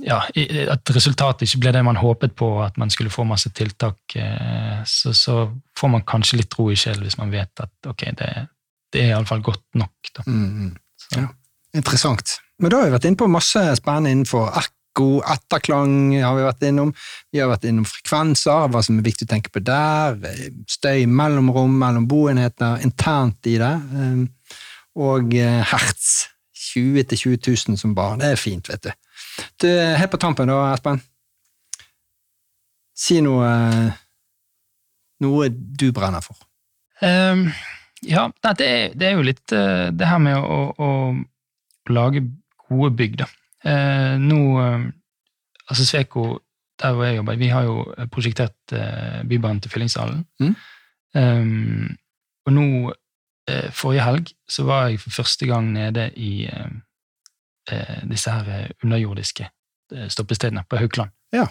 ja, 0.00 0.20
At 0.72 0.90
resultatet 0.94 1.44
ikke 1.48 1.58
ble 1.64 1.72
det 1.74 1.82
man 1.84 1.98
håpet 2.00 2.32
på, 2.38 2.46
at 2.64 2.78
man 2.80 2.90
skulle 2.90 3.10
få 3.12 3.24
masse 3.28 3.50
tiltak, 3.52 3.98
eh, 4.16 4.80
så, 4.86 5.12
så 5.12 5.34
får 5.76 5.88
man 5.92 6.06
kanskje 6.08 6.38
litt 6.40 6.54
ro 6.58 6.70
i 6.72 6.76
sjelen 6.78 7.04
hvis 7.04 7.18
man 7.18 7.32
vet 7.34 7.60
at 7.60 7.90
ok, 7.90 8.06
det, 8.16 8.30
det 8.94 9.02
er 9.02 9.12
iallfall 9.14 9.42
godt 9.44 9.66
nok. 9.74 10.12
Da. 10.16 10.24
Mm, 10.26 10.46
mm. 10.46 10.76
Så, 10.96 11.18
Ja. 11.18 11.26
Interessant. 11.76 12.38
Men 12.58 12.72
da 12.72 12.80
har 12.80 12.88
vi 12.88 12.94
vært 12.96 13.04
inne 13.06 13.16
på 13.20 13.28
masse 13.30 13.60
spennende 13.78 14.10
innenfor 14.10 14.48
ekko, 14.58 15.20
etterklang 15.22 15.92
har 16.18 16.34
vi 16.34 16.42
vært 16.48 16.64
innom. 16.66 16.90
Vi 17.30 17.38
har 17.38 17.46
vært 17.52 17.68
innom 17.70 17.84
frekvenser, 17.86 18.66
hva 18.72 18.82
som 18.82 18.98
er 18.98 19.06
viktig 19.06 19.28
å 19.28 19.30
tenke 19.30 19.52
på 19.54 19.62
der. 19.62 20.16
eh, 20.26 20.48
Støy 20.68 21.04
mellom 21.06 21.52
rom, 21.54 21.76
mellom 21.78 22.08
boenheter, 22.10 22.80
internt 22.82 23.46
i 23.46 23.58
det. 23.62 23.70
eh, 24.00 24.56
Og 24.98 25.34
eh, 25.38 25.60
hertz. 25.70 26.29
20 26.60 27.06
000-20 27.08 27.68
000 27.70 27.80
som 27.80 27.94
barn. 27.96 28.20
Det 28.20 28.34
er 28.34 28.40
fint, 28.40 28.68
vet 28.68 28.84
du. 28.84 28.92
du 29.64 29.68
helt 29.70 30.12
på 30.12 30.20
tampen 30.20 30.50
da, 30.50 30.60
Espen. 30.74 31.00
Si 33.00 33.20
noe 33.24 33.48
eh, 33.48 33.98
Noe 35.20 35.50
du 35.52 35.90
brenner 35.92 36.24
for. 36.24 36.38
Um, 37.04 37.42
ja, 38.00 38.22
det 38.56 38.64
er, 38.64 38.94
det 38.96 39.08
er 39.08 39.18
jo 39.18 39.24
litt 39.26 39.52
eh, 39.52 39.90
det 39.92 40.06
her 40.08 40.20
med 40.22 40.38
å, 40.40 40.60
å, 40.72 40.88
å 41.12 41.92
lage 41.92 42.22
gode 42.70 42.94
bygg, 42.96 43.18
da. 43.20 43.28
Uh, 43.60 44.16
nå 44.16 44.40
eh, 44.62 44.86
Altså 45.70 45.84
Sveko, 45.86 46.22
der 46.80 46.94
hvor 46.96 47.04
jeg 47.04 47.18
jobber, 47.18 47.36
vi 47.38 47.50
har 47.52 47.66
jo 47.68 47.84
prosjektert 48.10 48.72
uh, 48.74 49.20
Bybanen 49.28 49.60
til 49.62 49.70
Fyllingsdalen. 49.70 50.24
Mm. 50.40 50.54
Um, 51.14 51.84
og 52.48 52.54
nå, 52.56 52.64
eh, 52.90 52.99
forrige 53.74 54.04
helg, 54.06 54.32
så 54.50 54.64
var 54.68 54.88
jeg 54.88 55.00
for 55.02 55.10
første 55.20 55.46
gang 55.50 55.72
nede 55.74 56.08
i 56.20 56.46
eh, 56.50 56.70
eh, 57.72 58.00
disse 58.10 58.30
her 58.34 58.48
eh, 58.56 58.70
underjordiske 58.84 59.46
eh, 59.46 60.08
stoppestedene 60.12 60.64
på 60.68 60.80
Haukeland. 60.80 61.10
Ja. 61.34 61.46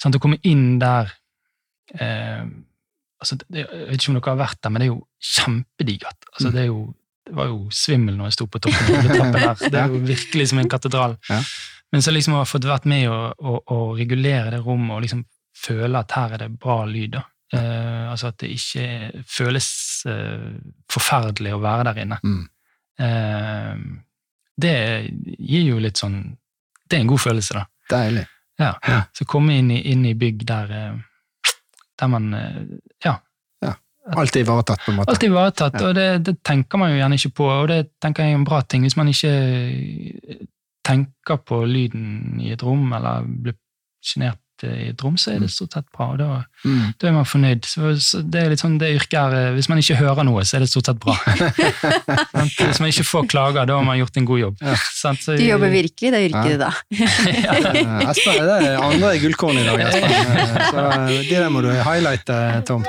Sånn, 0.00 0.14
å 0.16 0.20
komme 0.22 0.38
inn 0.48 0.78
der 0.82 1.12
eh, 2.00 2.42
altså, 3.20 3.36
det, 3.48 3.64
Jeg 3.66 3.88
vet 3.90 4.00
ikke 4.00 4.12
om 4.14 4.18
dere 4.20 4.32
har 4.34 4.40
vært 4.42 4.60
der, 4.64 4.72
men 4.74 4.80
det 4.82 4.88
er 4.88 4.92
jo 4.94 5.02
kjempedigert. 5.34 6.28
Altså, 6.32 6.48
Mm. 6.48 6.54
det, 6.58 6.64
jo, 6.66 6.80
det 7.28 7.34
var 7.38 7.46
jo 7.52 7.60
svimmel 7.72 8.16
når 8.18 8.30
jeg 8.32 8.36
sto 8.38 8.46
på 8.46 8.60
toppen 8.64 8.96
av 8.98 9.06
trappen 9.16 9.38
der. 9.38 9.70
Det 9.70 9.80
er 9.84 9.92
jo 9.94 10.00
virkelig 10.08 10.48
som 10.50 10.58
en 10.62 10.68
katedral. 10.72 11.16
Ja. 11.30 11.40
Men 11.92 12.02
så 12.02 12.10
liksom 12.10 12.34
har 12.34 12.48
fått 12.50 12.64
vært 12.66 12.88
med 12.90 13.06
å, 13.08 13.18
å, 13.38 13.58
å 13.70 13.78
regulere 13.96 14.50
det 14.56 14.58
rommet 14.64 14.96
og 14.96 15.04
liksom 15.04 15.22
føle 15.54 16.00
at 16.00 16.10
her 16.16 16.34
er 16.34 16.42
det 16.44 16.50
bra 16.58 16.80
lyd. 16.90 17.14
da. 17.14 17.22
Eh, 17.54 18.10
altså 18.10 18.30
at 18.32 18.38
det 18.42 18.50
ikke 18.54 19.22
føles 19.30 19.68
uh, 20.08 20.54
forferdelig 20.90 21.54
å 21.54 21.62
være 21.62 21.88
der 21.90 22.02
inne. 22.04 22.18
Mm. 22.24 22.44
Uh, 23.00 24.00
det 24.56 24.76
gir 25.38 25.64
jo 25.66 25.80
litt 25.82 25.98
sånn 25.98 26.20
Det 26.86 26.96
er 26.96 27.02
en 27.02 27.10
god 27.10 27.22
følelse, 27.24 27.56
da. 27.58 27.64
Deilig. 27.90 28.22
Ja. 28.60 28.72
Ja. 28.86 29.00
Så 29.16 29.26
komme 29.26 29.56
inn 29.58 29.70
i, 29.74 29.80
inn 29.90 30.04
i 30.06 30.14
bygg 30.14 30.44
der, 30.46 30.68
der 31.98 32.10
man 32.12 32.28
eh, 32.38 32.60
Ja, 33.02 33.16
Alt 34.12 34.36
er 34.36 34.42
ivaretatt, 34.44 34.82
på 34.84 34.92
en 34.92 34.98
måte. 34.98 35.08
alt 35.10 35.22
er 35.24 35.30
ivaretatt, 35.30 35.76
Ja. 35.80 35.88
og 35.88 35.94
det, 35.96 36.08
det 36.26 36.34
tenker 36.44 36.76
man 36.76 36.90
jo 36.92 36.98
gjerne 36.98 37.16
ikke 37.16 37.30
på, 37.40 37.46
og 37.48 37.68
det 37.70 37.78
tenker 38.04 38.22
jeg 38.26 38.34
er 38.34 38.36
en 38.36 38.44
bra 38.44 38.58
ting. 38.60 38.82
Hvis 38.84 38.98
man 39.00 39.08
ikke 39.08 39.30
tenker 40.84 41.40
på 41.40 41.62
lyden 41.64 42.40
i 42.44 42.50
et 42.52 42.62
rom, 42.62 42.84
eller 42.92 43.24
blir 43.24 43.56
sjenert 44.04 44.36
i 44.64 44.88
et 44.90 45.02
rom, 45.04 45.16
så 45.20 45.34
er 45.34 45.38
det 45.44 45.50
stort 45.52 45.72
sett 45.76 45.86
bra, 45.94 46.16
da, 46.16 46.42
Mm. 46.64 46.94
da 46.98 47.08
er 47.08 47.12
man 47.12 47.24
fornøyd. 47.28 47.66
Så, 47.68 47.90
så 48.00 48.22
det 48.24 48.40
er 48.40 48.48
litt 48.48 48.60
sånn, 48.62 48.78
det 48.80 48.88
yrket 48.96 49.18
er, 49.20 49.34
eh, 49.36 49.52
Hvis 49.54 49.68
man 49.68 49.78
ikke 49.82 49.96
hører 50.00 50.24
noe, 50.24 50.40
så 50.48 50.56
er 50.56 50.60
det 50.64 50.70
stort 50.70 50.86
sett 50.88 50.98
bra. 51.02 51.12
Hvis 52.56 52.80
man 52.80 52.88
ikke 52.88 53.04
får 53.04 53.26
klager, 53.28 53.66
da 53.68 53.76
har 53.76 53.84
man 53.84 53.98
gjort 54.00 54.16
en 54.16 54.24
god 54.30 54.40
jobb. 54.40 54.56
Sant? 54.94 55.20
Så- 55.22 55.36
Du 55.36 55.44
jobber 55.44 55.68
virkelig 55.70 56.08
i 56.08 56.14
det 56.14 56.22
yrket 56.30 56.50
Ja. 56.54 56.56
da. 56.56 56.70
ja. 57.44 58.10
Espen, 58.10 58.40
det 58.40 58.56
er 58.72 58.80
andre 58.80 59.12
gullkorn 59.20 59.60
i 59.60 59.66
dag, 59.68 59.84
Espen. 59.90 60.10
Eh, 60.10 60.70
Så 60.72 61.28
det 61.28 61.38
der 61.38 61.50
må 61.52 61.60
du 61.62 61.70
highlighte, 61.84 62.64
Tom. 62.66 62.84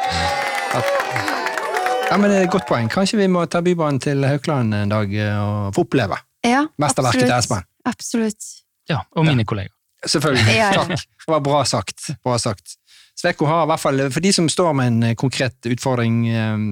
Ja, 2.05 2.17
men 2.21 2.29
det 2.29 2.37
er 2.37 2.43
et 2.45 2.51
godt 2.53 2.67
poeng. 2.69 2.87
Kanskje 2.91 3.17
vi 3.19 3.27
må 3.27 3.43
ta 3.49 3.59
Bybanen 3.65 3.99
til 3.99 4.23
Haukeland 4.23 4.75
en 4.77 4.91
dag 4.93 5.11
eh, 5.19 5.37
og 5.41 5.73
få 5.75 5.83
oppleve 5.87 6.19
Ja, 6.45 6.63
mesterverket 6.79 7.25
til. 7.25 7.33
Espen. 7.35 7.63
Absolutt. 7.85 8.45
Ja, 8.89 8.99
og 9.17 9.25
mine 9.25 9.43
kolleger. 9.43 9.73
Selvfølgelig. 10.05 10.55
Ja, 10.55 10.71
ja. 10.73 10.83
Takk. 10.83 11.05
Det 11.25 11.31
var 11.31 11.43
bra 11.45 11.61
sagt. 11.65 12.09
Bra 12.23 12.37
sagt. 12.41 12.75
Svekko 13.15 13.47
har 13.47 13.63
i 13.63 13.69
hvert 13.71 13.81
fall, 13.81 14.01
for 14.11 14.23
de 14.23 14.31
som 14.35 14.47
står 14.51 14.73
med 14.75 14.91
en 14.91 15.03
eh, 15.09 15.15
konkret 15.17 15.69
utfordring 15.71 16.17
eh, 16.27 16.65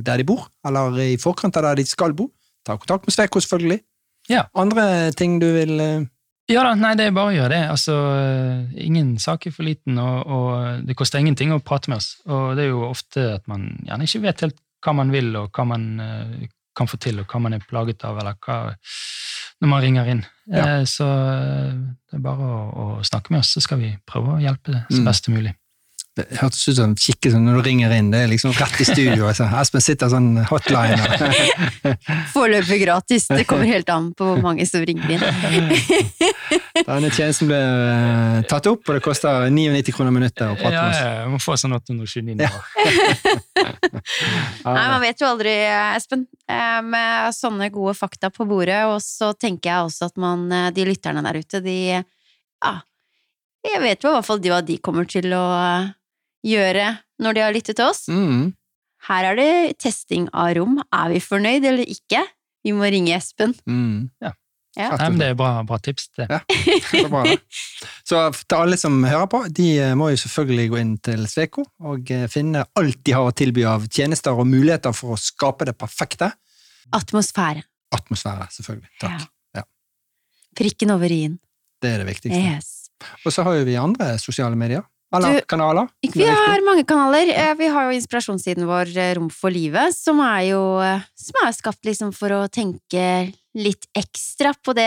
der 0.00 0.22
de 0.22 0.26
bor, 0.26 0.46
eller 0.66 0.96
i 1.04 1.18
forkant 1.20 1.58
av 1.60 1.68
der 1.68 1.82
de 1.82 1.84
skal 1.88 2.16
bo, 2.16 2.30
ta 2.66 2.78
kontakt 2.80 3.04
med 3.06 3.14
Svekko, 3.14 3.42
selvfølgelig. 3.44 3.82
Ja. 4.30 4.46
Andre 4.58 5.12
ting 5.16 5.38
du 5.42 5.50
vil 5.54 5.74
eh, 5.80 6.08
Ja 6.50 6.64
da, 6.66 6.72
nei, 6.74 6.94
det 6.98 7.06
er 7.06 7.14
bare 7.14 7.30
å 7.30 7.36
gjøre 7.36 7.52
det. 7.52 7.60
Altså, 7.70 7.94
ingen 8.74 9.12
sak 9.22 9.46
er 9.46 9.54
for 9.54 9.68
liten, 9.68 10.00
og, 10.02 10.24
og 10.26 10.86
det 10.88 10.96
koster 10.98 11.20
ingenting 11.20 11.52
å 11.54 11.60
prate 11.62 11.92
med 11.92 12.00
oss. 12.00 12.16
Og 12.26 12.56
det 12.58 12.64
er 12.64 12.72
jo 12.72 12.88
ofte 12.88 13.26
at 13.36 13.44
man 13.50 13.68
gjerne 13.86 14.08
ikke 14.08 14.24
vet 14.24 14.42
helt 14.48 14.58
hva 14.82 14.96
man 14.96 15.12
vil, 15.14 15.30
og 15.38 15.52
hva 15.54 15.68
man 15.68 15.84
kan 16.74 16.90
få 16.90 16.98
til, 16.98 17.20
og 17.22 17.30
hva 17.30 17.42
man 17.44 17.54
er 17.54 17.62
plaget 17.68 18.02
av, 18.08 18.18
eller 18.18 18.40
hva 18.42 18.58
når 19.60 19.68
man 19.68 19.82
ringer 19.84 20.10
inn. 20.10 20.22
Ja. 20.50 20.64
Eh, 20.80 20.84
Så 20.84 21.04
eh, 21.06 21.72
det 22.10 22.18
er 22.18 22.22
bare 22.24 22.42
å, 22.42 22.60
å 22.98 23.04
snakke 23.06 23.30
med 23.30 23.40
oss, 23.44 23.52
så 23.54 23.60
skal 23.62 23.78
vi 23.78 23.92
prøve 24.06 24.34
å 24.36 24.40
hjelpe 24.42 24.72
det 24.72 24.82
så 24.90 24.98
Mm. 25.00 25.04
best 25.06 25.28
mulig. 25.28 25.54
Det 26.18 26.24
hørtes 26.40 26.64
ut 26.66 26.74
som 26.74 26.94
kikke 26.98 27.30
sånn 27.30 27.44
når 27.46 27.60
du 27.60 27.66
ringer 27.68 27.92
inn. 27.94 28.08
Det 28.10 28.24
er 28.24 28.30
liksom 28.32 28.50
rett 28.58 28.80
i 28.82 28.86
studio. 28.88 29.28
Altså. 29.30 29.44
Espen 29.60 29.82
sitter 29.84 30.10
sånn 30.10 30.40
hotline. 30.48 30.98
Foreløpig 32.34 32.80
gratis. 32.82 33.28
Det 33.30 33.44
kommer 33.48 33.68
helt 33.70 33.88
an 33.94 34.08
på 34.18 34.26
hvor 34.26 34.40
mange 34.42 34.66
som 34.66 34.82
ringer 34.82 35.14
inn. 35.14 35.22
Denne 36.90 37.12
tjenesten 37.14 37.46
ble 37.50 37.60
eh, 37.60 38.40
tatt 38.50 38.66
opp, 38.72 38.82
og 38.90 38.98
det 38.98 39.04
koster 39.04 39.46
99 39.54 39.94
kroner 39.94 40.14
minuttet 40.16 40.42
å 40.48 40.56
prate 40.58 40.74
Ja, 40.74 40.82
med 40.82 40.90
oss. 40.90 41.00
ja, 41.00 41.14
jeg 41.20 41.30
må 41.36 41.40
få 41.44 41.56
sånn 41.60 41.76
829 41.78 42.36
nå. 42.40 42.50
Nei, 44.66 44.84
man 44.90 45.00
vet 45.04 45.20
jo 45.22 45.28
aldri, 45.30 45.54
Espen. 45.94 46.26
Eh, 46.50 46.80
Med 46.90 47.36
sånne 47.36 47.70
gode 47.74 47.94
fakta 47.98 48.32
på 48.34 48.46
bordet, 48.50 48.82
og 48.90 48.98
så 49.04 49.30
tenker 49.38 49.70
jeg 49.70 49.86
også 49.92 50.10
at 50.10 50.18
man, 50.20 50.46
eh, 50.52 50.70
de 50.74 50.88
lytterne 50.90 51.22
der 51.26 51.38
ute, 51.38 51.62
de 51.64 51.78
ja, 52.00 52.74
jeg 53.60 53.80
vet 53.82 54.02
jo 54.02 54.10
i 54.10 54.14
hvert 54.16 54.26
fall 54.26 54.40
hva 54.42 54.60
de 54.64 54.78
kommer 54.82 55.06
til 55.08 55.30
å 55.36 55.44
eh, 55.54 55.88
gjøre 56.46 56.92
når 57.20 57.36
de 57.36 57.44
har 57.44 57.54
lyttet 57.54 57.78
til 57.78 57.88
oss. 57.90 58.06
Mm. 58.08 58.52
Her 59.08 59.30
er 59.30 59.38
det 59.38 59.52
testing 59.80 60.28
av 60.36 60.52
rom. 60.58 60.78
Er 60.92 61.14
vi 61.14 61.22
fornøyd 61.24 61.64
eller 61.64 61.88
ikke? 61.88 62.22
Vi 62.64 62.74
må 62.76 62.88
ringe 62.92 63.16
Espen. 63.16 63.54
Mm. 63.68 64.10
Ja. 64.20 64.34
Ja. 64.78 64.92
Nei, 64.94 65.08
men 65.10 65.18
det 65.18 65.28
er 65.32 65.38
bra, 65.38 65.48
bra 65.66 65.80
tips. 65.82 66.10
det. 66.14 66.28
Ja. 66.30 66.38
Så 66.90 67.08
bra. 67.10 67.24
Så 68.06 68.20
til 68.44 68.56
alle 68.56 68.78
som 68.78 69.00
hører 69.02 69.26
på, 69.30 69.42
de 69.56 69.66
eh, 69.82 69.96
må 69.98 70.12
jo 70.12 70.20
selvfølgelig 70.22 70.66
gå 70.70 70.78
inn 70.78 70.92
til 71.02 71.24
Sveko 71.30 71.64
og 71.90 72.12
eh, 72.14 72.28
finne 72.30 72.62
alt 72.78 73.00
de 73.06 73.16
har 73.16 73.26
å 73.26 73.34
tilby 73.34 73.66
av 73.66 73.88
tjenester 73.90 74.36
og 74.36 74.46
muligheter 74.48 74.94
for 74.96 75.16
å 75.16 75.20
skape 75.20 75.66
det 75.68 75.74
perfekte. 75.80 76.30
Atmosfære. 76.94 77.64
Atmosfære, 77.96 78.46
selvfølgelig. 78.54 78.92
Takk. 79.02 79.26
Ja. 79.58 79.66
Prikken 80.58 80.94
over 80.94 81.12
i-en. 81.12 81.40
Det 81.82 81.96
er 81.96 82.04
det 82.04 82.10
viktigste. 82.12 82.38
Yes. 82.38 82.70
Og 83.24 83.34
så 83.34 83.42
har 83.46 83.58
jo 83.58 83.66
vi 83.66 83.78
andre 83.80 84.12
sosiale 84.22 84.58
medier. 84.58 84.84
Eller 85.12 85.40
Du- 85.40 85.46
kanaler. 85.50 85.88
Vi 86.02 86.22
har 86.26 86.60
mange 86.64 86.84
kanaler. 86.86 87.28
Eh, 87.34 87.54
Vi 87.58 87.66
har 87.66 87.88
jo 87.90 87.98
inspirasjonssiden 87.98 88.66
vår 88.66 88.96
eh, 88.96 89.14
Rom 89.18 89.28
for 89.30 89.50
livet, 89.50 89.94
som 89.96 90.20
er 90.20 90.42
jo 90.52 90.62
eh, 90.80 91.00
som 91.18 91.46
er 91.46 91.52
skapt 91.56 91.84
liksom 91.84 92.12
for 92.14 92.30
å 92.30 92.48
tenke 92.48 93.32
litt 93.58 93.86
ekstra 93.98 94.52
på 94.62 94.72
det 94.78 94.86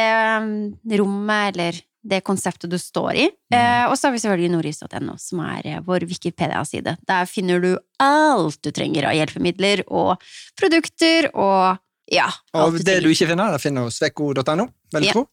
rommet, 0.97 1.55
eller 1.57 1.79
det 2.05 2.21
konseptet 2.23 2.69
du 2.71 2.77
står 2.79 3.15
i. 3.15 3.25
Eh, 3.53 3.85
og 3.87 3.95
så 3.95 4.07
har 4.09 4.15
vi 4.15 4.19
selvfølgelig 4.23 4.51
nordlys.no, 4.51 5.15
som 5.19 5.39
er 5.45 5.81
vår 5.85 6.03
Wikipedia-side. 6.09 6.97
Der 7.07 7.25
finner 7.31 7.61
du 7.63 7.77
alt 8.03 8.59
du 8.63 8.71
trenger 8.75 9.07
av 9.07 9.15
hjelpemidler 9.15 9.85
og 9.87 10.17
produkter 10.59 11.29
og 11.33 11.77
ja, 12.11 12.27
Og 12.59 12.75
det 12.83 12.97
du 13.01 13.07
ikke 13.09 13.29
finner, 13.29 13.51
der 13.55 13.61
finner 13.63 13.87
du 13.87 13.93
svekko.no, 13.95 14.65
vil 14.91 15.01
jeg 15.05 15.07
Ja. 15.07 15.13
tro. 15.15 15.27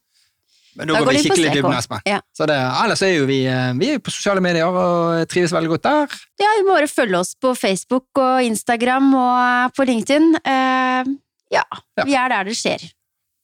Men 0.75 0.87
da 0.87 0.93
Da 0.93 0.99
går 1.03 1.11
vi 1.17 1.23
skikkelig 1.25 1.49
Sveko. 1.49 1.55
dybden, 1.57 1.77
Espen. 1.77 2.03
Ja. 2.07 2.19
Det, 2.39 2.57
ellers 2.83 3.01
er 3.03 3.11
jo 3.17 3.25
vi, 3.27 3.39
eh, 3.45 3.71
vi 3.79 3.89
er 3.95 3.99
på 3.99 4.13
sosiale 4.13 4.41
medier 4.43 4.65
og 4.67 5.27
trives 5.31 5.51
veldig 5.51 5.71
godt 5.73 5.83
der. 5.83 6.15
Ja, 6.39 6.51
vi 6.59 6.63
må 6.67 6.77
bare 6.77 6.87
følge 6.87 7.19
oss 7.19 7.33
på 7.35 7.51
Facebook 7.59 8.07
og 8.23 8.43
Instagram 8.47 9.09
og 9.19 9.75
på 9.75 9.83
LinkedIn. 9.89 10.31
Uh, 10.45 11.11
ja, 11.51 11.65
Ja. 11.97 12.05
vi 12.07 12.15
er 12.15 12.29
der 12.31 12.43
det 12.47 12.55
skjer. 12.55 12.79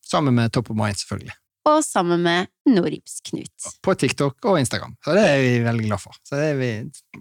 Sammen 0.07 0.33
med 0.39 0.53
Top 0.55 0.69
of 0.71 0.77
Mind, 0.79 0.95
selvfølgelig. 0.95 1.35
Og 1.67 1.83
sammen 1.83 2.21
med 2.23 2.47
Norips-Knut. 2.69 3.73
På 3.83 3.93
TikTok 3.93 4.45
og 4.45 4.59
Instagram. 4.61 4.95
Så 5.03 5.11
det 5.17 5.25
er 5.27 5.41
vi 5.43 5.59
veldig 5.65 5.85
glad 5.89 5.99
for. 5.99 6.15
Så 6.23 6.39
det, 6.39 6.53
vi, 6.61 6.69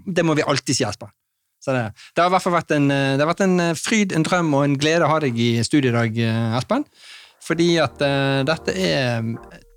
det 0.06 0.24
må 0.24 0.36
vi 0.38 0.44
alltid 0.46 0.76
si, 0.78 0.84
Espen. 0.86 1.10
Så 1.58 1.72
det, 1.74 1.82
det 2.14 2.22
har 2.22 2.30
i 2.30 2.34
hvert 2.36 2.44
fall 2.44 2.54
vært 2.54 2.70
en, 2.76 2.86
eh, 2.94 3.16
det 3.18 3.24
har 3.24 3.32
vært 3.32 3.42
en 3.42 3.58
eh, 3.64 3.74
fryd, 3.74 4.12
en 4.14 4.22
drøm 4.22 4.54
og 4.54 4.62
en 4.68 4.76
glede 4.78 5.02
å 5.02 5.10
ha 5.10 5.18
deg 5.24 5.34
i 5.34 5.48
studio 5.66 5.90
i 5.90 5.96
dag, 5.96 6.18
eh, 6.22 6.58
Espen. 6.60 6.84
Fordi 7.42 7.66
at 7.82 8.00
uh, 8.02 8.42
dette 8.46 8.72
er 8.74 9.22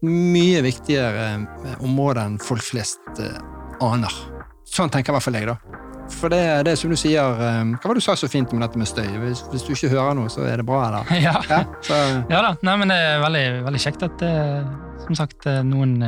mye 0.06 0.62
viktigere 0.64 1.26
eh, 1.34 1.84
område 1.84 2.24
enn 2.24 2.40
folk 2.44 2.64
flest 2.64 3.00
eh, 3.20 3.40
aner. 3.84 4.14
Sånn 4.70 4.92
tenker 4.94 5.12
i 5.12 5.18
hvert 5.18 5.26
fall 5.26 5.40
jeg, 5.40 5.50
da. 5.50 5.58
For 6.10 6.32
det, 6.34 6.42
det 6.66 6.74
er 6.74 6.80
som 6.80 6.90
du 6.90 6.98
sier 6.98 7.22
eh, 7.22 7.60
Hva 7.76 7.90
var 7.92 7.98
det 7.98 8.02
du 8.02 8.06
sa 8.08 8.16
så 8.18 8.30
fint 8.32 8.50
om 8.56 8.64
dette 8.64 8.80
med 8.82 8.90
støy? 8.90 9.06
Hvis, 9.22 9.44
hvis 9.52 9.66
du 9.68 9.74
ikke 9.76 9.92
hører 9.94 10.16
noe, 10.18 10.32
så 10.34 10.46
er 10.48 10.62
det 10.62 10.68
bra, 10.70 10.82
eller? 10.88 11.12
Ja. 11.28 11.36
Ja, 11.50 11.64
ja 12.32 12.44
da. 12.48 12.54
Nei, 12.66 12.78
men 12.82 12.94
det 12.94 13.00
er 13.10 13.24
veldig, 13.26 13.46
veldig 13.68 13.84
kjekt 13.86 14.06
at 14.08 14.16
det, 14.24 14.34
som 15.06 15.20
sagt, 15.20 15.50
noen 15.68 16.00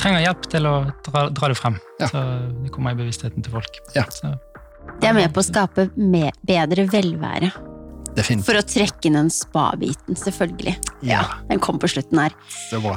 trenger 0.00 0.24
hjelp 0.24 0.48
til 0.50 0.66
å 0.68 0.74
dra, 1.06 1.28
dra 1.30 1.52
det 1.52 1.58
frem. 1.60 1.78
Ja. 2.02 2.10
Så 2.10 2.24
det 2.64 2.72
kommer 2.74 2.96
i 2.96 2.98
bevisstheten 2.98 3.46
til 3.46 3.54
folk. 3.54 3.78
Ja. 3.96 4.04
Så, 4.12 4.34
Det 5.00 5.08
er 5.08 5.16
med 5.16 5.32
på 5.32 5.40
å 5.40 5.46
skape 5.46 5.88
bedre 5.94 6.88
velvære. 6.90 7.52
Definitivt. 8.14 8.46
For 8.46 8.58
å 8.58 8.62
trekke 8.62 9.08
inn 9.08 9.16
den 9.18 9.30
spa-biten, 9.32 10.18
selvfølgelig. 10.18 10.74
Ja. 11.06 11.24
Den 11.48 11.62
kom 11.62 11.80
på 11.82 11.90
slutten 11.90 12.20
her. 12.22 12.34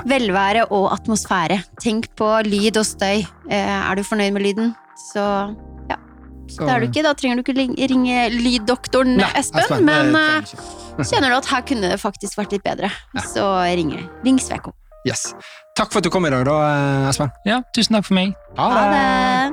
Velvære 0.08 0.68
og 0.74 0.92
atmosfære. 0.94 1.58
Tenk 1.82 2.12
på 2.20 2.30
lyd 2.46 2.78
og 2.78 2.86
støy. 2.86 3.26
Eh, 3.50 3.78
er 3.78 3.98
du 3.98 4.04
fornøyd 4.06 4.36
med 4.36 4.46
lyden, 4.46 4.76
så 5.10 5.26
ja. 5.90 5.98
Så. 6.48 6.64
Det 6.64 6.70
er 6.72 6.80
du 6.80 6.88
ikke. 6.88 7.04
Da 7.04 7.14
trenger 7.18 7.42
du 7.42 7.44
ikke 7.44 7.58
ringe 7.58 8.28
lyddoktoren, 8.36 9.18
Nei, 9.20 9.32
Espen. 9.42 9.86
Men 9.88 10.14
eh, 10.16 10.56
kjenner 11.10 11.34
du 11.34 11.40
at 11.42 11.50
her 11.50 11.66
kunne 11.68 11.90
det 11.92 12.00
faktisk 12.02 12.38
vært 12.40 12.54
litt 12.56 12.66
bedre, 12.66 12.92
ja. 13.18 13.26
så 13.26 13.50
ring, 13.78 13.96
ring 14.26 14.38
Sveko. 14.42 14.76
Yes. 15.08 15.32
Takk 15.78 15.92
for 15.94 16.02
at 16.02 16.08
du 16.08 16.12
kom 16.14 16.26
i 16.28 16.34
dag, 16.34 16.46
da, 16.48 16.60
eh, 16.70 17.10
Espen. 17.10 17.34
Ja, 17.48 17.64
tusen 17.76 17.98
takk 17.98 18.06
for 18.12 18.20
meg. 18.20 18.38
Ha 18.60 18.70
det. 18.70 18.86
Ha 18.86 18.86
det. 18.94 19.48